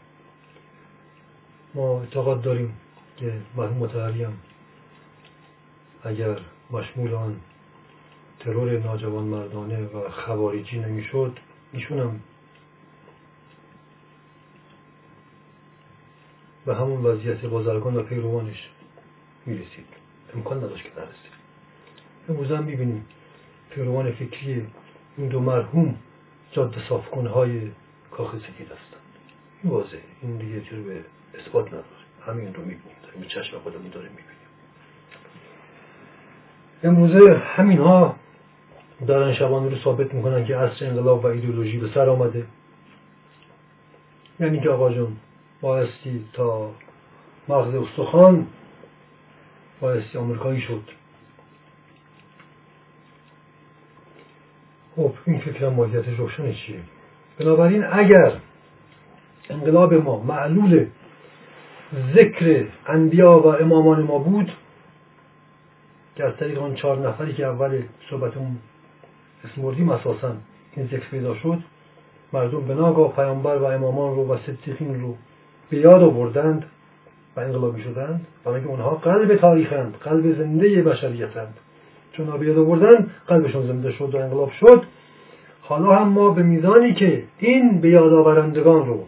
ما 1.74 2.01
اعتقاد 2.01 2.42
داریم 2.42 2.76
که 3.16 3.32
مرحوم 3.57 3.76
متحری 3.76 4.26
اگر 6.03 6.38
مشمول 6.70 7.14
آن 7.14 7.40
ترور 8.40 8.78
ناجوان 8.78 9.24
مردانه 9.24 9.84
و 9.84 10.11
خواریجی 10.11 10.78
نمی‌شد 10.78 11.38
هم 11.90 12.20
به 16.66 16.74
همون 16.74 17.03
وضعیت 17.03 17.45
بازرگان 17.45 17.97
و 17.97 18.03
پیروانش 18.03 18.68
می‌رسید. 19.47 19.86
امکان 20.34 20.57
نداشت 20.57 20.84
که 20.84 20.90
نرسید 20.97 21.34
امروز 22.28 22.53
هم 22.53 22.64
می‌بینیم 22.64 23.07
پیروان 23.70 24.12
فکری 24.12 24.66
این 25.16 25.28
دو 25.28 25.40
مرحوم 25.40 25.97
جاده 26.55 26.88
صافکن 26.88 27.26
های 27.26 27.70
کاخ 28.11 28.36
سفید 28.36 28.66
هستند. 28.66 29.02
این 29.62 29.72
واضحه. 29.72 30.00
این 30.22 30.36
دیگه 30.36 30.61
جور 30.61 30.80
به 30.80 31.05
اثبات 31.38 31.66
نداره. 31.66 31.84
همین 32.26 32.55
رو 32.55 32.61
می‌بینیم. 32.61 32.96
داریم 33.02 33.22
چشم 33.28 33.59
خودمون 33.59 33.88
داره 33.88 34.09
می‌بینیم. 34.09 34.28
امروزه 36.82 37.36
همین 37.38 37.78
ها 37.78 38.16
دارن 39.07 39.34
شبانه 39.34 39.70
رو 39.70 39.76
ثابت 39.76 40.14
می‌کنن 40.14 40.44
که 40.44 40.57
عصر 40.57 40.86
انقلاب 40.86 41.24
و 41.24 41.26
ایدولوژی 41.26 41.78
به 41.78 41.88
سر 41.94 42.09
آمده. 42.09 42.46
یعنی 44.40 44.61
که 44.61 44.70
آقا 44.70 44.92
جون 44.92 45.16
بایستی 45.61 46.24
تا 46.32 46.70
مغز 47.48 47.74
استخوان 47.74 48.46
بایستی 49.80 50.18
آمریکایی 50.18 50.61
شد. 50.61 50.82
خب 54.97 55.12
این 55.26 55.38
فکرم 55.38 55.72
ماهیت 55.72 56.09
روشن 56.18 56.53
چیه؟ 56.53 56.80
بنابراین 57.38 57.84
اگر 57.92 58.32
انقلاب 59.51 59.95
ما 59.95 60.22
معلول 60.22 60.86
ذکر 62.14 62.66
انبیا 62.86 63.38
و 63.38 63.47
امامان 63.47 64.03
ما 64.03 64.18
بود 64.18 64.53
که 66.16 66.24
از 66.24 66.36
طریق 66.36 66.62
آن 66.62 66.74
چهار 66.74 67.09
نفری 67.09 67.34
که 67.34 67.47
اول 67.47 67.82
صحبتمون 68.11 68.57
اسم 69.45 69.62
بردیم 69.62 69.90
اساسا 69.90 70.32
این 70.76 70.86
ذکر 70.86 71.09
پیدا 71.11 71.34
شد 71.34 71.59
مردم 72.32 72.61
به 72.61 72.74
ناگاه 72.74 73.12
پیامبر 73.12 73.57
و 73.57 73.64
امامان 73.64 74.16
رو 74.16 74.34
و 74.34 74.38
صدیقین 74.38 75.01
رو 75.01 75.16
به 75.70 75.76
یاد 75.76 76.03
آوردند 76.03 76.64
و 77.36 77.40
انقلابی 77.40 77.82
شدند 77.82 78.26
برای 78.45 78.64
اونها 78.64 78.90
قلب 78.90 79.36
تاریخند 79.36 79.97
قلب 79.97 80.38
زنده 80.38 80.82
بشریتند؟ 80.82 81.55
چون 82.16 82.38
به 82.38 82.46
یاد 82.46 82.58
آوردن 82.58 83.10
قلبشون 83.26 83.66
زنده 83.66 83.92
شد 83.92 84.14
و 84.14 84.18
انقلاب 84.18 84.50
شد. 84.50 84.82
حالا 85.62 85.96
هم 85.96 86.08
ما 86.08 86.30
به 86.30 86.42
میزانی 86.42 86.94
که 86.94 87.24
این 87.38 87.80
به 87.80 87.88
یادآورندگان 87.88 88.86
رو 88.86 89.04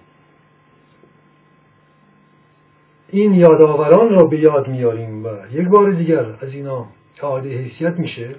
این 3.08 3.34
یادآوران 3.34 4.08
را 4.08 4.26
به 4.26 4.38
یاد 4.38 4.68
میاریم 4.68 5.24
و 5.24 5.28
یک 5.52 5.68
بار 5.68 5.90
دیگر 5.90 6.24
از 6.40 6.52
اینا 6.52 6.86
اعاده 7.22 7.58
حیثیت 7.58 7.98
میشه 7.98 8.34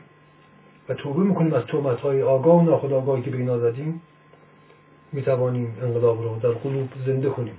و 0.90 0.94
توبه 0.94 1.24
می‌کنیم 1.24 1.54
از 1.54 1.64
تومت 1.64 2.00
های 2.00 2.22
آگاه 2.22 2.56
و 2.56 2.62
ناخودآگاهی 2.62 3.22
که 3.22 3.30
به 3.30 3.38
اینا 3.38 3.60
زدیم 3.60 4.02
می‌توانیم 5.12 5.78
انقلاب 5.82 6.24
رو 6.24 6.40
در 6.40 6.50
قلوب 6.50 6.90
زنده 7.06 7.30
کنیم. 7.30 7.58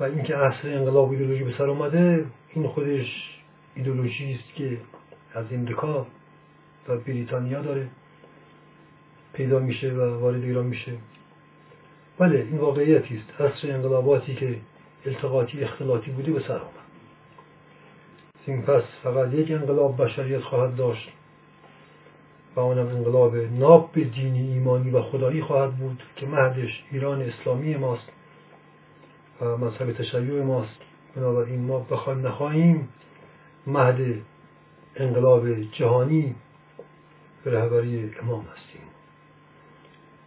و 0.00 0.04
اینکه 0.04 0.36
عصر 0.36 0.68
انقلاب 0.68 1.10
ایدولوژی 1.10 1.44
به 1.44 1.52
سر 1.58 1.70
آمده 1.70 2.24
این 2.54 2.66
خودش 2.66 3.40
ایدولوژی 3.74 4.32
است 4.32 4.54
که 4.54 4.78
از 5.34 5.44
امریکا 5.52 6.06
و 6.88 6.96
بریتانیا 6.96 7.62
داره 7.62 7.88
پیدا 9.32 9.58
میشه 9.58 9.92
و 9.92 10.20
وارد 10.20 10.42
ایران 10.42 10.66
میشه. 10.66 10.92
بله 12.18 12.38
این 12.38 12.58
واقعیتی 12.58 13.16
است 13.16 13.40
عصر 13.40 13.70
انقلاباتی 13.70 14.34
که 14.34 14.56
التقاطی 15.06 15.60
اختلاطی 15.60 16.10
بوده 16.10 16.32
به 16.32 16.40
سر 16.40 16.58
آمد. 16.58 16.84
این 18.46 18.62
پس 18.62 18.82
فقط 19.02 19.34
یک 19.34 19.50
انقلاب 19.50 20.02
بشریت 20.02 20.40
خواهد 20.40 20.76
داشت 20.76 21.08
و 22.56 22.60
آنم 22.60 22.86
انقلاب 22.86 23.36
ناب 23.36 23.90
به 23.92 24.04
دینی 24.04 24.52
ایمانی 24.52 24.90
و 24.90 25.02
خدایی 25.02 25.42
خواهد 25.42 25.76
بود 25.76 26.02
که 26.16 26.26
مهدش 26.26 26.84
ایران 26.90 27.22
اسلامی 27.22 27.76
ماست 27.76 28.08
و 29.40 29.56
مذهب 29.56 29.92
تشیع 29.92 30.42
ماست. 30.42 30.80
بنابراین 31.16 31.60
ما 31.60 31.78
بخوایم 31.78 32.26
نخواهیم 32.26 32.88
مهد 33.66 34.22
انقلاب 34.96 35.60
جهانی 35.60 36.34
به 37.44 37.50
رهبری 37.50 38.14
امام 38.22 38.40
هستیم. 38.40 38.82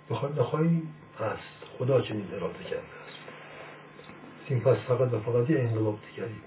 بخوایم 0.09 0.39
نخواهیم 0.39 0.93
هست 1.19 1.77
خدا 1.79 2.01
چنین 2.01 2.27
اراده 2.33 2.63
کرده 2.63 2.77
است 2.77 3.17
این 4.47 4.59
پس 4.59 4.77
فقط 4.77 5.13
و 5.13 5.19
فقط 5.19 5.49
یه 5.49 5.59
انقلاب 5.59 5.99
دیگری 6.09 6.41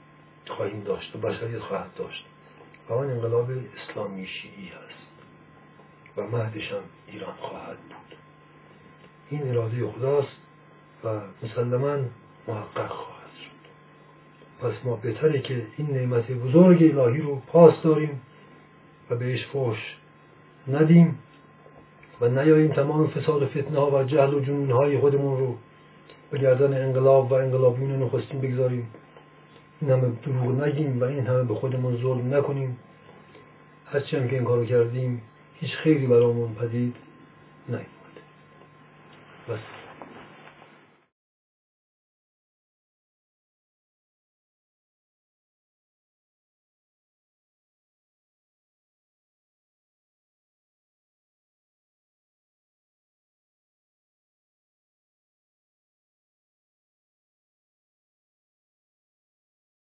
خواهیم 0.46 0.80
داشت 0.80 1.16
و 1.16 1.18
بشریت 1.18 1.58
خواهد 1.58 1.94
داشت. 1.96 2.24
و 2.88 2.92
آن 2.92 3.10
انقلاب 3.10 3.50
اسلامی 3.50 4.26
شیعی 4.26 4.68
هست. 4.68 5.06
و 6.16 6.22
مهدش 6.36 6.72
هم 6.72 6.82
ایران 7.06 7.34
خواهد 7.34 7.76
بود. 7.76 8.18
این 9.30 9.48
اراده 9.48 9.86
خداست 9.86 10.36
و 11.04 11.20
مسلما 11.42 11.98
محقق 12.48 12.88
خواهد 12.88 13.19
پس 14.62 14.72
ما 14.84 14.96
بهتره 14.96 15.40
که 15.40 15.62
این 15.76 15.90
نعمت 15.90 16.30
بزرگ 16.30 16.82
الهی 16.82 17.20
رو 17.20 17.42
پاس 17.46 17.82
داریم 17.82 18.20
و 19.10 19.16
بهش 19.16 19.46
فوش 19.46 19.96
ندیم 20.68 21.18
و 22.20 22.28
نیاییم 22.28 22.72
تمام 22.72 23.06
فساد 23.06 23.42
و 23.42 23.46
فتنه 23.46 23.78
ها 23.78 23.90
و 23.90 24.04
جهل 24.04 24.34
و 24.34 24.40
جنون 24.40 24.70
های 24.70 24.98
خودمون 24.98 25.38
رو 25.38 25.56
به 26.30 26.38
گردن 26.38 26.82
انقلاب 26.82 27.32
و 27.32 27.34
انقلابیون 27.34 28.02
نخستین 28.02 28.40
بگذاریم. 28.40 28.86
این 29.80 29.90
همه 29.90 30.12
دروغ 30.22 30.64
نگیم 30.64 31.00
و 31.00 31.04
این 31.04 31.26
همه 31.26 31.42
به 31.42 31.54
خودمون 31.54 31.96
ظلم 31.96 32.34
نکنیم. 32.34 32.76
هرچی 33.86 34.16
هم 34.16 34.28
که 34.28 34.36
این 34.36 34.44
کارو 34.44 34.64
کردیم 34.64 35.22
هیچ 35.54 35.70
خیری 35.76 36.06
برامون 36.06 36.54
پدید 36.54 36.96
نیومده. 37.68 37.86
بس. 39.48 39.79